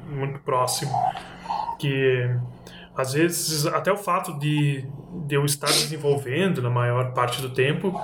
muito 0.08 0.40
próximo, 0.40 0.90
que 1.78 2.28
às 2.98 3.12
vezes 3.12 3.64
até 3.64 3.92
o 3.92 3.96
fato 3.96 4.36
de, 4.40 4.84
de 5.24 5.36
eu 5.36 5.44
estar 5.44 5.68
desenvolvendo 5.68 6.60
na 6.60 6.68
maior 6.68 7.14
parte 7.14 7.40
do 7.40 7.50
tempo, 7.50 7.94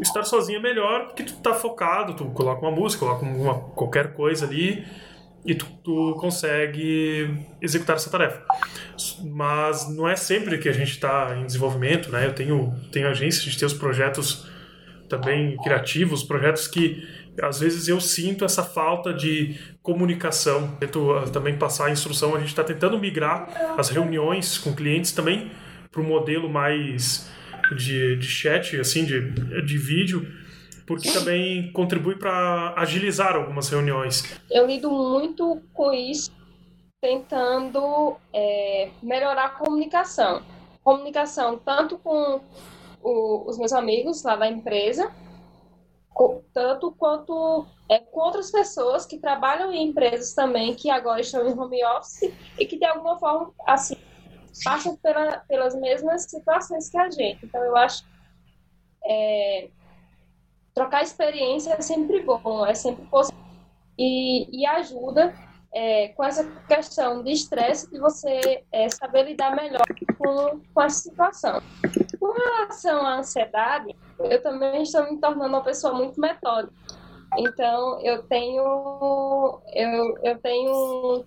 estar 0.00 0.24
sozinho 0.24 0.60
é 0.60 0.62
melhor 0.62 1.08
porque 1.08 1.24
tu 1.24 1.34
tá 1.36 1.52
focado, 1.52 2.14
tu 2.14 2.24
coloca 2.30 2.62
uma 2.62 2.70
música, 2.70 3.04
coloca 3.04 3.22
uma, 3.22 3.54
qualquer 3.74 4.14
coisa 4.14 4.46
ali 4.46 4.82
e 5.44 5.54
tu, 5.54 5.66
tu, 5.84 6.16
consegue 6.18 7.36
executar 7.60 7.96
essa 7.96 8.08
tarefa. 8.08 8.42
Mas 9.22 9.94
não 9.94 10.08
é 10.08 10.16
sempre 10.16 10.56
que 10.56 10.70
a 10.70 10.72
gente 10.72 10.92
está 10.92 11.36
em 11.36 11.44
desenvolvimento, 11.44 12.10
né? 12.10 12.24
Eu 12.24 12.32
tenho, 12.32 12.74
tenho 12.90 13.06
agência, 13.06 13.42
gente 13.42 13.58
tem 13.58 13.66
os 13.66 13.74
projetos 13.74 14.48
também 15.06 15.58
criativos, 15.58 16.22
projetos 16.22 16.66
que 16.66 17.06
às 17.42 17.60
vezes 17.60 17.88
eu 17.88 18.00
sinto 18.00 18.44
essa 18.44 18.62
falta 18.62 19.12
de 19.12 19.58
comunicação. 19.82 20.76
Tento 20.78 21.12
ah, 21.12 21.28
também 21.28 21.58
passar 21.58 21.86
a 21.86 21.90
instrução, 21.90 22.34
a 22.34 22.38
gente 22.38 22.48
está 22.48 22.64
tentando 22.64 22.98
migrar 22.98 23.74
as 23.78 23.88
reuniões 23.88 24.58
com 24.58 24.74
clientes 24.74 25.12
também 25.12 25.50
para 25.90 26.00
um 26.00 26.04
modelo 26.06 26.48
mais 26.48 27.28
de, 27.76 28.16
de 28.16 28.26
chat, 28.26 28.78
assim, 28.78 29.04
de, 29.04 29.30
de 29.62 29.78
vídeo, 29.78 30.26
porque 30.86 31.10
também 31.10 31.72
contribui 31.72 32.16
para 32.16 32.74
agilizar 32.76 33.36
algumas 33.36 33.68
reuniões. 33.68 34.38
Eu 34.50 34.66
lido 34.66 34.90
muito 34.90 35.62
com 35.72 35.92
isso, 35.92 36.32
tentando 37.00 38.16
é, 38.32 38.90
melhorar 39.02 39.46
a 39.46 39.48
comunicação. 39.50 40.42
Comunicação 40.82 41.58
tanto 41.58 41.96
com 41.98 42.40
o, 43.02 43.48
os 43.48 43.58
meus 43.58 43.72
amigos 43.72 44.22
lá 44.22 44.36
da 44.36 44.48
empresa, 44.48 45.10
tanto 46.52 46.92
quanto 46.92 47.66
é, 47.88 47.98
com 47.98 48.20
outras 48.20 48.50
pessoas 48.50 49.04
que 49.04 49.18
trabalham 49.18 49.72
em 49.72 49.88
empresas 49.88 50.32
também, 50.32 50.74
que 50.74 50.90
agora 50.90 51.20
estão 51.20 51.46
em 51.46 51.58
home 51.58 51.84
office 51.84 52.32
e 52.58 52.66
que 52.66 52.78
de 52.78 52.84
alguma 52.84 53.18
forma, 53.18 53.52
assim, 53.66 53.96
passam 54.62 54.96
pela, 54.96 55.38
pelas 55.40 55.74
mesmas 55.74 56.24
situações 56.24 56.88
que 56.88 56.98
a 56.98 57.10
gente. 57.10 57.44
Então, 57.44 57.62
eu 57.62 57.76
acho 57.76 58.04
é, 59.04 59.68
trocar 60.74 61.02
experiência 61.02 61.74
é 61.74 61.80
sempre 61.82 62.22
bom, 62.22 62.64
é 62.66 62.74
sempre 62.74 63.04
possível. 63.06 63.42
E, 63.98 64.60
e 64.60 64.66
ajuda 64.66 65.34
é, 65.72 66.08
com 66.08 66.24
essa 66.24 66.44
questão 66.66 67.22
de 67.22 67.32
estresse 67.32 67.90
de 67.90 67.98
você 67.98 68.64
é, 68.72 68.88
saber 68.88 69.24
lidar 69.24 69.54
melhor 69.54 69.86
com, 70.18 70.60
com 70.72 70.82
essa 70.82 71.10
situação. 71.10 71.60
Com 72.24 72.32
relação 72.32 73.04
à 73.04 73.18
ansiedade, 73.18 73.94
eu 74.18 74.42
também 74.42 74.82
estou 74.82 75.04
me 75.04 75.20
tornando 75.20 75.50
uma 75.50 75.62
pessoa 75.62 75.92
muito 75.92 76.18
metódica. 76.18 76.72
Então, 77.36 78.00
eu 78.00 78.22
tenho, 78.22 79.60
eu, 79.74 80.18
eu 80.22 80.38
tenho 80.38 81.22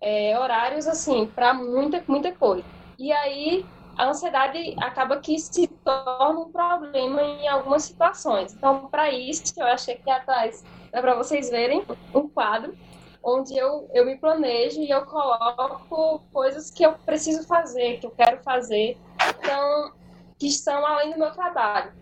é, 0.00 0.38
horários 0.38 0.88
assim 0.88 1.26
para 1.26 1.52
muita, 1.52 2.02
muita 2.08 2.32
coisa. 2.32 2.64
E 2.98 3.12
aí, 3.12 3.66
a 3.98 4.08
ansiedade 4.08 4.74
acaba 4.80 5.18
que 5.18 5.38
se 5.38 5.66
torna 5.66 6.40
um 6.40 6.50
problema 6.50 7.20
em 7.20 7.46
algumas 7.46 7.82
situações. 7.82 8.54
Então, 8.54 8.88
para 8.88 9.10
isso, 9.10 9.52
eu 9.58 9.66
achei 9.66 9.96
que 9.96 10.10
atrás 10.10 10.64
dá 10.90 11.02
para 11.02 11.16
vocês 11.16 11.50
verem 11.50 11.84
um 12.14 12.26
quadro 12.26 12.74
onde 13.22 13.54
eu, 13.58 13.90
eu 13.92 14.06
me 14.06 14.16
planejo 14.16 14.80
e 14.80 14.88
eu 14.88 15.04
coloco 15.04 16.22
coisas 16.32 16.70
que 16.70 16.82
eu 16.82 16.94
preciso 17.04 17.46
fazer, 17.46 17.98
que 17.98 18.06
eu 18.06 18.10
quero 18.12 18.42
fazer, 18.42 18.96
então, 19.38 19.99
que 20.40 20.46
estão 20.46 20.84
além 20.86 21.12
do 21.12 21.18
meu 21.18 21.30
trabalho. 21.32 21.92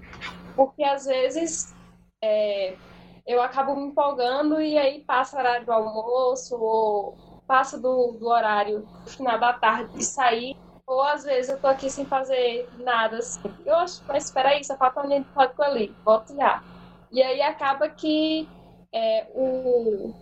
Porque 0.54 0.84
às 0.84 1.04
vezes 1.06 1.74
é, 2.22 2.78
eu 3.26 3.42
acabo 3.42 3.74
me 3.76 3.88
empolgando 3.88 4.60
e 4.60 4.78
aí 4.78 5.04
passa 5.04 5.36
o 5.36 5.40
horário 5.40 5.66
do 5.66 5.72
almoço 5.72 6.56
ou 6.56 7.18
passa 7.46 7.78
do, 7.78 8.12
do 8.12 8.28
horário 8.28 8.88
do 9.04 9.10
final 9.10 9.38
da 9.38 9.52
tarde 9.52 9.92
de 9.92 10.04
sair 10.04 10.56
ou 10.86 11.02
às 11.02 11.24
vezes 11.24 11.50
eu 11.50 11.60
tô 11.60 11.66
aqui 11.66 11.90
sem 11.90 12.06
fazer 12.06 12.70
nada 12.72 13.18
assim. 13.18 13.40
Eu 13.66 13.74
acho, 13.76 14.02
mas 14.08 14.24
espera 14.24 14.50
aí, 14.50 14.64
só 14.64 14.76
falta 14.78 15.02
um 15.02 15.24
código 15.24 15.62
ali, 15.62 15.98
volto 16.04 16.34
já. 16.34 16.62
E 17.12 17.22
aí 17.22 17.42
acaba 17.42 17.88
que 17.90 18.48
é, 18.92 19.28
o, 19.34 20.14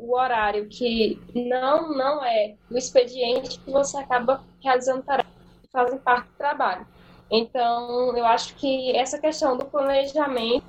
o 0.00 0.16
horário 0.16 0.68
que 0.68 1.22
não, 1.34 1.92
não 1.94 2.24
é 2.24 2.56
o 2.70 2.78
expediente 2.78 3.60
que 3.62 3.70
você 3.70 3.98
acaba 3.98 4.42
realizando 4.62 5.02
tarefas 5.02 5.30
que 5.62 5.70
fazem 5.70 5.98
parte 5.98 6.28
do 6.28 6.36
trabalho. 6.38 6.86
Então, 7.30 8.16
eu 8.16 8.24
acho 8.24 8.54
que 8.56 8.96
essa 8.96 9.18
questão 9.18 9.56
do 9.56 9.66
planejamento 9.66 10.64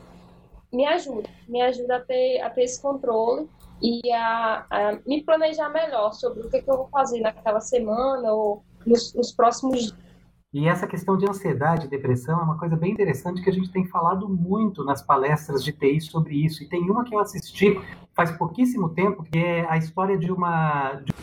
me 0.72 0.86
ajuda, 0.86 1.30
me 1.48 1.62
ajuda 1.62 1.96
a 1.98 2.00
ter, 2.00 2.42
a 2.42 2.50
ter 2.50 2.64
esse 2.64 2.82
controle 2.82 3.50
e 3.82 4.12
a, 4.12 4.66
a 4.70 5.00
me 5.06 5.24
planejar 5.24 5.70
melhor 5.70 6.14
sobre 6.14 6.42
o 6.42 6.50
que, 6.50 6.62
que 6.62 6.70
eu 6.70 6.78
vou 6.78 6.90
fazer 6.90 7.22
naquela 7.22 7.62
semana 7.62 8.32
ou 8.34 8.64
nos, 8.86 9.14
nos 9.14 9.32
próximos 9.32 9.88
dias. 9.88 10.10
E 10.52 10.68
essa 10.68 10.88
questão 10.88 11.16
de 11.16 11.30
ansiedade 11.30 11.86
e 11.86 11.90
depressão 11.90 12.40
é 12.40 12.44
uma 12.44 12.58
coisa 12.58 12.76
bem 12.76 12.92
interessante 12.92 13.42
que 13.42 13.50
a 13.50 13.54
gente 13.54 13.72
tem 13.72 13.86
falado 13.86 14.28
muito 14.28 14.84
nas 14.84 15.00
palestras 15.00 15.64
de 15.64 15.72
TI 15.72 16.02
sobre 16.02 16.44
isso. 16.44 16.64
E 16.64 16.68
tem 16.68 16.90
uma 16.90 17.04
que 17.04 17.14
eu 17.14 17.20
assisti 17.20 17.80
faz 18.16 18.32
pouquíssimo 18.32 18.90
tempo, 18.90 19.24
que 19.24 19.38
é 19.38 19.70
a 19.70 19.78
história 19.78 20.18
de 20.18 20.32
uma. 20.32 20.94
De 21.06 21.14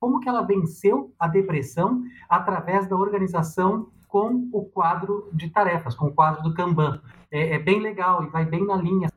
como 0.00 0.18
que 0.18 0.28
ela 0.28 0.42
venceu 0.42 1.14
a 1.18 1.28
depressão 1.28 2.02
através 2.28 2.88
da 2.88 2.96
organização 2.96 3.88
com 4.08 4.48
o 4.52 4.64
quadro 4.64 5.28
de 5.32 5.50
tarefas, 5.50 5.94
com 5.94 6.06
o 6.06 6.12
quadro 6.12 6.42
do 6.42 6.54
Kanban. 6.54 7.00
É, 7.30 7.54
é 7.54 7.58
bem 7.58 7.80
legal 7.80 8.24
e 8.24 8.28
vai 8.28 8.44
bem 8.44 8.66
na 8.66 8.76
linha 8.76 9.08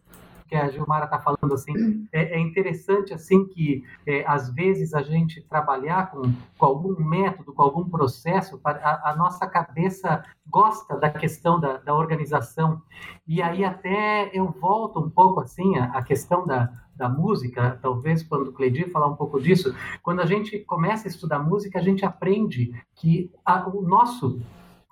que 0.51 0.55
a 0.57 0.67
Gilmara 0.67 1.05
está 1.05 1.17
falando 1.17 1.53
assim, 1.53 2.05
é, 2.11 2.35
é, 2.35 2.39
interessante 2.39 3.13
assim 3.13 3.45
que 3.45 3.85
é, 4.05 4.25
às 4.27 4.53
vezes 4.53 4.93
a 4.93 5.01
gente 5.01 5.41
trabalhar 5.43 6.11
com, 6.11 6.23
com 6.57 6.65
algum 6.65 7.01
método, 7.01 7.53
com 7.53 7.61
algum 7.61 7.87
processo, 7.89 8.59
a, 8.65 9.11
a 9.11 9.15
nossa 9.15 9.47
cabeça 9.47 10.25
gosta 10.45 10.97
da 10.97 11.09
questão 11.09 11.57
da, 11.57 11.77
da, 11.77 11.95
organização 11.95 12.81
e 13.25 13.41
aí 13.41 13.63
até 13.63 14.29
eu 14.33 14.51
volto 14.51 14.99
um 14.99 15.09
pouco 15.09 15.39
assim 15.39 15.77
a, 15.77 15.85
a 15.85 16.03
questão 16.03 16.45
da, 16.45 16.69
da 16.93 17.07
música, 17.07 17.79
talvez 17.81 18.21
quando 18.21 18.49
o 18.49 18.51
Cleidir 18.51 18.91
falar 18.91 19.07
um 19.07 19.15
pouco 19.15 19.41
disso, 19.41 19.73
quando 20.03 20.19
a 20.19 20.25
gente 20.25 20.59
começa 20.59 21.07
a 21.07 21.09
estudar 21.09 21.39
música, 21.39 21.79
a 21.79 21.81
gente 21.81 22.05
aprende 22.05 22.73
que 22.95 23.31
a, 23.45 23.69
o 23.69 23.81
nosso, 23.81 24.41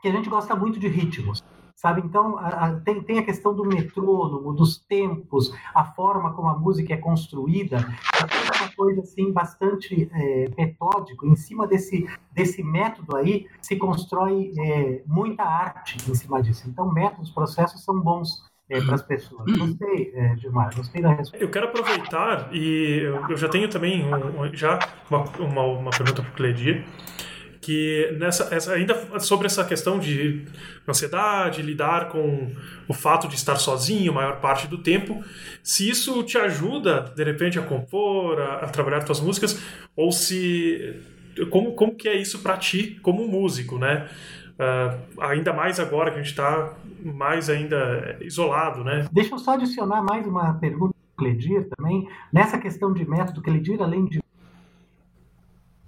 que 0.02 0.08
a 0.08 0.12
gente 0.12 0.30
gosta 0.30 0.56
muito 0.56 0.80
de 0.80 0.88
ritmos 0.88 1.44
sabe? 1.80 2.02
Então, 2.02 2.38
a, 2.38 2.48
a, 2.48 2.80
tem, 2.82 3.02
tem 3.02 3.20
a 3.20 3.24
questão 3.24 3.56
do 3.56 3.64
metrônomo, 3.64 4.54
dos 4.54 4.78
tempos, 4.78 5.54
a 5.74 5.86
forma 5.86 6.34
como 6.34 6.50
a 6.50 6.58
música 6.58 6.94
é 6.94 6.98
construída, 6.98 7.78
é 7.78 8.62
uma 8.62 8.72
coisa, 8.76 9.00
assim, 9.00 9.32
bastante 9.32 10.10
é, 10.14 10.50
metódico. 10.58 11.26
Em 11.26 11.38
cima 11.38 11.66
desse, 11.66 12.06
desse 12.34 12.62
método 12.62 13.16
aí, 13.16 13.48
se 13.62 13.78
constrói 13.78 14.52
é, 14.60 15.04
muita 15.08 15.44
arte 15.44 15.98
em 16.10 16.14
cima 16.14 16.42
disso. 16.42 16.68
Então, 16.68 16.92
métodos, 16.92 17.30
processos 17.30 17.82
são 17.86 17.98
bons 17.98 18.44
é, 18.70 18.82
para 18.82 18.96
as 18.96 19.02
pessoas. 19.02 19.50
Gostei, 19.58 20.12
é, 20.14 20.36
Gilmar, 20.36 20.76
gostei 20.76 21.02
da 21.02 21.14
resposta. 21.14 21.38
Eu 21.38 21.50
quero 21.50 21.68
aproveitar 21.68 22.54
e 22.54 23.04
eu 23.30 23.38
já 23.38 23.48
tenho 23.48 23.70
também 23.70 24.04
um, 24.06 24.54
já 24.54 24.80
uma, 25.10 25.24
uma, 25.40 25.64
uma 25.64 25.92
pergunta 25.92 26.22
para 26.22 26.32
o 26.32 26.36
Cledir 26.36 26.86
que 27.62 28.16
nessa 28.18 28.54
essa, 28.54 28.74
ainda 28.74 29.20
sobre 29.20 29.46
essa 29.46 29.64
questão 29.66 30.00
de 30.00 30.46
ansiedade, 30.88 31.62
lidar 31.62 32.10
com 32.10 32.52
o 32.88 32.94
fato 32.94 33.28
de 33.28 33.36
estar 33.36 33.58
sozinho 33.58 34.12
a 34.12 34.16
maior 34.16 34.40
parte 34.40 34.68
do 34.68 34.78
tempo, 34.78 35.24
se 35.62 35.90
isso 35.90 36.24
te 36.24 36.38
ajuda 36.38 37.12
de 37.16 37.24
repente 37.24 37.60
a 37.60 37.62
compor, 37.62 38.40
a, 38.40 38.56
a 38.58 38.70
trabalhar 38.70 39.06
suas 39.06 39.20
músicas, 39.20 39.62
ou 39.96 40.12
se 40.12 40.96
como, 41.50 41.74
como 41.74 41.96
que 41.96 42.08
é 42.08 42.16
isso 42.16 42.40
para 42.40 42.58
ti 42.58 43.00
como 43.02 43.28
músico, 43.28 43.78
né? 43.78 44.08
Uh, 44.60 45.22
ainda 45.22 45.54
mais 45.54 45.80
agora 45.80 46.12
que 46.12 46.20
a 46.20 46.22
gente 46.22 46.32
está 46.32 46.74
mais 47.02 47.50
ainda 47.50 48.18
isolado, 48.22 48.84
né? 48.84 49.08
Deixa 49.12 49.34
eu 49.34 49.40
só 49.40 49.54
adicionar 49.54 50.02
mais 50.02 50.28
uma 50.28 50.54
pergunta 50.56 50.94
Cledir 51.18 51.68
também. 51.76 52.08
Nessa 52.32 52.58
questão 52.58 52.94
de 52.94 53.08
método, 53.08 53.42
Cledir, 53.42 53.82
além 53.82 54.06
de 54.06 54.22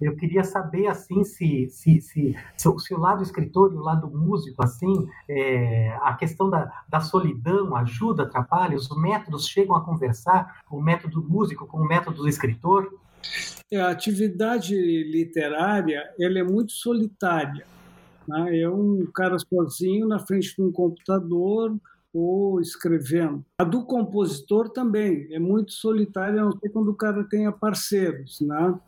eu 0.01 0.15
queria 0.15 0.43
saber 0.43 0.87
assim 0.87 1.23
se, 1.23 1.69
se, 1.69 2.01
se, 2.01 2.35
se, 2.57 2.79
se 2.79 2.93
o 2.93 2.99
lado 2.99 3.21
escritor 3.21 3.71
e 3.71 3.77
o 3.77 3.81
lado 3.81 4.09
músico, 4.09 4.63
assim, 4.63 5.07
é, 5.29 5.95
a 6.01 6.13
questão 6.15 6.49
da, 6.49 6.71
da 6.89 6.99
solidão 6.99 7.75
ajuda, 7.75 8.23
atrapalha, 8.23 8.75
os 8.75 8.89
métodos 8.97 9.47
chegam 9.47 9.75
a 9.75 9.85
conversar, 9.85 10.61
o 10.69 10.81
método 10.81 11.23
músico 11.23 11.67
com 11.67 11.77
o 11.77 11.87
método 11.87 12.23
do 12.23 12.27
escritor? 12.27 12.91
É, 13.71 13.79
a 13.79 13.89
atividade 13.89 14.75
literária 14.75 16.03
ela 16.19 16.39
é 16.39 16.43
muito 16.43 16.71
solitária. 16.71 17.65
Né? 18.27 18.59
É 18.61 18.69
um 18.69 19.05
cara 19.13 19.37
sozinho 19.37 20.07
na 20.07 20.19
frente 20.19 20.55
de 20.55 20.61
um 20.61 20.71
computador, 20.71 21.77
ou 22.13 22.59
escrevendo. 22.59 23.43
A 23.57 23.63
do 23.63 23.85
compositor 23.85 24.69
também 24.69 25.27
é 25.31 25.39
muito 25.39 25.71
solitária, 25.71 26.41
a 26.41 26.45
não 26.45 26.51
ser 26.51 26.69
quando 26.69 26.89
o 26.89 26.95
cara 26.95 27.23
tenha 27.23 27.51
parceiros, 27.51 28.41
né? 28.41 28.79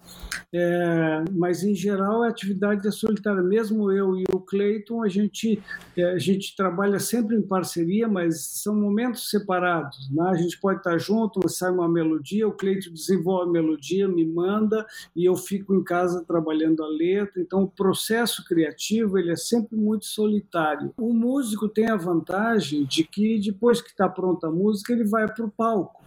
É, 0.52 1.24
mas 1.32 1.64
em 1.64 1.74
geral 1.74 2.24
a 2.24 2.28
atividade 2.28 2.88
é 2.88 2.92
solitária. 2.92 3.42
Mesmo 3.42 3.92
eu 3.92 4.18
e 4.18 4.24
o 4.34 4.40
Cleiton, 4.40 5.04
a 5.04 5.08
gente 5.08 5.62
é, 5.96 6.12
a 6.12 6.18
gente 6.18 6.56
trabalha 6.56 7.00
sempre 7.00 7.36
em 7.36 7.42
parceria, 7.42 8.08
mas 8.08 8.62
são 8.62 8.76
momentos 8.76 9.30
separados. 9.30 10.10
Né? 10.12 10.24
A 10.30 10.36
gente 10.36 10.60
pode 10.60 10.80
estar 10.80 10.98
junto, 10.98 11.48
sai 11.48 11.72
uma 11.72 11.88
melodia, 11.88 12.48
o 12.48 12.54
Cleiton 12.54 12.92
desenvolve 12.92 13.50
a 13.50 13.52
melodia, 13.52 14.08
me 14.08 14.26
manda 14.26 14.86
e 15.16 15.26
eu 15.26 15.36
fico 15.36 15.74
em 15.74 15.84
casa 15.84 16.24
trabalhando 16.26 16.84
a 16.84 16.88
letra. 16.88 17.42
Então 17.42 17.64
o 17.64 17.70
processo 17.70 18.44
criativo 18.46 19.18
ele 19.18 19.32
é 19.32 19.36
sempre 19.36 19.78
muito 19.78 20.06
solitário. 20.06 20.94
O 20.98 21.14
músico 21.14 21.70
tem 21.70 21.90
a 21.90 21.96
vantagem 21.96 22.86
de 22.86 23.04
que 23.14 23.40
depois 23.40 23.82
que 23.82 23.90
está 23.90 24.10
pronta 24.10 24.48
a 24.48 24.52
música, 24.52 24.92
ele 24.92 25.06
vai 25.06 25.32
para 25.32 25.46
o 25.46 25.52
palco. 25.52 26.03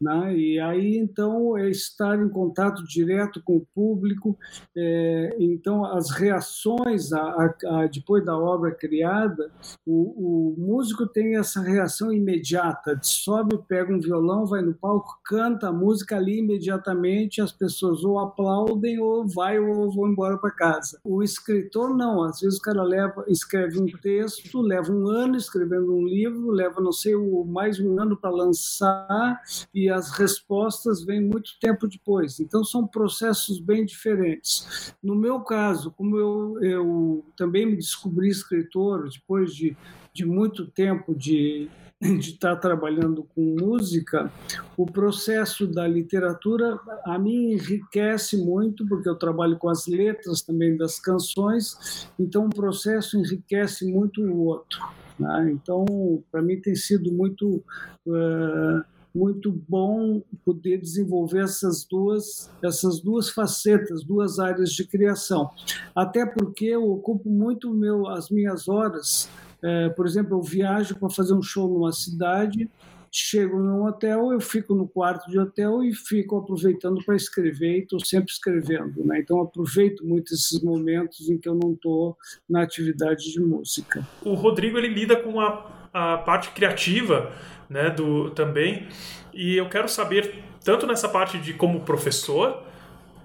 Né? 0.00 0.36
E 0.36 0.60
aí, 0.60 0.96
então, 0.96 1.56
é 1.56 1.68
estar 1.70 2.18
em 2.20 2.28
contato 2.28 2.84
direto 2.84 3.42
com 3.42 3.56
o 3.56 3.66
público. 3.74 4.36
É, 4.76 5.36
então, 5.38 5.84
as 5.84 6.10
reações 6.10 7.12
a, 7.12 7.20
a, 7.20 7.54
a, 7.82 7.86
depois 7.86 8.24
da 8.24 8.36
obra 8.36 8.72
criada, 8.72 9.50
o, 9.86 10.52
o, 10.52 10.54
músico 10.58 11.06
tem 11.06 11.36
essa 11.36 11.60
reação 11.60 12.12
imediata. 12.12 12.98
Sobe, 13.02 13.58
pega 13.68 13.92
um 13.92 14.00
violão, 14.00 14.46
vai 14.46 14.62
no 14.62 14.74
palco, 14.74 15.18
canta 15.24 15.68
a 15.68 15.72
música 15.72 16.16
ali 16.16 16.38
imediatamente, 16.38 17.40
as 17.40 17.52
pessoas 17.52 18.04
ou 18.04 18.18
aplaudem 18.18 18.98
ou 18.98 19.26
vai 19.26 19.58
ou 19.58 19.90
vão 19.90 20.08
embora 20.08 20.38
para 20.38 20.50
casa. 20.50 20.98
O 21.04 21.22
escritor 21.22 21.96
não, 21.96 22.22
às 22.22 22.40
vezes 22.40 22.58
o 22.58 22.62
cara 22.62 22.82
leva, 22.82 23.24
escreve 23.28 23.80
um 23.80 23.86
texto, 23.86 24.60
leva 24.60 24.92
um 24.92 25.08
ano 25.08 25.36
escrevendo 25.36 25.94
um 25.94 26.04
livro, 26.04 26.50
leva 26.50 26.80
não 26.80 26.92
sei 26.92 27.14
mais 27.46 27.78
um 27.80 28.00
ano 28.00 28.16
para 28.16 28.30
lançar 28.30 29.40
e 29.74 29.88
as 29.88 30.10
respostas 30.12 31.04
vêm 31.04 31.20
muito 31.20 31.58
tempo 31.60 31.86
depois. 31.86 32.40
Então, 32.40 32.64
são 32.64 32.86
processos 32.86 33.60
bem 33.60 33.84
diferentes. 33.84 34.94
No 35.02 35.14
meu 35.14 35.40
caso, 35.40 35.90
como 35.90 36.16
eu, 36.16 36.62
eu 36.62 37.24
também 37.36 37.66
me 37.66 37.76
descobri 37.76 38.28
escritor 38.28 39.08
depois 39.08 39.54
de, 39.54 39.76
de 40.12 40.24
muito 40.24 40.66
tempo 40.66 41.14
de, 41.14 41.68
de 42.00 42.30
estar 42.30 42.56
trabalhando 42.56 43.24
com 43.34 43.56
música, 43.60 44.32
o 44.76 44.86
processo 44.86 45.66
da 45.66 45.86
literatura 45.86 46.78
a 47.04 47.18
mim 47.18 47.52
enriquece 47.52 48.36
muito, 48.38 48.86
porque 48.86 49.08
eu 49.08 49.16
trabalho 49.16 49.58
com 49.58 49.68
as 49.68 49.86
letras 49.86 50.40
também 50.40 50.76
das 50.76 50.98
canções, 50.98 52.08
então 52.18 52.46
o 52.46 52.50
processo 52.50 53.18
enriquece 53.18 53.84
muito 53.84 54.22
o 54.22 54.46
outro. 54.46 54.80
Né? 55.18 55.50
Então, 55.52 55.84
para 56.32 56.40
mim 56.40 56.58
tem 56.60 56.74
sido 56.74 57.12
muito. 57.12 57.62
Uh, 58.06 58.82
muito 59.14 59.50
bom 59.68 60.22
poder 60.44 60.78
desenvolver 60.78 61.44
essas 61.44 61.84
duas, 61.84 62.50
essas 62.62 63.00
duas 63.00 63.30
facetas, 63.30 64.04
duas 64.04 64.38
áreas 64.38 64.70
de 64.70 64.86
criação. 64.86 65.50
Até 65.94 66.24
porque 66.24 66.66
eu 66.66 66.90
ocupo 66.90 67.28
muito 67.28 67.72
meu, 67.72 68.06
as 68.08 68.30
minhas 68.30 68.68
horas. 68.68 69.28
É, 69.62 69.88
por 69.90 70.06
exemplo, 70.06 70.36
eu 70.38 70.42
viajo 70.42 70.96
para 70.96 71.10
fazer 71.10 71.34
um 71.34 71.42
show 71.42 71.68
numa 71.68 71.92
cidade 71.92 72.70
chego 73.12 73.58
num 73.58 73.84
hotel, 73.84 74.32
eu 74.32 74.40
fico 74.40 74.74
no 74.74 74.86
quarto 74.86 75.28
de 75.30 75.38
hotel 75.38 75.82
e 75.82 75.92
fico 75.92 76.36
aproveitando 76.36 77.02
para 77.04 77.16
escrever 77.16 77.78
e 77.78 77.82
estou 77.82 77.98
sempre 77.98 78.32
escrevendo. 78.32 79.04
Né? 79.04 79.18
Então 79.20 79.40
aproveito 79.40 80.06
muito 80.06 80.32
esses 80.32 80.62
momentos 80.62 81.28
em 81.28 81.36
que 81.36 81.48
eu 81.48 81.54
não 81.54 81.72
estou 81.72 82.16
na 82.48 82.62
atividade 82.62 83.32
de 83.32 83.40
música. 83.40 84.06
O 84.24 84.34
Rodrigo 84.34 84.78
ele 84.78 84.88
lida 84.88 85.16
com 85.16 85.40
a, 85.40 85.79
a 85.92 86.18
parte 86.18 86.50
criativa 86.50 87.30
né, 87.68 87.90
do, 87.90 88.30
também. 88.30 88.88
E 89.32 89.56
eu 89.56 89.68
quero 89.68 89.88
saber 89.88 90.42
tanto 90.64 90.86
nessa 90.86 91.08
parte 91.08 91.38
de 91.38 91.54
como 91.54 91.80
professor 91.80 92.62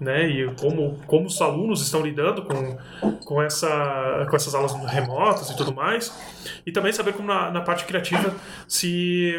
né, 0.00 0.28
e 0.28 0.54
como, 0.54 0.98
como 1.06 1.26
os 1.26 1.40
alunos 1.40 1.82
estão 1.82 2.02
lidando 2.02 2.42
com, 2.42 2.78
com, 3.24 3.42
essa, 3.42 4.26
com 4.28 4.36
essas 4.36 4.54
aulas 4.54 4.74
remotas 4.86 5.50
e 5.50 5.56
tudo 5.56 5.74
mais, 5.74 6.12
e 6.66 6.72
também 6.72 6.92
saber 6.92 7.14
como 7.14 7.28
na, 7.28 7.50
na 7.50 7.60
parte 7.62 7.84
criativa 7.84 8.34
se 8.68 9.34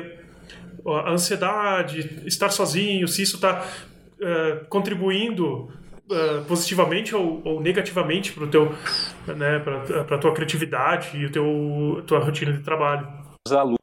a 0.85 1.11
ansiedade, 1.11 2.21
estar 2.25 2.49
sozinho, 2.49 3.07
se 3.07 3.21
isso 3.21 3.35
está 3.35 3.61
uh, 3.61 4.25
eh, 4.25 4.65
contribuindo 4.69 5.69
uh, 6.09 6.43
positivamente 6.45 7.15
ou, 7.15 7.41
ou 7.43 7.61
negativamente 7.61 8.33
para 8.33 8.47
teu, 8.47 8.71
né, 9.27 9.59
para 9.59 10.17
tua 10.17 10.33
criatividade 10.33 11.17
e 11.17 11.25
o 11.25 11.31
teu 11.31 12.03
tua 12.05 12.19
rotina 12.19 12.53
de 12.53 12.63
trabalho. 12.63 13.07
Os 13.47 13.53
alunos, 13.53 13.77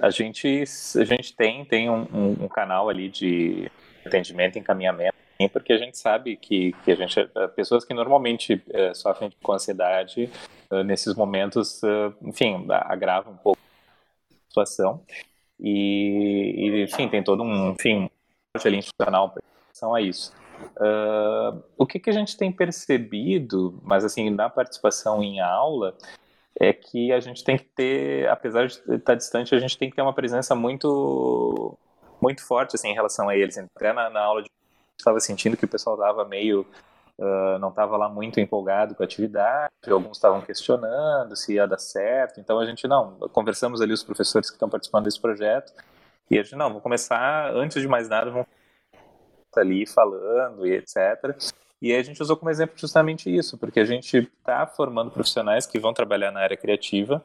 a 0.00 0.10
gente 0.10 0.64
a 0.96 1.04
gente 1.04 1.34
tem 1.34 1.64
tem 1.64 1.90
um, 1.90 2.06
um, 2.12 2.44
um 2.44 2.48
canal 2.48 2.88
ali 2.88 3.08
de 3.08 3.70
atendimento, 4.04 4.58
encaminhamento 4.58 5.16
porque 5.52 5.72
a 5.72 5.78
gente 5.78 5.98
sabe 5.98 6.36
que, 6.36 6.72
que 6.84 6.90
a 6.90 6.94
gente 6.94 7.20
eh, 7.20 7.48
pessoas 7.48 7.84
que 7.84 7.92
normalmente 7.92 8.62
é, 8.70 8.94
sofrem 8.94 9.30
com 9.42 9.52
ansiedade 9.52 10.30
é, 10.70 10.82
nesses 10.82 11.14
momentos, 11.14 11.82
enfim, 12.22 12.66
agrava 12.70 13.28
um 13.28 13.36
pouco 13.36 13.58
a 14.30 14.48
situação 14.48 15.04
e, 15.60 16.54
e, 16.56 16.82
enfim, 16.84 17.08
tem 17.08 17.22
todo 17.22 17.42
um, 17.42 17.72
enfim, 17.72 18.10
ali 18.64 18.78
institucional 18.78 19.34
em 19.36 19.40
relação 19.66 19.94
a 19.94 20.00
isso. 20.00 20.32
Uh, 20.76 21.62
o 21.76 21.86
que, 21.86 21.98
que 21.98 22.10
a 22.10 22.12
gente 22.12 22.36
tem 22.36 22.52
percebido, 22.52 23.80
mas 23.82 24.04
assim, 24.04 24.30
na 24.30 24.48
participação 24.48 25.22
em 25.22 25.40
aula, 25.40 25.96
é 26.58 26.72
que 26.72 27.12
a 27.12 27.20
gente 27.20 27.44
tem 27.44 27.56
que 27.56 27.64
ter, 27.64 28.28
apesar 28.28 28.66
de 28.66 28.80
estar 28.94 29.14
distante, 29.14 29.54
a 29.54 29.58
gente 29.58 29.76
tem 29.76 29.90
que 29.90 29.96
ter 29.96 30.02
uma 30.02 30.14
presença 30.14 30.54
muito 30.54 31.76
muito 32.20 32.42
forte 32.42 32.74
assim 32.74 32.88
em 32.88 32.94
relação 32.94 33.28
a 33.28 33.36
eles. 33.36 33.58
Até 33.58 33.92
na, 33.92 34.08
na 34.08 34.20
aula 34.20 34.42
de 34.42 34.50
estava 34.98 35.20
sentindo 35.20 35.56
que 35.56 35.66
o 35.66 35.68
pessoal 35.68 35.96
estava 35.96 36.24
meio 36.24 36.66
uh, 37.18 37.58
não 37.58 37.68
estava 37.68 37.96
lá 37.96 38.08
muito 38.08 38.40
empolgado 38.40 38.94
com 38.94 39.02
a 39.02 39.06
atividade, 39.06 39.70
alguns 39.88 40.16
estavam 40.16 40.40
questionando 40.40 41.36
se 41.36 41.54
ia 41.54 41.66
dar 41.66 41.78
certo, 41.78 42.40
então 42.40 42.58
a 42.58 42.66
gente 42.66 42.86
não, 42.86 43.18
conversamos 43.32 43.80
ali 43.80 43.92
os 43.92 44.02
professores 44.02 44.50
que 44.50 44.56
estão 44.56 44.68
participando 44.68 45.04
desse 45.04 45.20
projeto, 45.20 45.72
e 46.30 46.38
a 46.38 46.42
gente, 46.42 46.56
não, 46.56 46.68
vamos 46.68 46.82
começar, 46.82 47.54
antes 47.54 47.80
de 47.80 47.86
mais 47.86 48.08
nada, 48.08 48.30
vamos 48.30 48.46
ali 49.60 49.86
falando 49.86 50.66
e 50.66 50.72
etc. 50.72 51.36
E 51.80 51.94
a 51.94 52.02
gente 52.02 52.20
usou 52.22 52.36
como 52.36 52.50
exemplo 52.50 52.76
justamente 52.76 53.34
isso, 53.34 53.58
porque 53.58 53.80
a 53.80 53.84
gente 53.84 54.18
está 54.18 54.66
formando 54.66 55.10
profissionais 55.10 55.66
que 55.66 55.78
vão 55.78 55.92
trabalhar 55.92 56.30
na 56.32 56.40
área 56.40 56.56
criativa 56.56 57.22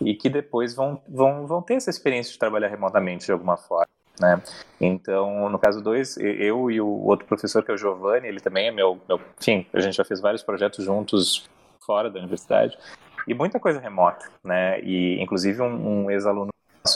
e 0.00 0.14
que 0.14 0.28
depois 0.28 0.74
vão, 0.74 1.00
vão, 1.08 1.46
vão 1.46 1.62
ter 1.62 1.74
essa 1.74 1.90
experiência 1.90 2.32
de 2.32 2.38
trabalhar 2.38 2.68
remotamente 2.68 3.26
de 3.26 3.32
alguma 3.32 3.56
forma. 3.56 3.88
Né? 4.20 4.42
Então, 4.80 5.48
no 5.48 5.58
caso 5.58 5.80
2, 5.82 6.18
eu 6.18 6.70
e 6.70 6.80
o 6.80 6.88
outro 6.88 7.26
professor, 7.26 7.64
que 7.64 7.70
é 7.70 7.74
o 7.74 7.78
Giovanni, 7.78 8.28
ele 8.28 8.40
também 8.40 8.68
é 8.68 8.70
meu, 8.70 9.00
meu. 9.08 9.20
Enfim, 9.40 9.66
a 9.72 9.80
gente 9.80 9.96
já 9.96 10.04
fez 10.04 10.20
vários 10.20 10.42
projetos 10.42 10.84
juntos 10.84 11.48
fora 11.84 12.10
da 12.10 12.18
universidade 12.18 12.76
e 13.26 13.34
muita 13.34 13.58
coisa 13.58 13.80
remota, 13.80 14.28
né? 14.44 14.80
E 14.80 15.20
inclusive 15.20 15.60
um, 15.62 16.04
um 16.04 16.10
ex-aluno 16.10 16.50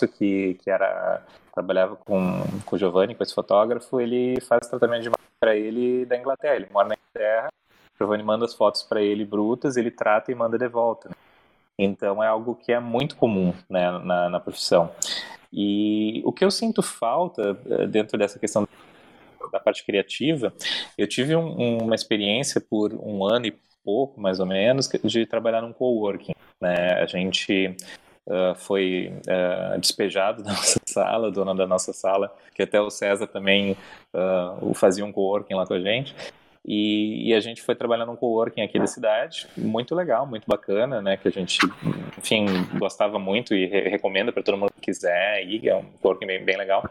que, 0.09 0.55
que 0.63 0.71
era 0.71 1.23
trabalhava 1.55 1.97
com, 1.97 2.43
com 2.67 2.77
o 2.77 2.79
Giovanni, 2.79 3.15
com 3.15 3.23
esse 3.23 3.35
fotógrafo, 3.35 3.99
ele 3.99 4.39
faz 4.43 4.69
tratamento 4.69 5.03
de 5.03 5.09
imagem 5.09 5.27
para 5.41 5.57
ele 5.57 6.05
da 6.05 6.19
Inglaterra. 6.19 6.57
Ele 6.57 6.69
mora 6.71 6.89
na 6.89 6.95
Inglaterra, 6.95 7.49
o 7.95 7.99
Giovanni 7.99 8.23
manda 8.23 8.45
as 8.45 8.53
fotos 8.53 8.83
para 8.83 9.01
ele 9.01 9.25
brutas, 9.25 9.79
ele 9.79 9.91
trata 9.91 10.31
e 10.31 10.35
manda 10.35 10.59
de 10.59 10.69
volta. 10.69 11.09
Né? 11.09 11.15
Então 11.79 12.23
é 12.23 12.27
algo 12.27 12.55
que 12.55 12.73
é 12.73 12.79
muito 12.79 13.17
comum 13.17 13.55
né, 13.71 13.91
na, 13.91 14.29
na 14.29 14.41
profissão. 14.41 14.93
E 15.51 16.21
o 16.27 16.33
que 16.33 16.45
eu 16.45 16.51
sinto 16.51 16.83
falta 16.83 17.59
eh, 17.71 17.87
dentro 17.87 18.19
dessa 18.19 18.39
questão 18.39 18.69
da 19.51 19.61
parte 19.61 19.85
criativa, 19.85 20.53
eu 20.99 21.07
tive 21.09 21.35
um, 21.37 21.79
uma 21.79 21.95
experiência 21.95 22.61
por 22.61 22.93
um 22.93 23.25
ano 23.25 23.47
e 23.47 23.59
pouco, 23.85 24.21
mais 24.21 24.41
ou 24.41 24.47
menos, 24.47 24.89
de 25.05 25.25
trabalhar 25.25 25.63
num 25.63 25.73
coworking. 25.73 26.35
Né? 26.61 26.95
A 26.95 27.07
gente 27.07 27.75
uh, 28.27 28.55
foi 28.55 29.13
uh, 29.27 29.79
despejado 29.79 30.43
da 30.45 30.51
nossa 30.51 30.81
sala, 30.87 31.31
dona 31.31 31.55
da 31.55 31.67
nossa 31.67 31.93
sala, 31.93 32.33
que 32.55 32.63
até 32.63 32.81
o 32.81 32.91
César 32.91 33.27
também 33.27 33.77
uh, 34.13 34.75
fazia 34.75 35.05
um 35.05 35.13
coworking 35.13 35.55
lá 35.55 35.67
com 35.67 35.75
a 35.75 35.81
gente. 35.81 36.15
E, 36.69 37.29
e, 37.29 37.35
a 37.35 37.39
gente 37.39 37.63
foi 37.63 37.77
trabalhar 37.77 38.05
num 38.05 38.17
coworking 38.17 38.61
aqui 38.61 38.77
da 38.77 38.89
cidade, 38.89 39.47
muito 39.57 39.95
legal, 39.95 40.27
muito 40.27 40.47
bacana, 40.49 41.01
né? 41.01 41.17
Que 41.17 41.29
a 41.29 41.31
gente, 41.31 41.61
enfim, 42.19 42.45
gostava 42.77 43.21
muito 43.21 43.55
e 43.55 43.67
re 43.67 43.89
recomenda 43.89 44.33
para 44.33 44.43
todo 44.43 44.59
mundo 44.59 44.73
que 44.75 44.81
quiser 44.81 45.47
é 45.47 45.77
um 45.77 45.85
coworking 46.03 46.27
bem, 46.27 46.45
bem 46.45 46.57
legal. 46.57 46.83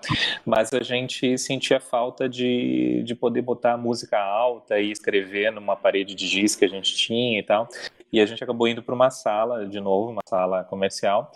Mas 0.45 0.71
a 0.71 0.81
gente 0.81 1.37
sentia 1.37 1.81
falta 1.81 2.29
de, 2.29 3.03
de 3.03 3.13
poder 3.13 3.41
botar 3.41 3.75
música 3.75 4.17
alta 4.17 4.79
e 4.79 4.91
escrever 4.91 5.51
numa 5.51 5.75
parede 5.75 6.15
de 6.15 6.25
giz 6.25 6.55
que 6.55 6.63
a 6.63 6.69
gente 6.69 6.95
tinha 6.95 7.37
e 7.37 7.43
tal. 7.43 7.67
E 8.13 8.21
a 8.21 8.25
gente 8.25 8.41
acabou 8.41 8.69
indo 8.69 8.81
para 8.81 8.95
uma 8.95 9.09
sala, 9.09 9.65
de 9.65 9.81
novo, 9.81 10.09
uma 10.09 10.21
sala 10.25 10.63
comercial, 10.63 11.33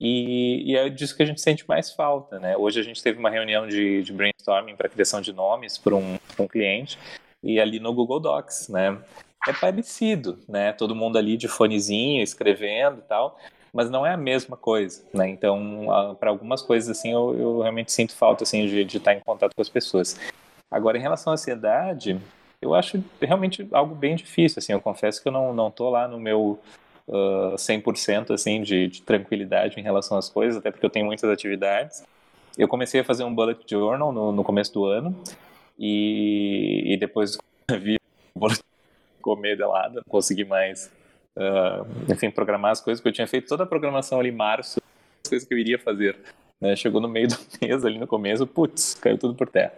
e, 0.00 0.62
e, 0.72 0.76
é 0.76 0.88
disso 0.88 1.14
que 1.16 1.22
a 1.22 1.26
gente 1.26 1.40
sente 1.40 1.68
mais 1.68 1.92
falta, 1.92 2.38
né? 2.38 2.56
Hoje 2.56 2.78
a 2.80 2.82
gente 2.82 3.02
teve 3.02 3.18
uma 3.18 3.28
reunião 3.28 3.66
de, 3.66 4.02
de 4.02 4.12
brainstorming 4.12 4.76
para 4.76 4.88
criação 4.88 5.20
de 5.20 5.32
nomes 5.32 5.76
para 5.76 5.94
um, 5.94 6.18
um 6.38 6.46
cliente 6.46 6.96
e 7.42 7.60
ali 7.60 7.80
no 7.80 7.92
Google 7.92 8.20
Docs, 8.20 8.68
né? 8.68 8.98
É 9.48 9.52
parecido, 9.52 10.38
né? 10.48 10.72
Todo 10.72 10.94
mundo 10.94 11.16
ali 11.16 11.36
de 11.36 11.48
fonezinho, 11.48 12.22
escrevendo 12.22 12.98
e 12.98 13.02
tal, 13.02 13.38
mas 13.72 13.88
não 13.88 14.04
é 14.04 14.12
a 14.12 14.16
mesma 14.16 14.56
coisa, 14.56 15.02
né? 15.14 15.28
Então, 15.28 15.86
para 16.18 16.30
algumas 16.30 16.60
coisas 16.60 16.90
assim, 16.90 17.12
eu, 17.12 17.34
eu, 17.38 17.60
realmente 17.60 17.90
sinto 17.90 18.14
falta 18.14 18.44
assim 18.44 18.66
de, 18.66 18.84
de 18.84 18.96
estar 18.98 19.14
em 19.14 19.20
contato 19.20 19.54
com 19.54 19.62
as 19.62 19.68
pessoas. 19.68 20.18
Agora, 20.70 20.98
em 20.98 21.00
relação 21.00 21.32
à 21.32 21.34
ansiedade, 21.34 22.20
eu 22.60 22.74
acho 22.74 23.02
realmente 23.20 23.66
algo 23.72 23.94
bem 23.94 24.14
difícil, 24.14 24.58
assim. 24.58 24.72
Eu 24.72 24.80
confesso 24.80 25.22
que 25.22 25.28
eu 25.28 25.32
não 25.32 25.54
não 25.54 25.70
tô 25.70 25.88
lá 25.88 26.06
no 26.06 26.20
meu 26.20 26.60
uh, 27.08 27.54
100% 27.56 28.32
assim 28.32 28.62
de, 28.62 28.88
de 28.88 29.02
tranquilidade 29.02 29.80
em 29.80 29.82
relação 29.82 30.18
às 30.18 30.28
coisas, 30.28 30.58
até 30.58 30.70
porque 30.70 30.84
eu 30.84 30.90
tenho 30.90 31.06
muitas 31.06 31.30
atividades. 31.30 32.04
Eu 32.58 32.68
comecei 32.68 33.00
a 33.00 33.04
fazer 33.04 33.24
um 33.24 33.34
bullet 33.34 33.64
journal 33.66 34.12
no, 34.12 34.32
no 34.32 34.44
começo 34.44 34.72
do 34.74 34.84
ano 34.84 35.16
e, 35.80 36.92
e 36.92 36.96
depois 36.98 37.38
vi 37.80 37.98
comer 39.22 39.56
de 39.56 39.64
lado, 39.64 39.96
não 39.96 40.02
consegui 40.08 40.44
mais, 40.44 40.92
uh, 41.36 42.12
enfim, 42.12 42.30
programar 42.30 42.72
as 42.72 42.80
coisas, 42.80 43.00
porque 43.00 43.08
eu 43.08 43.14
tinha 43.14 43.26
feito 43.26 43.48
toda 43.48 43.64
a 43.64 43.66
programação 43.66 44.20
ali 44.20 44.28
em 44.28 44.32
março, 44.32 44.80
as 45.24 45.30
coisas 45.30 45.48
que 45.48 45.54
eu 45.54 45.58
iria 45.58 45.78
fazer. 45.78 46.18
Né? 46.60 46.76
Chegou 46.76 47.00
no 47.00 47.08
meio 47.08 47.28
do 47.28 47.36
mês, 47.60 47.84
ali 47.84 47.98
no 47.98 48.06
começo, 48.06 48.46
putz, 48.46 48.94
caiu 48.94 49.16
tudo 49.16 49.34
por 49.34 49.48
terra. 49.48 49.72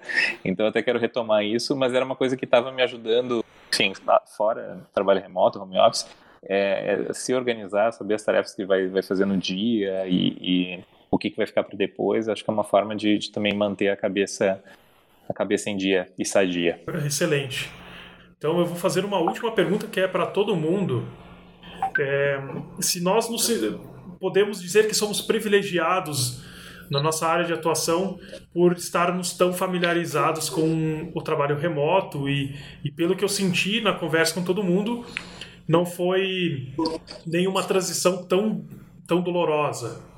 Então 0.45 0.67
até 0.67 0.83
quero 0.83 0.99
retomar 0.99 1.45
isso, 1.45 1.77
mas 1.77 1.95
era 1.95 2.05
uma 2.05 2.17
coisa 2.17 2.37
que 2.37 2.45
estava 2.45 2.73
me 2.73 2.83
ajudando, 2.83 3.45
enfim, 3.73 3.93
fora 4.37 4.81
trabalho 4.93 5.21
remoto, 5.21 5.61
home 5.61 5.79
office, 5.79 6.07
é, 6.45 7.07
é 7.09 7.13
se 7.13 7.33
organizar, 7.35 7.93
saber 7.93 8.15
as 8.15 8.25
tarefas 8.25 8.55
que 8.55 8.65
vai, 8.65 8.89
vai 8.89 9.03
fazer 9.03 9.25
no 9.25 9.37
dia 9.37 10.07
e, 10.07 10.37
e 10.41 10.85
o 11.11 11.19
que, 11.19 11.31
que 11.31 11.37
vai 11.37 11.47
ficar 11.47 11.63
para 11.63 11.77
depois, 11.77 12.29
acho 12.29 12.43
que 12.43 12.51
é 12.51 12.53
uma 12.53 12.65
forma 12.65 12.97
de, 12.97 13.19
de 13.19 13.31
também 13.31 13.55
manter 13.55 13.89
a 13.89 13.97
cabeça 13.97 14.63
a 15.29 15.35
cabeça 15.35 15.71
em 15.71 15.77
dia 15.77 16.13
e 16.19 16.25
sadia. 16.25 16.81
Excelente. 17.07 17.71
Então 18.37 18.59
eu 18.59 18.67
vou 18.67 18.77
fazer 18.77 19.05
uma 19.05 19.19
última 19.19 19.53
pergunta 19.53 19.87
que 19.87 20.01
é 20.01 20.09
para 20.09 20.27
todo 20.27 20.57
mundo. 20.57 21.07
É, 21.99 22.41
se 22.81 23.01
nós 23.01 23.29
nos, 23.29 23.49
podemos 24.19 24.61
dizer 24.61 24.89
que 24.89 24.95
somos 24.95 25.21
privilegiados 25.21 26.43
na 26.91 27.01
nossa 27.01 27.27
área 27.27 27.45
de 27.45 27.53
atuação 27.53 28.19
por 28.53 28.73
estarmos 28.73 29.33
tão 29.33 29.53
familiarizados 29.53 30.51
com 30.51 31.11
o 31.15 31.23
trabalho 31.23 31.57
remoto 31.57 32.29
e, 32.29 32.55
e 32.85 32.91
pelo 32.91 33.17
que 33.17 33.25
eu 33.25 33.29
senti 33.29 33.81
na 33.81 33.93
conversa 33.93 34.35
com 34.35 34.45
todo 34.45 34.63
mundo, 34.63 35.05
não 35.67 35.87
foi 35.87 36.75
nenhuma 37.27 37.63
transição 37.63 38.25
tão, 38.25 38.67
tão 39.07 39.23
dolorosa. 39.23 40.12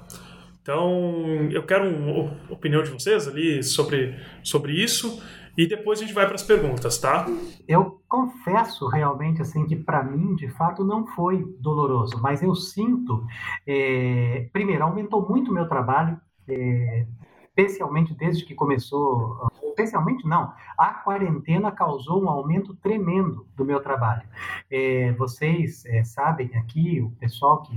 Então, 0.64 1.50
eu 1.50 1.62
quero 1.66 1.86
uma 1.86 2.32
opinião 2.48 2.82
de 2.82 2.88
vocês 2.88 3.28
ali 3.28 3.62
sobre, 3.62 4.18
sobre 4.42 4.72
isso 4.72 5.22
e 5.58 5.66
depois 5.66 5.98
a 5.98 6.02
gente 6.02 6.14
vai 6.14 6.24
para 6.24 6.36
as 6.36 6.42
perguntas, 6.42 6.96
tá? 6.96 7.26
Eu 7.68 8.00
confesso 8.08 8.88
realmente 8.88 9.42
assim 9.42 9.66
que 9.66 9.76
para 9.76 10.02
mim, 10.02 10.34
de 10.34 10.48
fato, 10.48 10.82
não 10.82 11.06
foi 11.08 11.44
doloroso, 11.60 12.18
mas 12.22 12.42
eu 12.42 12.54
sinto, 12.54 13.26
é, 13.66 14.48
primeiro, 14.54 14.84
aumentou 14.84 15.28
muito 15.28 15.50
o 15.50 15.54
meu 15.54 15.68
trabalho, 15.68 16.18
é, 16.48 17.06
especialmente 17.42 18.14
desde 18.14 18.46
que 18.46 18.54
começou 18.54 19.46
especialmente 19.74 20.26
não. 20.26 20.52
A 20.78 20.94
quarentena 20.94 21.72
causou 21.72 22.22
um 22.22 22.28
aumento 22.30 22.74
tremendo 22.76 23.46
do 23.56 23.64
meu 23.64 23.80
trabalho. 23.80 24.22
É, 24.70 25.12
vocês 25.12 25.84
é, 25.86 26.04
sabem 26.04 26.56
aqui, 26.56 27.00
o 27.00 27.10
pessoal 27.18 27.62
que 27.62 27.74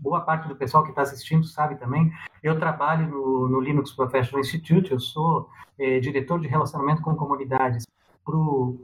boa 0.00 0.20
parte 0.20 0.48
do 0.48 0.56
pessoal 0.56 0.82
que 0.82 0.90
está 0.90 1.02
assistindo 1.02 1.44
sabe 1.44 1.76
também. 1.76 2.12
Eu 2.42 2.58
trabalho 2.58 3.08
no, 3.08 3.48
no 3.48 3.60
Linux 3.60 3.92
Professional 3.92 4.40
Institute. 4.40 4.92
Eu 4.92 5.00
sou 5.00 5.48
é, 5.78 6.00
diretor 6.00 6.40
de 6.40 6.48
relacionamento 6.48 7.02
com 7.02 7.14
comunidades 7.14 7.86
pro, 8.24 8.78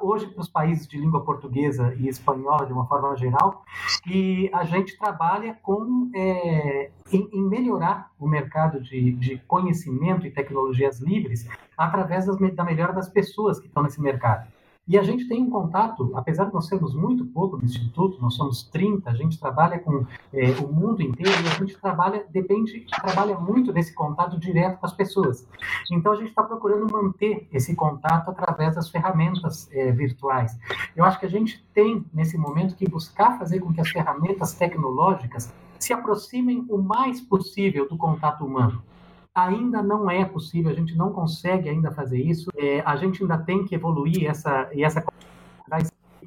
hoje 0.00 0.26
para 0.26 0.40
os 0.40 0.48
países 0.48 0.86
de 0.86 0.98
língua 0.98 1.24
portuguesa 1.24 1.94
e 1.98 2.08
espanhola 2.08 2.66
de 2.66 2.72
uma 2.72 2.86
forma 2.86 3.16
geral 3.16 3.64
e 4.06 4.50
a 4.52 4.64
gente 4.64 4.98
trabalha 4.98 5.54
com 5.62 6.10
é, 6.14 6.90
em, 7.12 7.28
em, 7.32 7.42
melhorar 7.42 8.10
o 8.18 8.26
mercado 8.26 8.80
de, 8.80 9.12
de, 9.12 9.38
conhecimento 9.46 10.26
e 10.26 10.30
tecnologias 10.30 11.00
livres 11.00 11.48
através 11.76 12.26
das, 12.26 12.36
da 12.54 12.64
melhora 12.64 12.92
das 12.92 13.08
pessoas 13.08 13.60
que 13.60 13.66
estão 13.66 13.82
nesse 13.82 14.00
mercado. 14.00 14.48
E 14.88 14.98
a 14.98 15.02
gente 15.02 15.28
tem 15.28 15.42
um 15.42 15.50
contato, 15.50 16.10
apesar 16.14 16.46
de 16.46 16.54
nós 16.54 16.66
sermos 16.66 16.94
muito 16.94 17.24
pouco 17.26 17.56
no 17.56 17.64
Instituto, 17.64 18.20
nós 18.20 18.34
somos 18.34 18.64
30, 18.64 19.08
a 19.08 19.14
gente 19.14 19.38
trabalha 19.38 19.78
com 19.78 20.04
é, 20.32 20.50
o 20.62 20.72
mundo 20.72 21.00
inteiro 21.00 21.30
e 21.30 21.48
a 21.48 21.58
gente 21.58 21.78
trabalha, 21.78 22.26
depende, 22.28 22.86
trabalha 23.00 23.38
muito 23.38 23.72
desse 23.72 23.94
contato 23.94 24.38
direto 24.38 24.80
com 24.80 24.86
as 24.86 24.92
pessoas. 24.92 25.46
Então 25.92 26.12
a 26.12 26.16
gente 26.16 26.30
está 26.30 26.42
procurando 26.42 26.90
manter 26.90 27.46
esse 27.52 27.76
contato 27.76 28.30
através 28.30 28.74
das 28.74 28.88
ferramentas 28.88 29.68
é, 29.70 29.92
virtuais. 29.92 30.58
Eu 30.96 31.04
acho 31.04 31.20
que 31.20 31.26
a 31.26 31.30
gente 31.30 31.64
tem, 31.72 32.04
nesse 32.12 32.36
momento, 32.36 32.74
que 32.74 32.88
buscar 32.88 33.38
fazer 33.38 33.60
com 33.60 33.72
que 33.72 33.80
as 33.80 33.88
ferramentas 33.88 34.54
tecnológicas 34.54 35.52
se 35.78 35.92
aproximem 35.92 36.66
o 36.68 36.78
mais 36.78 37.20
possível 37.20 37.88
do 37.88 37.96
contato 37.96 38.44
humano 38.44 38.82
ainda 39.46 39.82
não 39.82 40.10
é 40.10 40.24
possível, 40.24 40.70
a 40.70 40.74
gente 40.74 40.96
não 40.96 41.12
consegue 41.12 41.68
ainda 41.68 41.90
fazer 41.90 42.20
isso. 42.20 42.50
É, 42.56 42.82
a 42.84 42.96
gente 42.96 43.22
ainda 43.22 43.38
tem 43.38 43.64
que 43.64 43.74
evoluir 43.74 44.28
essa 44.28 44.68
e 44.72 44.84
essa 44.84 45.04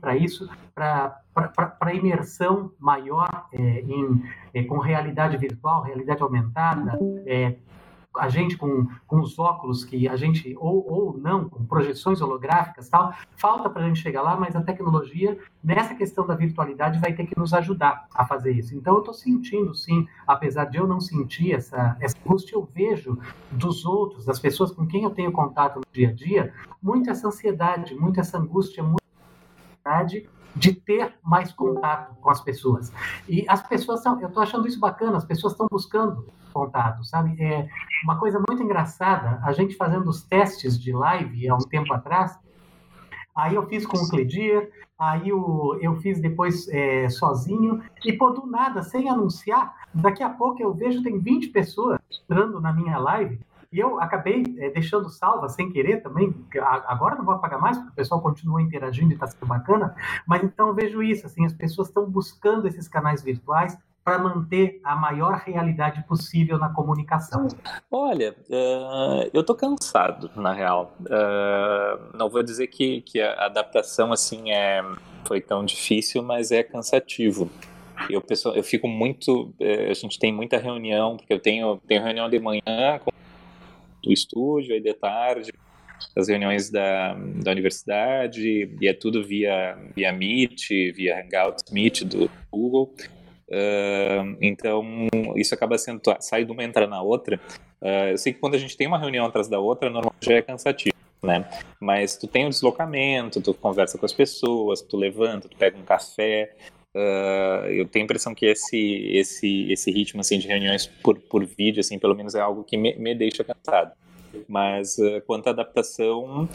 para 0.03 0.17
isso, 0.17 0.49
para 0.75 1.93
imersão 1.93 2.71
maior 2.77 3.47
é, 3.53 3.79
em, 3.79 4.21
é, 4.53 4.63
com 4.63 4.77
realidade 4.79 5.37
virtual, 5.37 5.81
realidade 5.81 6.21
aumentada, 6.21 6.99
é, 7.25 7.55
a 8.17 8.29
gente 8.29 8.57
com, 8.57 8.87
com 9.07 9.19
os 9.19 9.39
óculos 9.39 9.83
que 9.83 10.07
a 10.07 10.15
gente, 10.15 10.55
ou, 10.59 10.85
ou 10.87 11.17
não, 11.17 11.49
com 11.49 11.65
projeções 11.65 12.21
holográficas 12.21 12.89
tal, 12.89 13.13
falta 13.35 13.69
para 13.69 13.83
a 13.83 13.87
gente 13.87 13.99
chegar 13.99 14.21
lá, 14.21 14.35
mas 14.35 14.55
a 14.55 14.61
tecnologia, 14.61 15.37
nessa 15.63 15.95
questão 15.95 16.25
da 16.25 16.35
virtualidade, 16.35 16.99
vai 16.99 17.13
ter 17.13 17.25
que 17.25 17.37
nos 17.37 17.53
ajudar 17.53 18.07
a 18.13 18.25
fazer 18.25 18.51
isso. 18.51 18.75
Então, 18.75 18.95
eu 18.95 18.99
estou 18.99 19.13
sentindo, 19.13 19.73
sim, 19.73 20.07
apesar 20.27 20.65
de 20.65 20.77
eu 20.77 20.87
não 20.87 20.99
sentir 20.99 21.53
essa, 21.53 21.97
essa 21.99 22.15
angústia, 22.25 22.55
eu 22.55 22.67
vejo 22.73 23.17
dos 23.51 23.85
outros, 23.85 24.25
das 24.25 24.39
pessoas 24.39 24.71
com 24.71 24.85
quem 24.85 25.03
eu 25.03 25.09
tenho 25.09 25.31
contato 25.31 25.77
no 25.77 25.85
dia 25.91 26.09
a 26.09 26.13
dia, 26.13 26.53
muito 26.81 27.09
essa 27.09 27.27
ansiedade, 27.27 27.95
muito 27.95 28.19
essa 28.19 28.37
angústia, 28.37 28.83
muito 28.83 29.03
ansiedade 29.85 30.29
de 30.55 30.73
ter 30.73 31.15
mais 31.23 31.51
contato 31.51 32.15
com 32.15 32.29
as 32.29 32.41
pessoas. 32.41 32.91
E 33.27 33.45
as 33.47 33.65
pessoas 33.67 33.99
estão, 33.99 34.19
eu 34.21 34.27
estou 34.27 34.43
achando 34.43 34.67
isso 34.67 34.79
bacana, 34.79 35.17
as 35.17 35.25
pessoas 35.25 35.53
estão 35.53 35.67
buscando 35.69 36.25
contato, 36.53 37.03
sabe? 37.03 37.41
É 37.41 37.67
uma 38.03 38.19
coisa 38.19 38.39
muito 38.47 38.61
engraçada, 38.61 39.39
a 39.43 39.51
gente 39.51 39.75
fazendo 39.75 40.07
os 40.07 40.21
testes 40.23 40.79
de 40.79 40.93
live 40.93 41.49
há 41.49 41.55
um 41.55 41.59
tempo 41.59 41.91
atrás, 41.93 42.37
aí 43.35 43.55
eu 43.55 43.65
fiz 43.67 43.85
com 43.85 43.97
o 43.97 44.07
Cledir, 44.07 44.69
aí 44.97 45.29
eu, 45.29 45.77
eu 45.81 45.95
fiz 45.95 46.21
depois 46.21 46.67
é, 46.69 47.09
sozinho, 47.09 47.81
e 48.05 48.13
pô, 48.13 48.29
do 48.29 48.45
nada, 48.45 48.83
sem 48.83 49.09
anunciar, 49.09 49.75
daqui 49.93 50.21
a 50.21 50.29
pouco 50.29 50.61
eu 50.61 50.73
vejo 50.73 51.01
tem 51.01 51.19
20 51.19 51.47
pessoas 51.47 51.99
entrando 52.21 52.61
na 52.61 52.71
minha 52.71 52.97
live, 52.99 53.39
e 53.73 53.79
eu 53.79 53.99
acabei 53.99 54.43
é, 54.59 54.69
deixando 54.69 55.09
salva 55.09 55.49
sem 55.49 55.71
querer 55.71 56.03
também. 56.03 56.33
Agora 56.85 57.15
não 57.15 57.25
vou 57.25 57.33
apagar 57.33 57.59
mais, 57.59 57.75
porque 57.75 57.91
o 57.91 57.95
pessoal 57.95 58.21
continua 58.21 58.61
interagindo 58.61 59.11
e 59.11 59.15
está 59.15 59.25
sendo 59.25 59.47
bacana. 59.47 59.95
Mas 60.27 60.43
então 60.43 60.75
vejo 60.75 61.01
isso, 61.01 61.25
assim, 61.25 61.43
as 61.43 61.53
pessoas 61.53 61.87
estão 61.87 62.05
buscando 62.05 62.67
esses 62.67 62.87
canais 62.87 63.23
virtuais 63.23 63.75
para 64.03 64.19
manter 64.19 64.79
a 64.83 64.95
maior 64.95 65.41
realidade 65.45 66.03
possível 66.03 66.59
na 66.59 66.69
comunicação? 66.69 67.47
Olha, 67.89 68.35
uh, 68.49 69.29
eu 69.33 69.43
tô 69.43 69.55
cansado, 69.55 70.29
na 70.35 70.53
real. 70.53 70.95
Uh, 70.99 72.15
não 72.15 72.29
vou 72.29 72.43
dizer 72.43 72.67
que, 72.67 73.01
que 73.01 73.21
a 73.21 73.45
adaptação 73.45 74.11
assim 74.11 74.51
é, 74.51 74.83
foi 75.25 75.41
tão 75.41 75.65
difícil, 75.65 76.21
mas 76.21 76.51
é 76.51 76.61
cansativo. 76.61 77.49
Eu, 78.09 78.21
pessoal, 78.21 78.53
eu 78.55 78.63
fico 78.63 78.87
muito. 78.87 79.53
A 79.89 79.93
gente 79.93 80.19
tem 80.19 80.33
muita 80.33 80.57
reunião, 80.57 81.15
porque 81.15 81.31
eu 81.31 81.39
tenho, 81.39 81.77
tenho 81.87 82.03
reunião 82.03 82.29
de 82.29 82.39
manhã 82.39 82.99
com 82.99 83.13
do 84.03 84.11
estúdio, 84.11 84.73
aí 84.73 84.81
de 84.81 84.93
tarde, 84.93 85.53
as 86.15 86.27
reuniões 86.27 86.69
da, 86.69 87.13
da 87.43 87.51
universidade, 87.51 88.69
e 88.79 88.87
é 88.87 88.93
tudo 88.93 89.23
via, 89.23 89.77
via 89.95 90.11
Meet, 90.11 90.69
via 90.93 91.19
Hangouts 91.19 91.71
Meet 91.71 92.03
do 92.03 92.29
Google. 92.51 92.93
Uh, 93.47 94.37
então, 94.41 94.83
isso 95.35 95.53
acaba 95.53 95.77
sendo, 95.77 96.01
sai 96.19 96.43
de 96.43 96.51
uma 96.51 96.63
entra 96.63 96.87
na 96.87 97.01
outra. 97.01 97.39
Uh, 97.81 98.11
eu 98.11 98.17
sei 98.17 98.33
que 98.33 98.39
quando 98.39 98.55
a 98.55 98.57
gente 98.57 98.75
tem 98.75 98.87
uma 98.87 98.99
reunião 98.99 99.25
atrás 99.25 99.47
da 99.47 99.59
outra, 99.59 99.89
normalmente 99.89 100.25
já 100.25 100.35
é 100.35 100.41
cansativo, 100.41 100.95
né? 101.21 101.47
Mas 101.79 102.17
tu 102.17 102.27
tem 102.27 102.43
o 102.43 102.47
um 102.47 102.49
deslocamento, 102.49 103.41
tu 103.41 103.53
conversa 103.53 103.97
com 103.97 104.05
as 104.05 104.13
pessoas, 104.13 104.81
tu 104.81 104.97
levanta, 104.97 105.47
tu 105.47 105.57
pega 105.57 105.77
um 105.77 105.83
café, 105.83 106.55
Uh, 106.95 107.65
eu 107.69 107.87
tenho 107.87 108.03
a 108.03 108.05
impressão 108.05 108.35
que 108.35 108.45
esse 108.45 108.77
esse 109.11 109.71
esse 109.71 109.91
ritmo 109.91 110.21
assim 110.21 110.37
de 110.37 110.47
reuniões 110.47 110.85
por, 110.85 111.17
por 111.17 111.43
vídeo 111.43 111.79
assim 111.79 111.97
pelo 111.97 112.13
menos 112.13 112.35
é 112.35 112.39
algo 112.39 112.63
que 112.63 112.77
me, 112.77 112.95
me 112.95 113.15
deixa 113.15 113.43
cansado. 113.43 113.93
Mas 114.47 114.97
uh, 114.99 115.19
quanto 115.25 115.47
à 115.47 115.49
adaptação 115.49 116.47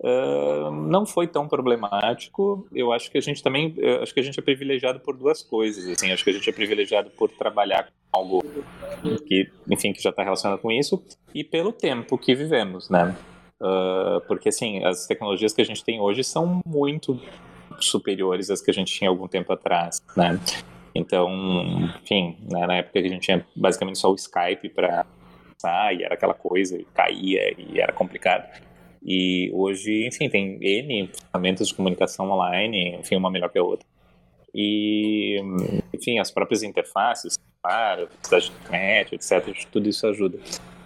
uh, 0.00 0.70
não 0.70 1.04
foi 1.04 1.26
tão 1.26 1.46
problemático. 1.46 2.66
Eu 2.72 2.90
acho 2.90 3.10
que 3.10 3.18
a 3.18 3.20
gente 3.20 3.42
também 3.42 3.76
acho 4.00 4.14
que 4.14 4.20
a 4.20 4.22
gente 4.22 4.38
é 4.38 4.42
privilegiado 4.42 4.98
por 4.98 5.14
duas 5.14 5.42
coisas 5.42 5.86
assim. 5.86 6.10
Acho 6.10 6.24
que 6.24 6.30
a 6.30 6.34
gente 6.34 6.48
é 6.48 6.52
privilegiado 6.52 7.10
por 7.10 7.30
trabalhar 7.30 7.84
com 7.84 8.18
algo 8.18 8.42
que 9.26 9.50
enfim 9.70 9.92
que 9.92 10.02
já 10.02 10.08
está 10.08 10.22
relacionado 10.22 10.58
com 10.58 10.72
isso 10.72 11.04
e 11.34 11.44
pelo 11.44 11.70
tempo 11.70 12.16
que 12.16 12.34
vivemos 12.34 12.88
né? 12.88 13.14
Porque 14.26 14.48
assim 14.48 14.82
as 14.84 15.06
tecnologias 15.06 15.52
que 15.52 15.60
a 15.60 15.64
gente 15.64 15.84
tem 15.84 16.00
hoje 16.00 16.24
são 16.24 16.60
muito 16.66 17.20
superiores 17.86 18.50
às 18.50 18.60
que 18.60 18.70
a 18.70 18.74
gente 18.74 18.92
tinha 18.92 19.10
algum 19.10 19.28
tempo 19.28 19.52
atrás, 19.52 20.00
né? 20.16 20.38
Então, 20.94 21.30
enfim, 22.02 22.36
né, 22.50 22.66
na 22.66 22.76
época 22.76 23.00
que 23.00 23.06
a 23.06 23.10
gente 23.10 23.22
tinha 23.22 23.46
basicamente 23.56 23.98
só 23.98 24.10
o 24.10 24.14
Skype 24.14 24.68
para 24.68 25.06
passar 25.62 25.94
e 25.94 26.02
era 26.02 26.14
aquela 26.14 26.34
coisa, 26.34 26.76
e 26.76 26.84
caía 26.94 27.54
e 27.58 27.80
era 27.80 27.92
complicado. 27.92 28.46
E 29.04 29.50
hoje, 29.52 30.06
enfim, 30.06 30.28
tem 30.28 30.58
N 30.60 31.10
ferramentas 31.30 31.68
de 31.68 31.74
comunicação 31.74 32.30
online, 32.30 32.96
enfim, 32.96 33.16
uma 33.16 33.30
melhor 33.30 33.48
que 33.50 33.58
a 33.58 33.62
outra. 33.62 33.86
E, 34.54 35.40
enfim, 35.92 36.18
as 36.18 36.30
próprias 36.30 36.62
interfaces, 36.62 37.38
claro, 37.62 38.08
velocidade 38.22 38.50
de 38.50 38.66
internet, 38.66 39.14
etc., 39.14 39.66
tudo 39.72 39.88
isso 39.88 40.06
ajuda. 40.06 40.38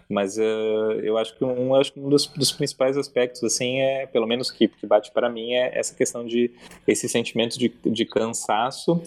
Mas 0.09 0.38
uh, 0.38 1.00
eu 1.02 1.18
acho 1.18 1.36
que 1.36 1.44
um, 1.44 1.74
acho 1.74 1.92
que 1.92 1.98
um 1.98 2.09
dos, 2.09 2.26
dos, 2.26 2.52
principais 2.52 2.96
aspectos, 2.96 3.42
assim, 3.42 3.80
é, 3.80 4.07
pelo 4.07 4.26
menos 4.26 4.50
que, 4.50 4.68
que 4.68 4.86
bate 4.86 5.11
para 5.11 5.28
mim, 5.28 5.52
é 5.52 5.76
essa 5.76 5.94
questão 5.94 6.24
de 6.24 6.50
esse 6.86 7.09
sentimento 7.09 7.59
de, 7.59 7.68
de 7.68 8.04
cansaço. 8.04 9.02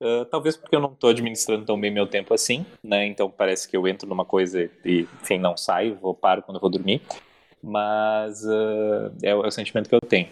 Uh, 0.00 0.24
talvez 0.26 0.56
porque 0.56 0.76
eu 0.76 0.80
não 0.80 0.92
estou 0.92 1.10
administrando 1.10 1.64
tão 1.64 1.80
bem 1.80 1.90
meu 1.90 2.06
tempo 2.06 2.32
assim, 2.34 2.64
né? 2.84 3.06
Então 3.06 3.30
parece 3.30 3.68
que 3.68 3.76
eu 3.76 3.88
entro 3.88 4.08
numa 4.08 4.24
coisa 4.24 4.70
e, 4.84 5.08
enfim, 5.22 5.38
não 5.38 5.56
saio, 5.56 5.96
vou 5.96 6.14
paro 6.14 6.42
quando 6.42 6.56
eu 6.56 6.60
vou 6.60 6.70
dormir. 6.70 7.02
Mas 7.62 8.44
uh, 8.44 9.12
é, 9.22 9.30
é, 9.30 9.34
o 9.34 9.50
sentimento 9.50 9.88
que 9.88 9.94
eu 9.94 10.00
tenho. 10.00 10.28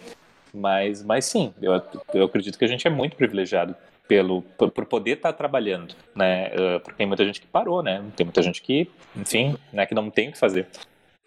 Mas, 0.53 1.03
mas 1.03 1.25
sim, 1.25 1.53
eu, 1.61 1.73
eu 2.13 2.25
acredito 2.25 2.57
que 2.57 2.63
a 2.63 2.67
gente 2.67 2.87
é 2.87 2.89
muito 2.89 3.17
privilegiado 3.17 3.75
pelo 4.07 4.41
por, 4.41 4.71
por 4.71 4.85
poder 4.85 5.13
estar 5.13 5.31
tá 5.31 5.37
trabalhando, 5.37 5.95
né? 6.15 6.47
Uh, 6.49 6.79
porque 6.79 6.97
tem 6.97 7.07
muita 7.07 7.25
gente 7.25 7.41
que 7.41 7.47
parou, 7.47 7.81
né? 7.81 8.03
Tem 8.15 8.25
muita 8.25 8.41
gente 8.41 8.61
que, 8.61 8.89
enfim, 9.15 9.57
né, 9.73 9.85
que 9.85 9.95
não 9.95 10.09
tem 10.09 10.29
o 10.29 10.31
que 10.31 10.37
fazer. 10.37 10.67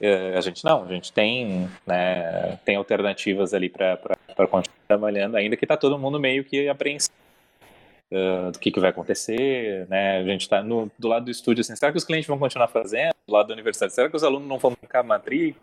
Uh, 0.01 0.37
a 0.37 0.41
gente 0.41 0.65
não, 0.65 0.85
a 0.85 0.89
gente 0.89 1.13
tem, 1.13 1.69
né, 1.87 2.57
tem 2.65 2.77
alternativas 2.77 3.53
ali 3.53 3.69
para 3.69 3.99
continuar 4.37 4.77
trabalhando, 4.87 5.37
ainda 5.37 5.57
que 5.57 5.65
está 5.65 5.77
todo 5.77 5.99
mundo 5.99 6.21
meio 6.21 6.45
que 6.45 6.69
apreensivo 6.69 7.13
uh, 8.13 8.53
do 8.53 8.59
que, 8.59 8.71
que 8.71 8.79
vai 8.79 8.91
acontecer, 8.91 9.87
né? 9.89 10.19
A 10.19 10.25
gente 10.25 10.43
está 10.43 10.63
do 10.63 10.91
lado 11.03 11.25
do 11.25 11.31
estúdio 11.31 11.63
assim, 11.63 11.75
será 11.75 11.91
que 11.91 11.99
os 11.99 12.05
clientes 12.05 12.29
vão 12.29 12.39
continuar 12.39 12.69
fazendo? 12.69 13.13
Do 13.27 13.33
lado 13.33 13.49
da 13.49 13.55
universidade, 13.55 13.93
será 13.93 14.09
que 14.09 14.17
os 14.17 14.25
alunos 14.25 14.49
não 14.49 14.59
vão 14.59 14.71
ficar 14.73 15.03
matrícula? 15.03 15.61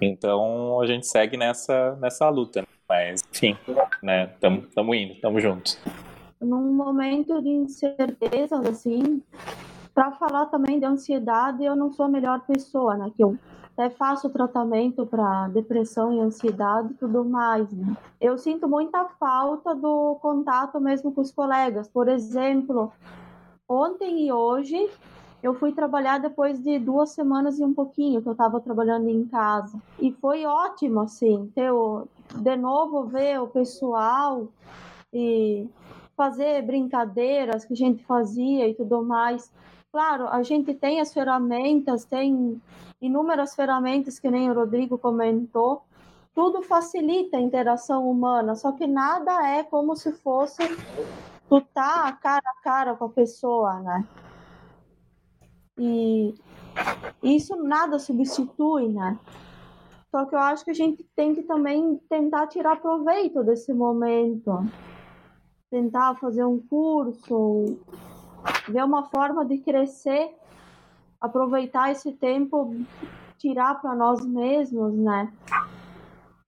Então 0.00 0.80
a 0.80 0.86
gente 0.86 1.06
segue 1.06 1.36
nessa 1.36 1.96
nessa 1.96 2.28
luta, 2.30 2.62
né? 2.62 2.66
mas 2.88 3.22
enfim, 3.30 3.58
né? 4.02 4.30
Estamos 4.34 4.96
indo, 4.96 5.12
estamos 5.12 5.42
juntos 5.42 5.78
num 6.40 6.72
momento 6.72 7.40
de 7.40 7.48
incertezas, 7.48 8.64
assim, 8.66 9.22
para 9.94 10.12
falar 10.12 10.46
também 10.46 10.78
de 10.78 10.84
ansiedade, 10.84 11.64
eu 11.64 11.74
não 11.74 11.92
sou 11.92 12.06
a 12.06 12.08
melhor 12.08 12.40
pessoa, 12.40 12.96
né? 12.96 13.10
Que 13.16 13.24
eu 13.24 13.38
até 13.76 13.90
faço 13.90 14.30
tratamento 14.30 15.06
para 15.06 15.48
depressão 15.48 16.12
e 16.12 16.20
ansiedade 16.20 16.92
e 16.92 16.96
tudo 16.96 17.24
mais, 17.24 17.70
né? 17.72 17.96
Eu 18.20 18.38
sinto 18.38 18.68
muita 18.68 19.04
falta 19.20 19.74
do 19.74 20.16
contato 20.20 20.80
mesmo 20.80 21.12
com 21.12 21.20
os 21.20 21.30
colegas. 21.30 21.88
Por 21.88 22.08
exemplo, 22.08 22.92
ontem 23.68 24.26
e 24.26 24.32
hoje 24.32 24.90
eu 25.42 25.54
fui 25.54 25.72
trabalhar 25.72 26.18
depois 26.18 26.62
de 26.62 26.78
duas 26.78 27.10
semanas 27.10 27.58
e 27.58 27.64
um 27.64 27.72
pouquinho 27.74 28.22
que 28.22 28.28
eu 28.28 28.32
estava 28.32 28.60
trabalhando 28.60 29.08
em 29.08 29.26
casa. 29.26 29.78
E 29.98 30.10
foi 30.12 30.44
ótimo, 30.46 31.00
assim, 31.00 31.50
ter 31.54 31.70
o, 31.70 32.08
de 32.34 32.56
novo 32.56 33.04
ver 33.04 33.40
o 33.40 33.46
pessoal 33.46 34.48
e 35.12 35.68
fazer 36.16 36.62
brincadeiras 36.62 37.64
que 37.64 37.74
a 37.74 37.76
gente 37.76 38.02
fazia 38.04 38.68
e 38.68 38.74
tudo 38.74 39.04
mais. 39.04 39.52
Claro, 39.92 40.26
a 40.28 40.42
gente 40.42 40.74
tem 40.74 41.00
as 41.00 41.12
ferramentas, 41.12 42.04
tem 42.04 42.60
inúmeras 43.00 43.54
ferramentas 43.54 44.18
que 44.18 44.30
nem 44.30 44.50
o 44.50 44.54
Rodrigo 44.54 44.98
comentou. 44.98 45.82
Tudo 46.34 46.62
facilita 46.62 47.36
a 47.36 47.40
interação 47.40 48.10
humana, 48.10 48.54
só 48.54 48.72
que 48.72 48.86
nada 48.86 49.46
é 49.48 49.62
como 49.62 49.96
se 49.96 50.12
fosse 50.12 50.62
tu 51.48 51.62
cara 51.72 52.42
a 52.44 52.62
cara 52.62 52.94
com 52.94 53.04
a 53.06 53.08
pessoa, 53.08 53.80
né? 53.80 54.04
E 55.78 56.34
isso 57.22 57.56
nada 57.56 57.98
substitui, 57.98 58.88
né? 58.88 59.18
Só 60.10 60.24
que 60.24 60.34
eu 60.34 60.38
acho 60.38 60.64
que 60.64 60.70
a 60.70 60.74
gente 60.74 61.04
tem 61.14 61.34
que 61.34 61.42
também 61.42 62.00
tentar 62.08 62.46
tirar 62.46 62.80
proveito 62.80 63.42
desse 63.42 63.72
momento. 63.72 64.64
Tentar 65.70 66.14
fazer 66.16 66.44
um 66.44 66.60
curso, 66.60 67.78
ver 68.68 68.84
uma 68.84 69.04
forma 69.04 69.44
de 69.44 69.58
crescer, 69.58 70.34
aproveitar 71.20 71.90
esse 71.90 72.12
tempo, 72.12 72.74
tirar 73.38 73.80
para 73.80 73.94
nós 73.94 74.24
mesmos, 74.24 74.94
né? 74.94 75.32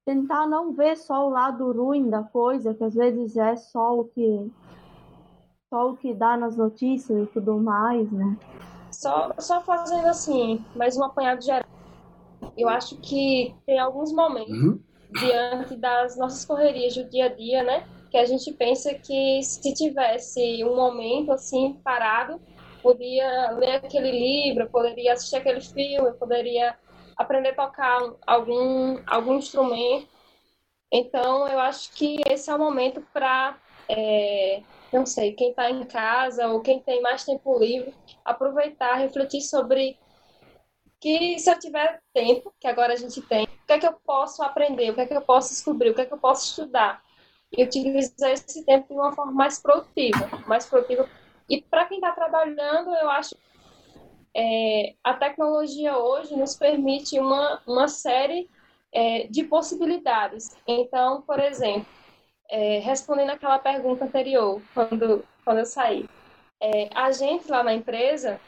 Tentar 0.05 0.47
não 0.47 0.73
ver 0.73 0.97
só 0.97 1.27
o 1.27 1.31
lado 1.31 1.71
ruim 1.73 2.09
da 2.09 2.23
coisa, 2.23 2.75
que 2.75 2.85
às 2.85 2.95
vezes 2.95 3.37
é 3.37 3.57
só 3.57 3.99
o 3.99 4.05
que 4.05 4.51
só 5.69 5.91
o 5.91 5.97
que 5.97 6.15
dá 6.15 6.37
nas 6.37 6.57
notícias 6.57 7.25
e 7.25 7.27
tudo 7.27 7.59
mais, 7.59 8.11
né? 8.11 8.39
Só, 8.91 9.33
só 9.39 9.61
fazendo 9.61 10.07
assim, 10.07 10.65
mais 10.75 10.97
um 10.97 11.05
apanhado 11.05 11.43
geral. 11.43 11.69
Eu 12.57 12.69
acho 12.69 12.97
que 12.97 13.55
tem 13.67 13.79
alguns 13.79 14.13
momentos, 14.13 14.51
uhum. 14.51 14.81
diante 15.21 15.77
das 15.77 16.17
nossas 16.17 16.45
correrias 16.45 16.95
do 16.95 17.05
dia 17.05 17.27
a 17.27 17.29
dia, 17.29 17.63
né? 17.63 17.87
Que 18.11 18.17
a 18.17 18.25
gente 18.25 18.53
pensa 18.53 18.95
que 18.95 19.43
se 19.43 19.73
tivesse 19.75 20.65
um 20.65 20.75
momento 20.77 21.33
assim 21.33 21.75
parado, 21.85 22.41
podia 22.83 23.51
ler 23.53 23.77
aquele 23.77 24.11
livro, 24.11 24.71
poderia 24.71 25.13
assistir 25.13 25.37
aquele 25.37 25.61
filme, 25.61 26.13
poderia 26.15 26.77
aprender 27.17 27.51
a 27.51 27.67
tocar 27.67 27.99
algum, 28.27 28.99
algum 29.07 29.35
instrumento. 29.35 30.09
Então, 30.91 31.47
eu 31.49 31.59
acho 31.59 31.93
que 31.93 32.21
esse 32.27 32.51
é 32.51 32.55
o 32.55 32.59
momento 32.59 33.03
para 33.13 33.59
é, 33.89 34.63
não 34.93 35.07
sei, 35.07 35.33
quem 35.33 35.51
está 35.51 35.71
em 35.71 35.85
casa 35.85 36.49
ou 36.49 36.61
quem 36.61 36.81
tem 36.81 37.01
mais 37.01 37.25
tempo 37.25 37.59
livre, 37.59 37.95
aproveitar, 38.25 38.95
refletir 38.95 39.43
sobre 39.43 39.99
que 41.01 41.39
se 41.39 41.51
eu 41.51 41.59
tiver 41.59 42.01
tempo, 42.13 42.53
que 42.61 42.67
agora 42.67 42.93
a 42.93 42.97
gente 42.97 43.21
tem, 43.23 43.45
o 43.45 43.67
que 43.67 43.73
é 43.73 43.79
que 43.79 43.87
eu 43.87 43.95
posso 44.05 44.43
aprender, 44.43 44.91
o 44.91 44.95
que 44.95 45.01
é 45.01 45.07
que 45.07 45.15
eu 45.15 45.23
posso 45.23 45.51
descobrir, 45.51 45.91
o 45.91 45.95
que 45.95 46.01
é 46.01 46.07
que 46.07 46.13
eu 46.13 46.19
posso 46.19 46.51
estudar. 46.51 47.03
E 47.57 47.65
utilizar 47.65 48.31
esse 48.31 48.65
tempo 48.65 48.89
de 48.89 49.01
uma 49.01 49.13
forma 49.13 49.33
mais 49.33 49.59
produtiva, 49.61 50.29
mais 50.47 50.67
produtiva. 50.67 51.09
E 51.49 51.63
para 51.63 51.87
quem 51.87 51.99
está 51.99 52.13
trabalhando, 52.13 52.95
eu 52.95 53.09
acho 53.11 53.35
é, 54.37 54.95
a 55.03 55.15
tecnologia 55.15 55.97
hoje 55.97 56.37
nos 56.37 56.55
permite 56.55 57.19
uma, 57.19 57.61
uma 57.67 57.89
série 57.89 58.49
é, 58.93 59.27
de 59.29 59.45
possibilidades. 59.45 60.57
Então, 60.67 61.23
por 61.23 61.41
exemplo, 61.41 61.87
é, 62.51 62.79
respondendo 62.79 63.31
aquela 63.31 63.59
pergunta 63.59 64.05
anterior, 64.05 64.63
quando, 64.75 65.25
quando 65.45 65.59
eu 65.59 65.67
saí, 65.67 66.09
é, 66.61 66.89
a 66.95 67.11
gente 67.13 67.51
lá 67.51 67.63
na 67.63 67.75
empresa, 67.75 68.41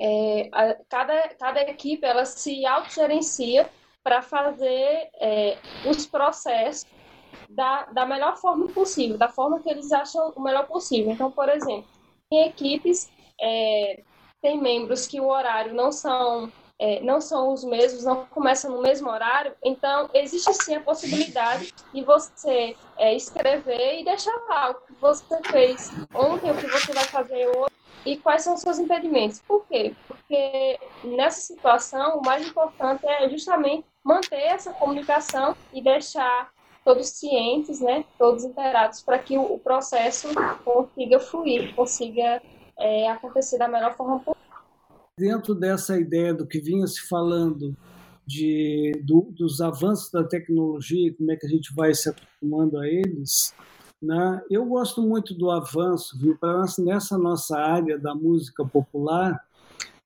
é, 0.00 0.48
a, 0.52 0.74
cada, 0.88 1.28
cada 1.38 1.60
equipe 1.62 2.06
ela 2.06 2.24
se 2.24 2.64
autogerencia 2.66 3.68
para 4.02 4.20
fazer 4.22 5.08
é, 5.20 5.56
os 5.86 6.06
processos 6.06 6.86
da, 7.48 7.84
da 7.86 8.06
melhor 8.06 8.36
forma 8.36 8.68
possível, 8.68 9.18
da 9.18 9.28
forma 9.28 9.60
que 9.60 9.68
eles 9.68 9.92
acham 9.92 10.32
o 10.34 10.42
melhor 10.42 10.66
possível. 10.66 11.12
Então, 11.12 11.30
por 11.30 11.48
exemplo, 11.48 11.86
em 12.32 12.46
equipes, 12.46 13.10
é, 13.40 14.02
tem 14.40 14.60
membros 14.60 15.06
que 15.06 15.20
o 15.20 15.28
horário 15.28 15.74
não 15.74 15.90
são 15.90 16.50
é, 16.78 17.00
não 17.00 17.20
são 17.20 17.52
os 17.52 17.64
mesmos, 17.64 18.04
não 18.04 18.26
começam 18.26 18.70
no 18.70 18.82
mesmo 18.82 19.08
horário, 19.08 19.54
então 19.62 20.10
existe 20.12 20.52
sim 20.54 20.74
a 20.74 20.80
possibilidade 20.80 21.72
de 21.92 22.02
você 22.02 22.76
é, 22.96 23.14
escrever 23.14 24.00
e 24.00 24.04
deixar 24.04 24.34
lá 24.48 24.70
o 24.70 24.74
que 24.74 24.92
você 25.00 25.40
fez 25.44 25.92
ontem, 26.12 26.50
o 26.50 26.56
que 26.56 26.66
você 26.66 26.92
vai 26.92 27.04
fazer 27.04 27.46
hoje 27.46 27.74
e 28.04 28.16
quais 28.16 28.42
são 28.42 28.54
os 28.54 28.60
seus 28.60 28.78
impedimentos. 28.78 29.40
Por 29.40 29.66
quê? 29.66 29.94
Porque 30.06 30.78
nessa 31.04 31.40
situação, 31.40 32.18
o 32.18 32.26
mais 32.26 32.46
importante 32.46 33.06
é 33.06 33.28
justamente 33.28 33.86
manter 34.04 34.42
essa 34.42 34.72
comunicação 34.72 35.56
e 35.72 35.80
deixar 35.80 36.50
todos 36.84 37.08
cientes, 37.08 37.80
né, 37.80 38.04
todos 38.18 38.44
inteirados, 38.44 39.02
para 39.02 39.18
que 39.18 39.38
o, 39.38 39.58
processo 39.58 40.28
consiga 40.64 41.18
fluir, 41.18 41.74
consiga 41.74 42.42
é, 42.78 43.08
acontecer 43.10 43.58
da 43.58 43.68
melhor 43.68 43.96
forma 43.96 44.18
possível 44.20 44.44
dentro 45.16 45.54
dessa 45.54 45.98
ideia 45.98 46.34
do 46.34 46.46
que 46.46 46.60
vinha 46.60 46.86
se 46.86 47.06
falando 47.08 47.76
de, 48.26 48.92
do, 49.04 49.22
dos 49.30 49.60
avanços 49.60 50.10
da 50.10 50.24
tecnologia, 50.24 51.14
como 51.14 51.30
é 51.30 51.36
que 51.36 51.46
a 51.46 51.48
gente 51.48 51.74
vai 51.74 51.94
se 51.94 52.08
acostumando 52.08 52.78
a 52.78 52.88
eles, 52.88 53.54
né? 54.02 54.42
eu 54.50 54.64
gosto 54.64 55.02
muito 55.02 55.34
do 55.34 55.50
avanço, 55.50 56.18
viu? 56.18 56.36
Nessa 56.78 57.16
nossa 57.16 57.58
área 57.58 57.98
da 57.98 58.14
música 58.14 58.64
popular, 58.64 59.40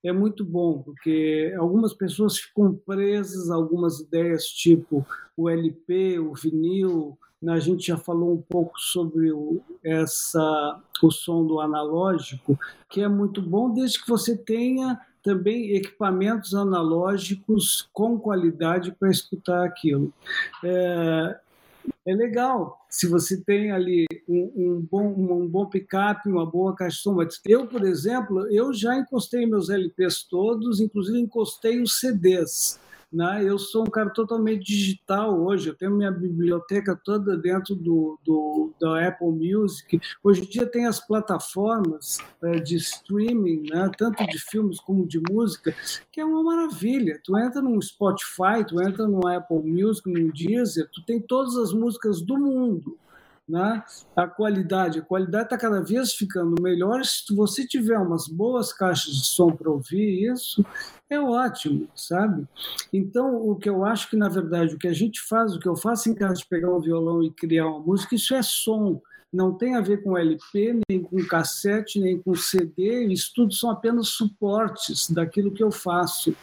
é 0.05 0.13
muito 0.13 0.45
bom, 0.45 0.83
porque 0.83 1.55
algumas 1.59 1.93
pessoas 1.93 2.39
ficam 2.39 2.75
presas 2.75 3.51
a 3.51 3.55
algumas 3.55 4.01
ideias 4.01 4.45
tipo 4.45 5.07
o 5.37 5.49
LP, 5.49 6.19
o 6.19 6.35
vinil, 6.35 7.19
né? 7.41 7.53
a 7.53 7.59
gente 7.59 7.87
já 7.87 7.97
falou 7.97 8.35
um 8.35 8.43
pouco 8.43 8.79
sobre 8.79 9.33
o, 9.33 9.61
essa, 9.85 10.81
o 11.03 11.11
som 11.11 11.47
do 11.47 11.61
analógico, 11.61 12.59
que 12.89 13.01
é 13.01 13.09
muito 13.09 13.41
bom 13.41 13.73
desde 13.73 14.03
que 14.03 14.09
você 14.09 14.37
tenha 14.37 15.01
também 15.23 15.77
equipamentos 15.77 16.55
analógicos 16.55 17.89
com 17.93 18.19
qualidade 18.19 18.93
para 18.93 19.11
escutar 19.11 19.65
aquilo. 19.65 20.13
É, 20.65 21.39
é 22.07 22.15
legal 22.15 22.79
se 22.89 23.07
você 23.07 23.41
tem 23.43 23.71
ali 23.71 24.07
um, 24.29 24.53
um 24.57 24.89
bom, 24.91 25.09
um, 25.09 25.47
bom 25.47 25.67
picape, 25.67 26.29
uma 26.29 26.47
boa 26.47 26.75
som. 26.91 27.17
Eu, 27.47 27.67
por 27.67 27.85
exemplo, 27.85 28.47
eu 28.51 28.73
já 28.73 28.97
encostei 28.97 29.47
meus 29.47 29.69
LPs 29.69 30.23
todos, 30.25 30.81
inclusive 30.81 31.19
encostei 31.19 31.81
os 31.81 32.01
CDs. 32.01 32.81
Né? 33.11 33.43
Eu 33.43 33.59
sou 33.59 33.83
um 33.83 33.91
cara 33.91 34.11
totalmente 34.11 34.65
digital 34.65 35.41
hoje, 35.41 35.69
eu 35.69 35.75
tenho 35.75 35.93
minha 35.93 36.11
biblioteca 36.11 36.95
toda 36.95 37.39
dentro 37.39 37.75
do, 37.75 38.19
do 38.23 38.73
da 38.79 39.09
Apple 39.09 39.29
Music. 39.29 39.99
Hoje 40.23 40.43
em 40.43 40.45
dia 40.45 40.67
tem 40.67 40.87
as 40.87 41.01
plataformas 41.05 42.19
é, 42.43 42.59
de 42.61 42.77
streaming, 42.77 43.63
né? 43.71 43.91
tanto 43.97 44.27
de 44.27 44.39
filmes 44.39 44.79
como 44.79 45.07
de 45.07 45.21
música, 45.31 45.75
que 46.13 46.21
é 46.21 46.25
uma 46.25 46.43
maravilha. 46.43 47.19
Tu 47.25 47.37
entra 47.39 47.63
no 47.63 47.81
Spotify, 47.81 48.65
tu 48.67 48.81
entra 48.83 49.07
no 49.07 49.27
Apple 49.27 49.63
Music, 49.63 50.09
no 50.11 50.31
Deezer, 50.31 50.89
tu 50.93 51.03
tem 51.05 51.21
todas 51.21 51.57
as 51.57 51.73
músicas 51.73 52.21
do 52.21 52.37
mundo. 52.37 52.99
Né? 53.49 53.83
A 54.15 54.27
qualidade, 54.27 54.99
a 54.99 55.03
qualidade 55.03 55.45
está 55.45 55.57
cada 55.57 55.81
vez 55.81 56.13
ficando 56.13 56.61
melhor. 56.61 57.03
Se 57.05 57.35
você 57.35 57.67
tiver 57.67 57.99
umas 57.99 58.29
boas 58.29 58.73
caixas 58.73 59.15
de 59.15 59.25
som 59.25 59.51
para 59.51 59.71
ouvir 59.71 60.31
isso, 60.31 60.63
é 61.09 61.19
ótimo, 61.19 61.89
sabe? 61.95 62.47
Então, 62.93 63.37
o 63.37 63.57
que 63.57 63.69
eu 63.69 63.87
acho 63.87 64.11
que, 64.11 64.17
na 64.17 64.29
verdade, 64.29 64.75
o 64.75 64.79
que 64.79 64.89
a 64.89 64.93
gente 64.93 65.23
faz, 65.23 65.55
o 65.55 65.59
que 65.59 65.69
eu 65.69 65.77
faço 65.77 66.11
em 66.11 66.15
casa 66.15 66.35
de 66.35 66.47
pegar 66.47 66.71
um 66.71 66.81
violão 66.81 67.23
e 67.23 67.31
criar 67.31 67.67
uma 67.67 67.81
música, 67.81 68.15
isso 68.15 68.35
é 68.35 68.43
som. 68.43 69.01
Não 69.33 69.53
tem 69.53 69.75
a 69.75 69.81
ver 69.81 70.03
com 70.03 70.17
LP, 70.17 70.81
nem 70.89 71.03
com 71.03 71.17
cassete, 71.27 72.01
nem 72.01 72.19
com 72.19 72.35
CD, 72.35 73.05
isso 73.07 73.31
tudo 73.35 73.53
são 73.53 73.71
apenas 73.71 74.09
suportes 74.09 75.11
daquilo 75.11 75.53
que 75.53 75.63
eu 75.63 75.71
faço. 75.71 76.35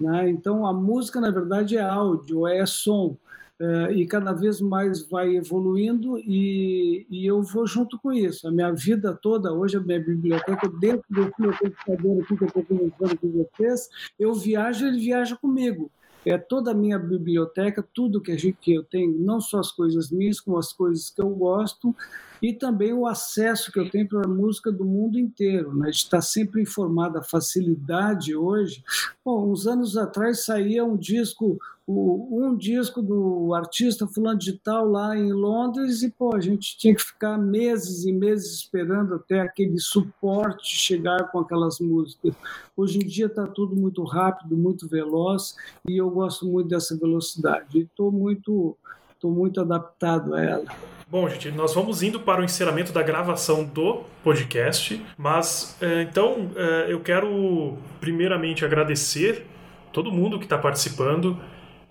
Né? 0.00 0.30
Então, 0.30 0.66
a 0.66 0.72
música, 0.72 1.20
na 1.20 1.30
verdade, 1.30 1.76
é 1.76 1.82
áudio, 1.82 2.46
é 2.46 2.64
som. 2.66 3.16
Uh, 3.62 3.92
e 3.92 4.04
cada 4.08 4.32
vez 4.32 4.60
mais 4.60 5.08
vai 5.08 5.36
evoluindo 5.36 6.18
e, 6.18 7.06
e, 7.08 7.24
eu 7.24 7.40
vou 7.44 7.64
junto 7.64 7.96
com 7.96 8.12
isso. 8.12 8.48
A 8.48 8.50
minha 8.50 8.72
vida 8.72 9.16
toda, 9.22 9.52
hoje 9.52 9.76
a 9.76 9.80
minha 9.80 10.00
biblioteca, 10.00 10.68
dentro 10.80 11.04
do 11.08 11.32
meu 11.38 11.56
computador 11.56 12.22
aqui 12.24 12.36
que 12.36 12.42
eu 12.42 12.48
estou 12.48 12.64
conversando 12.64 13.18
com 13.18 13.30
vocês, 13.30 13.88
eu 14.18 14.34
viajo 14.34 14.84
ele 14.84 14.98
viaja 14.98 15.36
comigo. 15.36 15.92
É 16.26 16.36
toda 16.36 16.72
a 16.72 16.74
minha 16.74 16.98
biblioteca, 16.98 17.86
tudo 17.94 18.20
que, 18.20 18.32
a 18.32 18.36
gente, 18.36 18.58
que 18.60 18.74
eu 18.74 18.82
tenho, 18.82 19.16
não 19.16 19.40
só 19.40 19.60
as 19.60 19.70
coisas 19.70 20.10
minhas, 20.10 20.40
como 20.40 20.58
as 20.58 20.72
coisas 20.72 21.08
que 21.08 21.22
eu 21.22 21.30
gosto, 21.30 21.94
e 22.42 22.52
também 22.52 22.92
o 22.92 23.06
acesso 23.06 23.70
que 23.70 23.78
eu 23.78 23.88
tenho 23.88 24.08
para 24.08 24.24
a 24.24 24.28
música 24.28 24.72
do 24.72 24.84
mundo 24.84 25.16
inteiro, 25.16 25.72
né? 25.76 25.90
de 25.90 25.96
estar 25.96 26.20
sempre 26.20 26.60
informado, 26.60 27.16
a 27.16 27.22
facilidade 27.22 28.34
hoje. 28.34 28.82
Bom, 29.24 29.52
uns 29.52 29.64
anos 29.68 29.96
atrás 29.96 30.44
saía 30.44 30.84
um 30.84 30.96
disco, 30.96 31.56
um 31.86 32.56
disco 32.56 33.00
do 33.00 33.54
artista 33.54 34.08
fulano 34.08 34.40
de 34.40 34.54
tal 34.54 34.88
lá 34.88 35.16
em 35.16 35.32
Londres 35.32 36.02
e 36.02 36.10
pô, 36.10 36.34
a 36.34 36.40
gente 36.40 36.76
tinha 36.76 36.96
que 36.96 37.02
ficar 37.02 37.38
meses 37.38 38.04
e 38.04 38.12
meses 38.12 38.52
esperando 38.54 39.14
até 39.14 39.40
aquele 39.40 39.78
suporte 39.78 40.76
chegar 40.76 41.30
com 41.30 41.38
aquelas 41.38 41.78
músicas. 41.78 42.34
Hoje 42.76 42.98
em 42.98 43.06
dia 43.06 43.26
está 43.26 43.46
tudo 43.46 43.76
muito 43.76 44.02
rápido, 44.02 44.56
muito 44.56 44.88
veloz 44.88 45.54
e 45.88 45.96
eu 45.96 46.10
gosto 46.10 46.44
muito 46.44 46.68
dessa 46.68 46.96
velocidade. 46.96 47.82
Estou 47.82 48.10
muito, 48.10 48.76
tô 49.22 49.30
muito 49.30 49.60
adaptado 49.60 50.34
a 50.34 50.42
ela. 50.42 50.64
Bom, 51.08 51.28
gente, 51.28 51.52
nós 51.52 51.72
vamos 51.72 52.02
indo 52.02 52.18
para 52.18 52.40
o 52.40 52.44
encerramento 52.44 52.92
da 52.92 53.02
gravação 53.02 53.62
do 53.62 54.02
podcast, 54.24 55.00
mas 55.16 55.76
é, 55.80 56.02
então 56.02 56.50
é, 56.56 56.92
eu 56.92 56.98
quero 56.98 57.78
primeiramente 58.00 58.64
agradecer 58.64 59.46
todo 59.92 60.10
mundo 60.10 60.38
que 60.40 60.44
está 60.44 60.58
participando. 60.58 61.38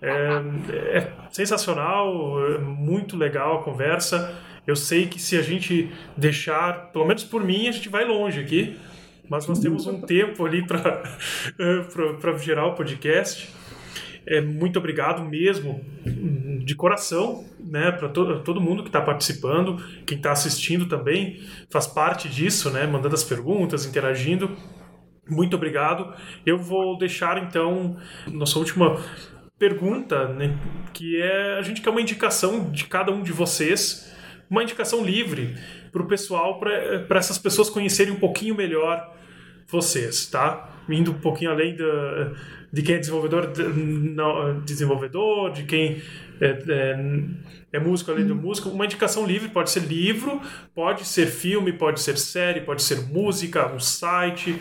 É, 0.02 0.42
é, 0.98 1.12
sensacional, 1.30 2.12
é 2.54 2.58
muito 2.58 3.16
legal 3.16 3.60
a 3.60 3.62
conversa. 3.62 4.36
Eu 4.66 4.76
sei 4.76 5.06
que 5.06 5.18
se 5.18 5.38
a 5.38 5.42
gente 5.42 5.90
deixar, 6.14 6.90
pelo 6.92 7.06
menos 7.06 7.24
por 7.24 7.42
mim, 7.42 7.66
a 7.66 7.72
gente 7.72 7.88
vai 7.88 8.04
longe 8.04 8.40
aqui, 8.40 8.76
mas 9.26 9.46
nós 9.46 9.58
temos 9.58 9.86
um 9.86 10.02
tempo 10.02 10.44
ali 10.44 10.66
para 10.66 11.02
gerar 12.38 12.66
o 12.66 12.74
podcast. 12.74 13.48
É, 14.26 14.40
muito 14.40 14.78
obrigado 14.78 15.24
mesmo, 15.24 15.80
de 16.64 16.74
coração, 16.74 17.44
né, 17.58 17.90
para 17.92 18.08
to 18.08 18.40
todo 18.40 18.60
mundo 18.60 18.82
que 18.82 18.88
está 18.88 19.00
participando, 19.00 19.76
quem 20.06 20.16
está 20.16 20.32
assistindo 20.32 20.86
também 20.86 21.40
faz 21.70 21.86
parte 21.86 22.28
disso, 22.28 22.70
né, 22.70 22.86
mandando 22.86 23.14
as 23.14 23.24
perguntas, 23.24 23.86
interagindo. 23.86 24.56
Muito 25.28 25.56
obrigado. 25.56 26.12
Eu 26.44 26.58
vou 26.58 26.98
deixar 26.98 27.42
então 27.42 27.96
nossa 28.26 28.58
última 28.58 29.00
pergunta, 29.58 30.28
né, 30.28 30.58
que 30.92 31.20
é 31.20 31.58
a 31.58 31.62
gente 31.62 31.80
quer 31.80 31.90
uma 31.90 32.00
indicação 32.00 32.70
de 32.70 32.84
cada 32.84 33.12
um 33.12 33.22
de 33.22 33.32
vocês, 33.32 34.12
uma 34.50 34.62
indicação 34.62 35.04
livre 35.04 35.54
para 35.92 36.02
o 36.02 36.06
pessoal, 36.06 36.58
para 36.58 37.18
essas 37.18 37.38
pessoas 37.38 37.70
conhecerem 37.70 38.12
um 38.12 38.18
pouquinho 38.18 38.54
melhor 38.54 39.14
vocês, 39.68 40.26
tá? 40.26 40.68
Indo 40.88 41.12
um 41.12 41.20
pouquinho 41.20 41.50
além 41.50 41.76
da 41.76 42.32
de 42.72 42.82
quem 42.82 42.94
é 42.94 42.98
desenvolvedor, 42.98 43.52
não, 43.76 44.60
desenvolvedor, 44.60 45.52
de 45.52 45.64
quem 45.64 46.02
é, 46.40 46.46
é, 46.68 46.96
é 47.74 47.78
músico 47.78 48.10
além 48.10 48.26
do 48.26 48.34
músico. 48.34 48.70
Uma 48.70 48.86
indicação 48.86 49.26
livre 49.26 49.48
pode 49.50 49.70
ser 49.70 49.80
livro, 49.80 50.40
pode 50.74 51.04
ser 51.04 51.26
filme, 51.26 51.72
pode 51.72 52.00
ser 52.00 52.16
série, 52.16 52.62
pode 52.62 52.82
ser 52.82 53.02
música, 53.08 53.70
um 53.72 53.78
site. 53.78 54.58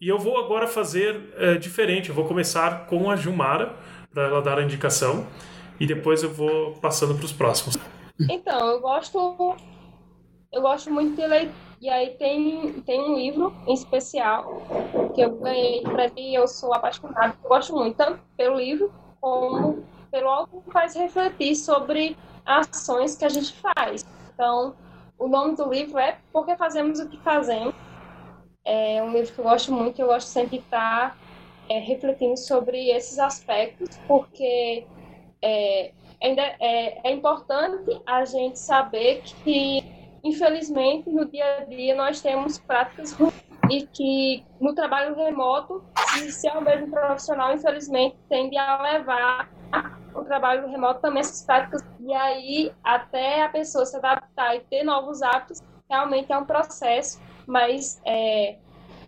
E 0.00 0.08
eu 0.08 0.18
vou 0.18 0.38
agora 0.38 0.66
fazer 0.66 1.20
é, 1.36 1.54
diferente. 1.56 2.08
Eu 2.08 2.14
vou 2.14 2.24
começar 2.24 2.86
com 2.86 3.10
a 3.10 3.16
Gilmara 3.16 3.76
para 4.12 4.24
ela 4.24 4.40
dar 4.40 4.58
a 4.58 4.62
indicação 4.62 5.26
e 5.78 5.86
depois 5.86 6.22
eu 6.22 6.30
vou 6.32 6.72
passando 6.74 7.14
para 7.14 7.24
os 7.24 7.32
próximos. 7.32 7.76
Então, 8.30 8.70
eu 8.70 8.80
gosto 8.80 9.56
eu 10.50 10.62
gosto 10.62 10.90
muito 10.90 11.14
de 11.14 11.26
ler 11.26 11.50
e 11.80 11.88
aí 11.88 12.10
tem, 12.10 12.80
tem 12.82 13.00
um 13.00 13.16
livro 13.16 13.54
em 13.66 13.74
especial 13.74 14.62
que 15.14 15.20
eu 15.20 15.36
ganhei 15.36 15.82
para 15.82 16.08
mim 16.10 16.34
eu 16.34 16.48
sou 16.48 16.74
apaixonada, 16.74 17.36
eu 17.42 17.48
gosto 17.48 17.74
muito 17.74 17.96
tanto 17.96 18.20
pelo 18.36 18.56
livro 18.56 18.92
como 19.20 19.84
pelo 20.10 20.28
algo 20.28 20.62
que 20.62 20.70
faz 20.70 20.94
refletir 20.94 21.54
sobre 21.54 22.16
ações 22.44 23.14
que 23.14 23.24
a 23.24 23.28
gente 23.28 23.52
faz. 23.54 24.06
Então, 24.32 24.74
o 25.18 25.28
nome 25.28 25.56
do 25.56 25.68
livro 25.68 25.98
é 25.98 26.18
Porque 26.32 26.56
Fazemos 26.56 26.98
o 26.98 27.08
que 27.08 27.18
Fazemos. 27.18 27.74
É 28.64 29.02
um 29.02 29.12
livro 29.12 29.32
que 29.32 29.38
eu 29.38 29.44
gosto 29.44 29.72
muito, 29.72 30.00
eu 30.00 30.06
gosto 30.06 30.28
sempre 30.28 30.58
de 30.58 30.64
estar 30.64 31.16
é, 31.68 31.78
refletindo 31.78 32.36
sobre 32.36 32.90
esses 32.90 33.18
aspectos, 33.18 33.96
porque 34.06 34.86
é, 35.42 35.92
ainda 36.22 36.42
é, 36.60 37.08
é 37.08 37.12
importante 37.12 38.00
a 38.06 38.24
gente 38.24 38.58
saber 38.58 39.22
que 39.44 39.97
infelizmente, 40.28 41.10
no 41.10 41.24
dia 41.24 41.58
a 41.58 41.64
dia 41.64 41.94
nós 41.96 42.20
temos 42.20 42.58
práticas 42.58 43.16
e 43.70 43.86
que 43.86 44.44
no 44.60 44.74
trabalho 44.74 45.14
remoto, 45.14 45.84
se 46.30 46.48
é 46.48 46.52
o 46.52 46.62
mesmo 46.62 46.90
profissional, 46.90 47.52
infelizmente, 47.52 48.16
tende 48.28 48.56
a 48.56 48.80
levar 48.80 49.50
o 50.14 50.24
trabalho 50.24 50.68
remoto 50.68 51.00
também 51.00 51.20
essas 51.20 51.44
práticas. 51.44 51.82
E 52.00 52.12
aí, 52.14 52.72
até 52.82 53.42
a 53.42 53.48
pessoa 53.48 53.84
se 53.84 53.96
adaptar 53.96 54.56
e 54.56 54.60
ter 54.60 54.84
novos 54.84 55.22
hábitos, 55.22 55.60
realmente 55.88 56.32
é 56.32 56.38
um 56.38 56.44
processo, 56.44 57.20
mas 57.46 58.00
é, 58.06 58.56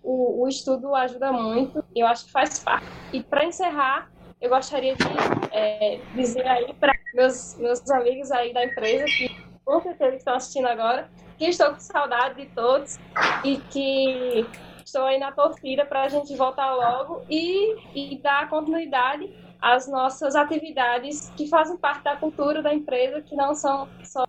o, 0.03 0.45
o 0.45 0.49
estudo 0.49 0.95
ajuda 0.95 1.33
muito 1.33 1.85
eu 1.95 2.07
acho 2.07 2.27
que 2.27 2.33
faz 2.33 2.59
parte. 2.59 2.87
E 3.12 3.23
para 3.23 3.45
encerrar, 3.45 4.11
eu 4.41 4.49
gostaria 4.49 4.95
de 4.95 5.05
é, 5.53 6.01
dizer 6.14 6.47
aí 6.47 6.73
para 6.75 6.93
meus, 7.14 7.57
meus 7.59 7.89
amigos 7.91 8.31
aí 8.31 8.53
da 8.53 8.64
empresa 8.64 9.05
que 9.05 9.39
com 9.71 9.81
certeza 9.81 10.16
estão 10.16 10.35
assistindo 10.35 10.66
agora, 10.66 11.09
que 11.39 11.45
estou 11.45 11.71
com 11.71 11.79
saudade 11.79 12.43
de 12.43 12.47
todos 12.53 12.99
e 13.45 13.57
que 13.57 14.45
estou 14.85 15.05
aí 15.05 15.18
na 15.18 15.31
torcida 15.31 15.85
para 15.85 16.03
a 16.03 16.09
gente 16.09 16.35
voltar 16.35 16.75
logo 16.75 17.23
e, 17.31 17.77
e 17.95 18.18
dar 18.18 18.49
continuidade 18.51 19.33
às 19.62 19.87
nossas 19.87 20.35
atividades 20.35 21.31
que 21.37 21.47
fazem 21.47 21.77
parte 21.77 22.03
da 22.03 22.16
cultura 22.16 22.61
da 22.61 22.75
empresa, 22.75 23.21
que 23.21 23.37
não 23.37 23.55
são 23.55 23.89
só 24.03 24.25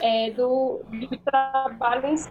é, 0.00 0.30
do, 0.30 0.80
do 0.88 1.18
trabalho 1.18 2.06
em 2.06 2.16
si. 2.16 2.30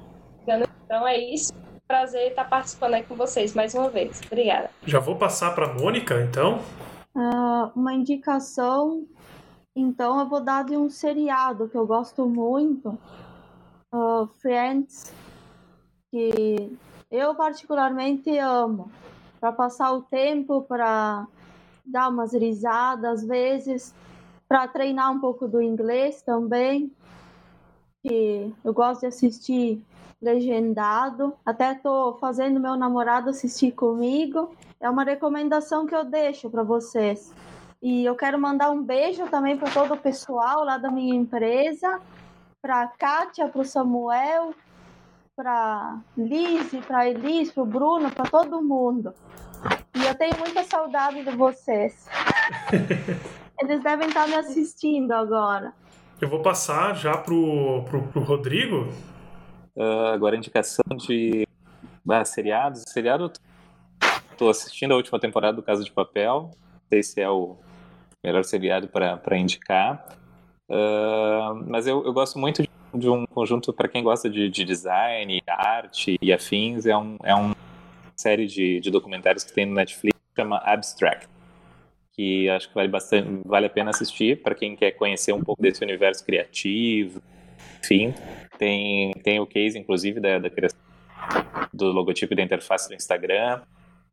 Então 0.85 1.05
é 1.05 1.17
isso. 1.17 1.51
Prazer 1.85 2.29
estar 2.29 2.45
participando 2.45 2.93
aí 2.93 3.03
com 3.03 3.15
vocês 3.15 3.53
mais 3.53 3.73
uma 3.73 3.89
vez. 3.89 4.21
Obrigada. 4.25 4.69
Já 4.85 4.99
vou 4.99 5.15
passar 5.15 5.53
para 5.55 5.67
a 5.67 5.73
Mônica, 5.73 6.21
então. 6.21 6.59
Uh, 7.15 7.71
uma 7.75 7.93
indicação 7.93 9.05
então 9.79 10.19
eu 10.19 10.27
vou 10.27 10.41
dar 10.41 10.63
de 10.63 10.75
um 10.75 10.89
seriado 10.89 11.69
que 11.69 11.77
eu 11.77 11.85
gosto 11.85 12.25
muito, 12.25 12.97
uh, 13.93 14.25
Friends, 14.39 15.13
que 16.09 16.75
eu 17.11 17.35
particularmente 17.35 18.35
amo. 18.37 18.91
Para 19.39 19.51
passar 19.51 19.91
o 19.93 20.01
tempo, 20.01 20.63
para 20.63 21.27
dar 21.85 22.09
umas 22.09 22.33
risadas 22.33 23.21
às 23.21 23.27
vezes, 23.27 23.93
para 24.47 24.67
treinar 24.67 25.11
um 25.11 25.19
pouco 25.19 25.47
do 25.47 25.61
inglês 25.61 26.23
também. 26.23 26.91
Que 28.01 28.51
eu 28.63 28.73
gosto 28.73 29.01
de 29.01 29.07
assistir 29.07 29.85
legendado. 30.19 31.35
Até 31.45 31.75
tô 31.75 32.17
fazendo 32.19 32.59
meu 32.59 32.75
namorado 32.75 33.29
assistir 33.29 33.73
comigo. 33.73 34.55
É 34.79 34.89
uma 34.89 35.03
recomendação 35.03 35.85
que 35.85 35.93
eu 35.93 36.03
deixo 36.03 36.49
para 36.49 36.63
vocês. 36.63 37.31
E 37.81 38.03
eu 38.05 38.15
quero 38.15 38.39
mandar 38.39 38.71
um 38.71 38.81
beijo 38.81 39.27
também 39.27 39.55
para 39.55 39.71
todo 39.71 39.93
o 39.93 39.97
pessoal 39.97 40.63
lá 40.63 40.77
da 40.77 40.89
minha 40.89 41.15
empresa, 41.15 41.99
para 42.61 42.81
a 42.81 42.87
Kátia, 42.87 43.47
para 43.47 43.61
o 43.61 43.65
Samuel, 43.65 44.53
para 45.35 45.99
Liz, 46.17 46.71
para 46.87 47.07
Elis, 47.07 47.51
para 47.51 47.63
o 47.63 47.65
Bruno, 47.65 48.09
para 48.09 48.25
todo 48.25 48.63
mundo. 48.63 49.13
E 49.95 50.05
eu 50.05 50.15
tenho 50.15 50.37
muita 50.39 50.63
saudade 50.63 51.23
de 51.23 51.31
vocês. 51.31 52.07
Eles 53.61 53.81
devem 53.81 54.07
estar 54.07 54.27
me 54.27 54.35
assistindo 54.35 55.11
agora. 55.11 55.73
Eu 56.19 56.27
vou 56.27 56.41
passar 56.41 56.95
já 56.95 57.17
pro, 57.17 57.83
pro, 57.85 58.03
pro 58.07 58.21
Rodrigo. 58.21 58.87
Uh, 59.75 60.07
agora 60.13 60.35
indicação 60.35 60.83
de 60.95 61.47
ah, 62.09 62.25
seriados. 62.25 62.83
Seriado, 62.87 63.31
estou 64.31 64.49
assistindo 64.49 64.93
a 64.93 64.95
última 64.95 65.19
temporada 65.19 65.55
do 65.55 65.63
Casa 65.63 65.83
de 65.83 65.91
Papel. 65.91 66.51
Não 66.51 66.81
sei 66.89 67.03
se 67.03 67.21
é 67.21 67.29
o 67.29 67.57
melhor 68.27 68.43
seriado 68.43 68.87
para 68.87 69.37
indicar. 69.37 70.05
Uh, 70.69 71.63
mas 71.65 71.87
eu, 71.87 72.03
eu 72.05 72.11
gosto 72.11 72.37
muito 72.37 72.61
de, 72.61 72.69
de 72.93 73.09
um 73.09 73.25
conjunto, 73.25 73.71
para 73.71 73.87
quem 73.87 74.03
gosta 74.03 74.29
de, 74.29 74.49
de, 74.49 74.65
design, 74.65 75.41
arte 75.47 76.17
e 76.21 76.33
afins, 76.33 76.85
é, 76.85 76.95
um, 76.95 77.17
é 77.23 77.33
uma 77.33 77.55
série 78.15 78.45
de, 78.45 78.81
de 78.81 78.91
documentários 78.91 79.45
que 79.45 79.53
tem 79.53 79.65
no 79.65 79.73
Netflix 79.73 80.17
que 80.19 80.41
chama 80.41 80.57
Abstract, 80.57 81.29
que 82.11 82.49
acho 82.49 82.67
que 82.67 82.75
vale, 82.75 82.89
bastante, 82.89 83.41
vale 83.45 83.67
a 83.67 83.69
pena 83.69 83.91
assistir 83.91 84.41
para 84.41 84.53
quem 84.53 84.75
quer 84.75 84.91
conhecer 84.91 85.31
um 85.31 85.41
pouco 85.41 85.61
desse 85.61 85.81
universo 85.81 86.25
criativo. 86.25 87.21
Enfim, 87.79 88.13
tem, 88.57 89.13
tem 89.23 89.39
o 89.39 89.47
case, 89.47 89.79
inclusive, 89.79 90.19
da, 90.19 90.37
da 90.37 90.49
criação 90.49 90.79
do 91.73 91.91
logotipo 91.91 92.35
da 92.35 92.41
interface 92.41 92.89
do 92.89 92.95
Instagram. 92.95 93.61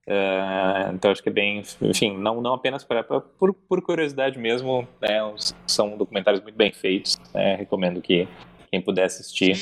Uh, 0.07 0.93
então 0.93 1.11
acho 1.11 1.23
que 1.23 1.31
é 1.31 1.33
bem, 1.33 1.63
enfim, 1.81 2.19
não, 2.19 2.41
não 2.43 2.53
apenas 2.53 2.85
pra, 2.85 3.03
pra 3.03 3.21
por, 3.21 3.55
por 3.55 3.81
curiosidade 3.81 4.39
mesmo, 4.39 4.87
né, 5.01 5.19
são 5.67 5.97
documentários 5.97 6.43
muito 6.43 6.57
bem 6.57 6.71
feitos, 6.73 7.19
né, 7.33 7.57
recomendo 7.57 8.03
que 8.03 8.29
quem 8.71 8.83
puder 8.83 9.05
assistir, 9.05 9.57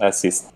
assista. 0.00 0.52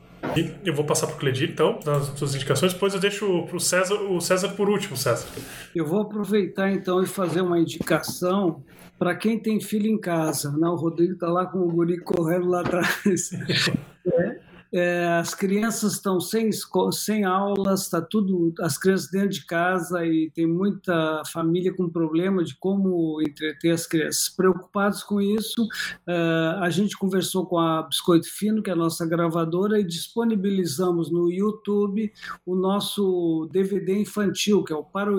Eu 0.64 0.74
vou 0.74 0.84
passar 0.84 1.06
para 1.06 1.16
o 1.16 1.18
Cledir, 1.18 1.50
então, 1.50 1.78
nas 1.84 2.06
suas 2.18 2.34
indicações. 2.34 2.72
Depois 2.72 2.94
eu 2.94 3.00
deixo 3.00 3.44
para 3.46 3.56
o 3.56 3.60
César, 3.60 3.94
o 3.94 4.20
César 4.20 4.48
por 4.50 4.68
último, 4.68 4.96
César. 4.96 5.28
Eu 5.74 5.86
vou 5.86 6.02
aproveitar 6.02 6.70
então 6.72 7.02
e 7.02 7.06
fazer 7.06 7.42
uma 7.42 7.58
indicação 7.58 8.62
para 8.98 9.14
quem 9.14 9.38
tem 9.38 9.60
filho 9.60 9.86
em 9.86 9.98
casa. 9.98 10.50
Não, 10.52 10.72
o 10.72 10.76
Rodrigo 10.76 11.14
está 11.14 11.28
lá 11.28 11.46
com 11.46 11.58
o 11.58 11.70
guri 11.70 11.98
correndo 11.98 12.48
lá 12.48 12.60
atrás. 12.60 13.30
É, 14.06 14.38
é, 14.76 15.06
as 15.18 15.34
crianças 15.34 15.94
estão 15.94 16.20
sem, 16.20 16.50
sem 16.92 17.24
aulas, 17.24 17.82
está 17.82 18.02
tudo, 18.02 18.52
as 18.60 18.76
crianças 18.76 19.10
dentro 19.10 19.30
de 19.30 19.46
casa 19.46 20.04
e 20.04 20.30
tem 20.30 20.46
muita 20.46 21.22
família 21.32 21.74
com 21.74 21.88
problema 21.88 22.44
de 22.44 22.54
como 22.56 23.22
entreter 23.22 23.70
as 23.70 23.86
crianças. 23.86 24.28
Preocupados 24.28 25.02
com 25.02 25.18
isso, 25.18 25.64
uh, 25.64 26.60
a 26.60 26.68
gente 26.68 26.94
conversou 26.98 27.46
com 27.46 27.58
a 27.58 27.84
Biscoito 27.84 28.28
Fino, 28.30 28.62
que 28.62 28.68
é 28.68 28.74
a 28.74 28.76
nossa 28.76 29.06
gravadora, 29.06 29.80
e 29.80 29.84
disponibilizamos 29.84 31.10
no 31.10 31.32
YouTube 31.32 32.12
o 32.44 32.54
nosso 32.54 33.48
DVD 33.50 33.98
infantil, 33.98 34.62
que 34.62 34.74
é 34.74 34.76
o 34.76 34.84
Paro. 34.84 35.16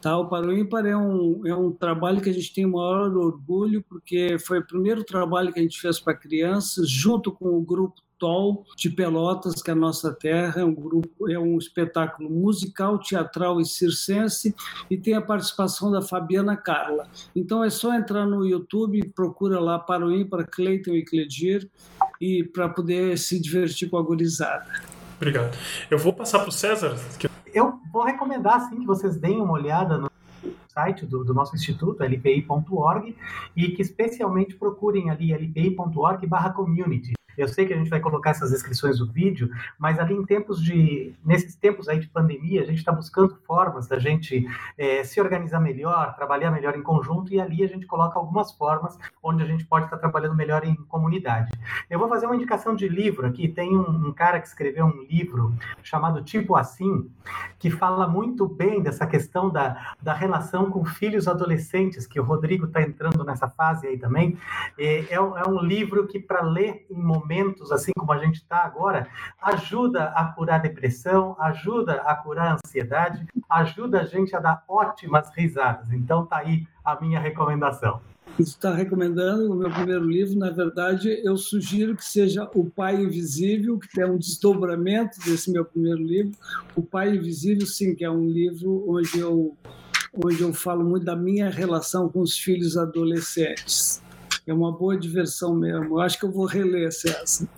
Tá? 0.00 0.18
O 0.18 0.28
Paro 0.28 0.50
é 0.52 0.96
um, 0.96 1.46
é 1.46 1.54
um 1.54 1.70
trabalho 1.70 2.20
que 2.20 2.30
a 2.30 2.32
gente 2.32 2.52
tem 2.52 2.64
o 2.64 2.72
maior 2.72 3.16
orgulho, 3.16 3.84
porque 3.88 4.38
foi 4.40 4.58
o 4.58 4.66
primeiro 4.66 5.04
trabalho 5.04 5.52
que 5.52 5.60
a 5.60 5.62
gente 5.62 5.80
fez 5.80 6.00
para 6.00 6.14
crianças, 6.14 6.90
junto 6.90 7.30
com 7.30 7.56
o 7.56 7.62
grupo 7.62 8.05
TOL 8.18 8.64
de 8.76 8.90
Pelotas, 8.90 9.62
que 9.62 9.70
é 9.70 9.72
a 9.72 9.76
nossa 9.76 10.12
terra, 10.12 10.60
é 10.60 10.64
um 10.64 10.74
grupo, 10.74 11.30
é 11.30 11.38
um 11.38 11.58
espetáculo 11.58 12.30
musical, 12.30 12.98
teatral 12.98 13.60
e 13.60 13.64
circense 13.64 14.54
e 14.90 14.96
tem 14.96 15.14
a 15.14 15.20
participação 15.20 15.90
da 15.90 16.02
Fabiana 16.02 16.56
Carla. 16.56 17.08
Então 17.34 17.62
é 17.62 17.70
só 17.70 17.94
entrar 17.94 18.26
no 18.26 18.44
YouTube, 18.44 19.12
procura 19.14 19.60
lá 19.60 19.78
para 19.78 20.04
o 20.06 20.12
ímpar 20.12 20.46
Cleiton 20.46 20.92
e 20.92 21.04
Cledir 21.04 21.68
e 22.20 22.44
para 22.44 22.68
poder 22.68 23.18
se 23.18 23.40
divertir 23.40 23.88
com 23.90 23.98
a 23.98 24.02
gurizada. 24.02 24.66
Obrigado. 25.16 25.56
Eu 25.90 25.98
vou 25.98 26.12
passar 26.12 26.40
para 26.40 26.48
o 26.48 26.52
César. 26.52 26.96
Que... 27.18 27.28
Eu 27.52 27.80
vou 27.92 28.04
recomendar 28.04 28.56
assim 28.56 28.80
que 28.80 28.86
vocês 28.86 29.16
deem 29.16 29.40
uma 29.40 29.54
olhada 29.54 29.96
no 29.96 30.10
site 30.68 31.06
do, 31.06 31.24
do 31.24 31.32
nosso 31.32 31.56
instituto, 31.56 32.02
lpi.org, 32.02 33.16
e 33.56 33.68
que 33.70 33.80
especialmente 33.80 34.54
procurem 34.54 35.08
ali 35.10 35.32
lpi.org/community 35.32 37.15
eu 37.36 37.48
sei 37.48 37.66
que 37.66 37.72
a 37.72 37.76
gente 37.76 37.90
vai 37.90 38.00
colocar 38.00 38.30
essas 38.30 38.50
descrições 38.50 38.98
do 38.98 39.06
vídeo, 39.06 39.50
mas 39.78 39.98
ali 39.98 40.14
em 40.14 40.24
tempos 40.24 40.62
de, 40.62 41.14
nesses 41.24 41.54
tempos 41.56 41.88
aí 41.88 41.98
de 41.98 42.08
pandemia, 42.08 42.62
a 42.62 42.66
gente 42.66 42.78
está 42.78 42.92
buscando 42.92 43.36
formas 43.46 43.86
da 43.86 43.98
gente 43.98 44.46
é, 44.76 45.04
se 45.04 45.20
organizar 45.20 45.60
melhor, 45.60 46.14
trabalhar 46.14 46.50
melhor 46.50 46.76
em 46.76 46.82
conjunto 46.82 47.32
e 47.32 47.40
ali 47.40 47.62
a 47.62 47.68
gente 47.68 47.86
coloca 47.86 48.18
algumas 48.18 48.52
formas 48.52 48.98
onde 49.22 49.42
a 49.42 49.46
gente 49.46 49.64
pode 49.64 49.86
estar 49.86 49.96
tá 49.96 50.00
trabalhando 50.00 50.34
melhor 50.34 50.64
em 50.64 50.74
comunidade. 50.74 51.50
Eu 51.88 51.98
vou 51.98 52.08
fazer 52.08 52.26
uma 52.26 52.36
indicação 52.36 52.74
de 52.74 52.88
livro 52.88 53.26
aqui. 53.26 53.48
Tem 53.48 53.76
um, 53.76 54.08
um 54.08 54.12
cara 54.12 54.40
que 54.40 54.46
escreveu 54.46 54.86
um 54.86 55.02
livro 55.02 55.54
chamado 55.82 56.22
Tipo 56.22 56.56
Assim, 56.56 57.10
que 57.58 57.70
fala 57.70 58.06
muito 58.06 58.46
bem 58.46 58.82
dessa 58.82 59.06
questão 59.06 59.50
da, 59.50 59.94
da 60.02 60.14
relação 60.14 60.70
com 60.70 60.84
filhos 60.84 61.28
adolescentes, 61.28 62.06
que 62.06 62.20
o 62.20 62.24
Rodrigo 62.24 62.66
está 62.66 62.82
entrando 62.82 63.24
nessa 63.24 63.48
fase 63.48 63.86
aí 63.86 63.98
também. 63.98 64.38
É, 64.78 65.04
é, 65.10 65.14
é 65.14 65.48
um 65.48 65.60
livro 65.60 66.06
que, 66.06 66.18
para 66.18 66.42
ler 66.42 66.86
em 66.90 67.00
momentos 67.00 67.25
momentos, 67.26 67.72
assim 67.72 67.90
como 67.98 68.12
a 68.12 68.18
gente 68.18 68.36
está 68.36 68.58
agora, 68.58 69.08
ajuda 69.42 70.04
a 70.04 70.24
curar 70.26 70.62
depressão, 70.62 71.36
ajuda 71.40 71.94
a 71.94 72.14
curar 72.14 72.54
ansiedade, 72.54 73.26
ajuda 73.50 74.00
a 74.00 74.04
gente 74.04 74.34
a 74.36 74.38
dar 74.38 74.64
ótimas 74.68 75.28
risadas. 75.34 75.92
Então 75.92 76.24
tá 76.24 76.38
aí 76.38 76.66
a 76.84 76.98
minha 77.00 77.18
recomendação. 77.18 78.00
Está 78.38 78.74
recomendando 78.74 79.50
o 79.50 79.56
meu 79.56 79.70
primeiro 79.70 80.04
livro. 80.04 80.38
Na 80.38 80.50
verdade, 80.50 81.20
eu 81.24 81.36
sugiro 81.36 81.96
que 81.96 82.04
seja 82.04 82.48
O 82.54 82.68
Pai 82.68 82.94
Invisível, 82.96 83.78
que 83.78 84.00
é 84.00 84.06
um 84.06 84.18
desdobramento 84.18 85.18
desse 85.24 85.50
meu 85.50 85.64
primeiro 85.64 86.02
livro. 86.02 86.32
O 86.76 86.82
Pai 86.82 87.16
Invisível, 87.16 87.66
sim, 87.66 87.94
que 87.94 88.04
é 88.04 88.10
um 88.10 88.28
livro 88.28 88.84
onde 88.88 89.18
eu 89.18 89.56
onde 90.24 90.40
eu 90.40 90.50
falo 90.54 90.82
muito 90.82 91.04
da 91.04 91.14
minha 91.14 91.50
relação 91.50 92.08
com 92.08 92.20
os 92.20 92.38
filhos 92.38 92.78
adolescentes 92.78 94.02
é 94.46 94.54
uma 94.54 94.72
boa 94.72 94.96
diversão 94.96 95.54
mesmo. 95.54 95.96
Eu 95.96 96.00
acho 96.00 96.18
que 96.18 96.24
eu 96.24 96.30
vou 96.30 96.46
reler 96.46 96.88
essa. 96.88 97.48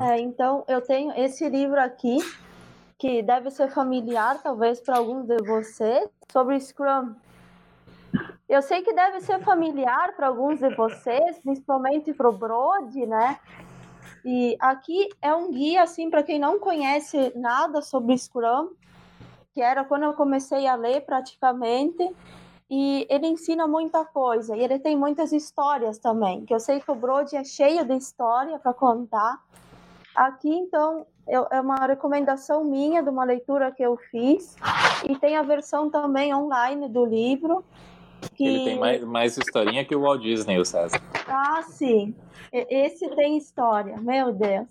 É, 0.00 0.18
então, 0.20 0.64
eu 0.68 0.80
tenho 0.80 1.12
esse 1.18 1.46
livro 1.48 1.78
aqui, 1.78 2.16
que 2.98 3.22
deve 3.22 3.50
ser 3.50 3.70
familiar, 3.70 4.42
talvez, 4.42 4.80
para 4.80 4.96
alguns 4.96 5.26
de 5.26 5.36
vocês, 5.42 6.08
sobre 6.32 6.58
Scrum. 6.58 7.14
Eu 8.48 8.62
sei 8.62 8.82
que 8.82 8.94
deve 8.94 9.20
ser 9.20 9.40
familiar 9.40 10.14
para 10.14 10.28
alguns 10.28 10.60
de 10.60 10.74
vocês, 10.74 11.38
principalmente 11.40 12.12
para 12.14 12.28
o 12.28 12.32
Brody, 12.32 13.04
né? 13.04 13.38
E 14.24 14.56
aqui 14.60 15.08
é 15.20 15.34
um 15.34 15.50
guia, 15.50 15.82
assim, 15.82 16.08
para 16.08 16.22
quem 16.22 16.38
não 16.38 16.58
conhece 16.58 17.32
nada 17.34 17.82
sobre 17.82 18.16
Scrum, 18.16 18.70
que 19.52 19.60
era 19.60 19.84
quando 19.84 20.04
eu 20.04 20.14
comecei 20.14 20.66
a 20.66 20.74
ler 20.74 21.02
praticamente 21.02 22.10
e 22.74 23.06
ele 23.10 23.26
ensina 23.26 23.66
muita 23.68 24.02
coisa 24.02 24.56
e 24.56 24.64
ele 24.64 24.78
tem 24.78 24.96
muitas 24.96 25.30
histórias 25.30 25.98
também, 25.98 26.46
que 26.46 26.54
eu 26.54 26.58
sei 26.58 26.80
que 26.80 26.90
o 26.90 26.94
Brody 26.94 27.36
é 27.36 27.44
cheio 27.44 27.84
de 27.84 27.94
história 27.94 28.58
para 28.58 28.72
contar. 28.72 29.38
Aqui, 30.14 30.48
então, 30.48 31.06
é 31.28 31.60
uma 31.60 31.86
recomendação 31.86 32.64
minha 32.64 33.02
de 33.02 33.10
uma 33.10 33.24
leitura 33.24 33.70
que 33.70 33.82
eu 33.82 33.98
fiz 34.10 34.56
e 35.06 35.14
tem 35.18 35.36
a 35.36 35.42
versão 35.42 35.90
também 35.90 36.34
online 36.34 36.88
do 36.88 37.04
livro. 37.04 37.62
Que... 38.34 38.46
Ele 38.46 38.64
tem 38.64 38.78
mais, 38.78 39.04
mais 39.04 39.36
historinha 39.36 39.84
que 39.84 39.94
o 39.94 40.00
Walt 40.00 40.22
Disney, 40.22 40.58
o 40.58 40.64
César. 40.64 40.98
Ah, 41.28 41.62
sim. 41.62 42.14
Esse 42.50 43.06
tem 43.10 43.36
história, 43.36 43.98
meu 44.00 44.32
Deus. 44.32 44.68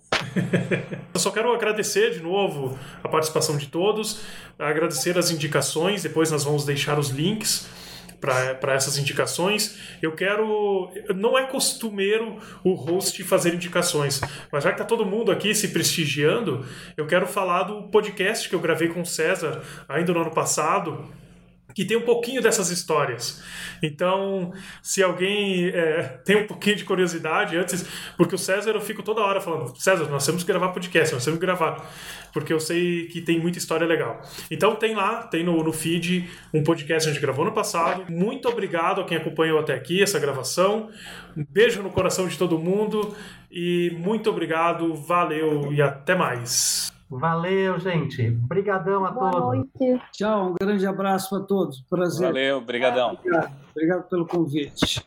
Eu 1.14 1.20
só 1.20 1.30
quero 1.30 1.52
agradecer 1.52 2.10
de 2.10 2.20
novo 2.20 2.76
a 3.04 3.08
participação 3.08 3.56
de 3.56 3.68
todos, 3.68 4.24
agradecer 4.58 5.16
as 5.16 5.30
indicações, 5.30 6.02
depois 6.02 6.32
nós 6.32 6.42
vamos 6.42 6.64
deixar 6.64 6.98
os 6.98 7.10
links 7.10 7.81
para 8.22 8.72
essas 8.72 8.96
indicações. 8.96 9.76
Eu 10.00 10.12
quero. 10.12 10.90
Não 11.14 11.36
é 11.36 11.44
costumeiro 11.44 12.38
o 12.62 12.74
host 12.74 13.22
fazer 13.24 13.52
indicações, 13.52 14.20
mas 14.50 14.62
já 14.62 14.70
que 14.70 14.76
está 14.76 14.84
todo 14.84 15.04
mundo 15.04 15.32
aqui 15.32 15.52
se 15.54 15.68
prestigiando, 15.68 16.64
eu 16.96 17.06
quero 17.06 17.26
falar 17.26 17.64
do 17.64 17.82
podcast 17.88 18.48
que 18.48 18.54
eu 18.54 18.60
gravei 18.60 18.88
com 18.88 19.02
o 19.02 19.06
César 19.06 19.60
ainda 19.88 20.12
no 20.12 20.20
ano 20.20 20.30
passado 20.30 21.12
que 21.74 21.84
tem 21.84 21.96
um 21.96 22.02
pouquinho 22.02 22.42
dessas 22.42 22.70
histórias. 22.70 23.42
Então, 23.82 24.52
se 24.82 25.02
alguém 25.02 25.68
é, 25.68 26.02
tem 26.24 26.36
um 26.36 26.46
pouquinho 26.46 26.76
de 26.76 26.84
curiosidade 26.84 27.56
antes, 27.56 27.84
porque 28.16 28.34
o 28.34 28.38
César 28.38 28.70
eu 28.70 28.80
fico 28.80 29.02
toda 29.02 29.20
hora 29.20 29.40
falando, 29.40 29.74
César, 29.80 30.08
nós 30.08 30.24
temos 30.24 30.42
que 30.42 30.52
gravar 30.52 30.68
podcast, 30.68 31.14
nós 31.14 31.24
temos 31.24 31.40
que 31.40 31.46
gravar, 31.46 31.90
porque 32.32 32.52
eu 32.52 32.60
sei 32.60 33.06
que 33.06 33.20
tem 33.20 33.40
muita 33.40 33.58
história 33.58 33.86
legal. 33.86 34.22
Então 34.50 34.76
tem 34.76 34.94
lá, 34.94 35.22
tem 35.24 35.44
no, 35.44 35.62
no 35.62 35.72
feed 35.72 36.30
um 36.52 36.62
podcast 36.62 37.06
que 37.06 37.10
a 37.10 37.12
gente 37.14 37.22
gravou 37.22 37.44
no 37.44 37.52
passado. 37.52 38.10
Muito 38.10 38.48
obrigado 38.48 39.00
a 39.00 39.04
quem 39.04 39.16
acompanhou 39.16 39.58
até 39.58 39.74
aqui 39.74 40.02
essa 40.02 40.18
gravação. 40.18 40.90
Um 41.36 41.44
beijo 41.48 41.82
no 41.82 41.90
coração 41.90 42.28
de 42.28 42.36
todo 42.36 42.58
mundo 42.58 43.14
e 43.50 43.94
muito 43.98 44.30
obrigado, 44.30 44.94
valeu 44.94 45.72
e 45.72 45.80
até 45.80 46.14
mais. 46.14 46.91
Valeu, 47.18 47.78
gente. 47.78 48.28
Obrigadão 48.44 49.04
a 49.04 49.10
Boa 49.10 49.30
todos. 49.30 49.48
Noite. 49.78 50.02
Tchau, 50.12 50.50
um 50.50 50.54
grande 50.54 50.86
abraço 50.86 51.30
para 51.30 51.44
todos. 51.44 51.80
Prazer. 51.82 52.28
Valeu, 52.28 52.60
brigadão. 52.60 53.12
Obrigado, 53.12 53.52
obrigado 53.70 54.08
pelo 54.08 54.26
convite. 54.26 55.04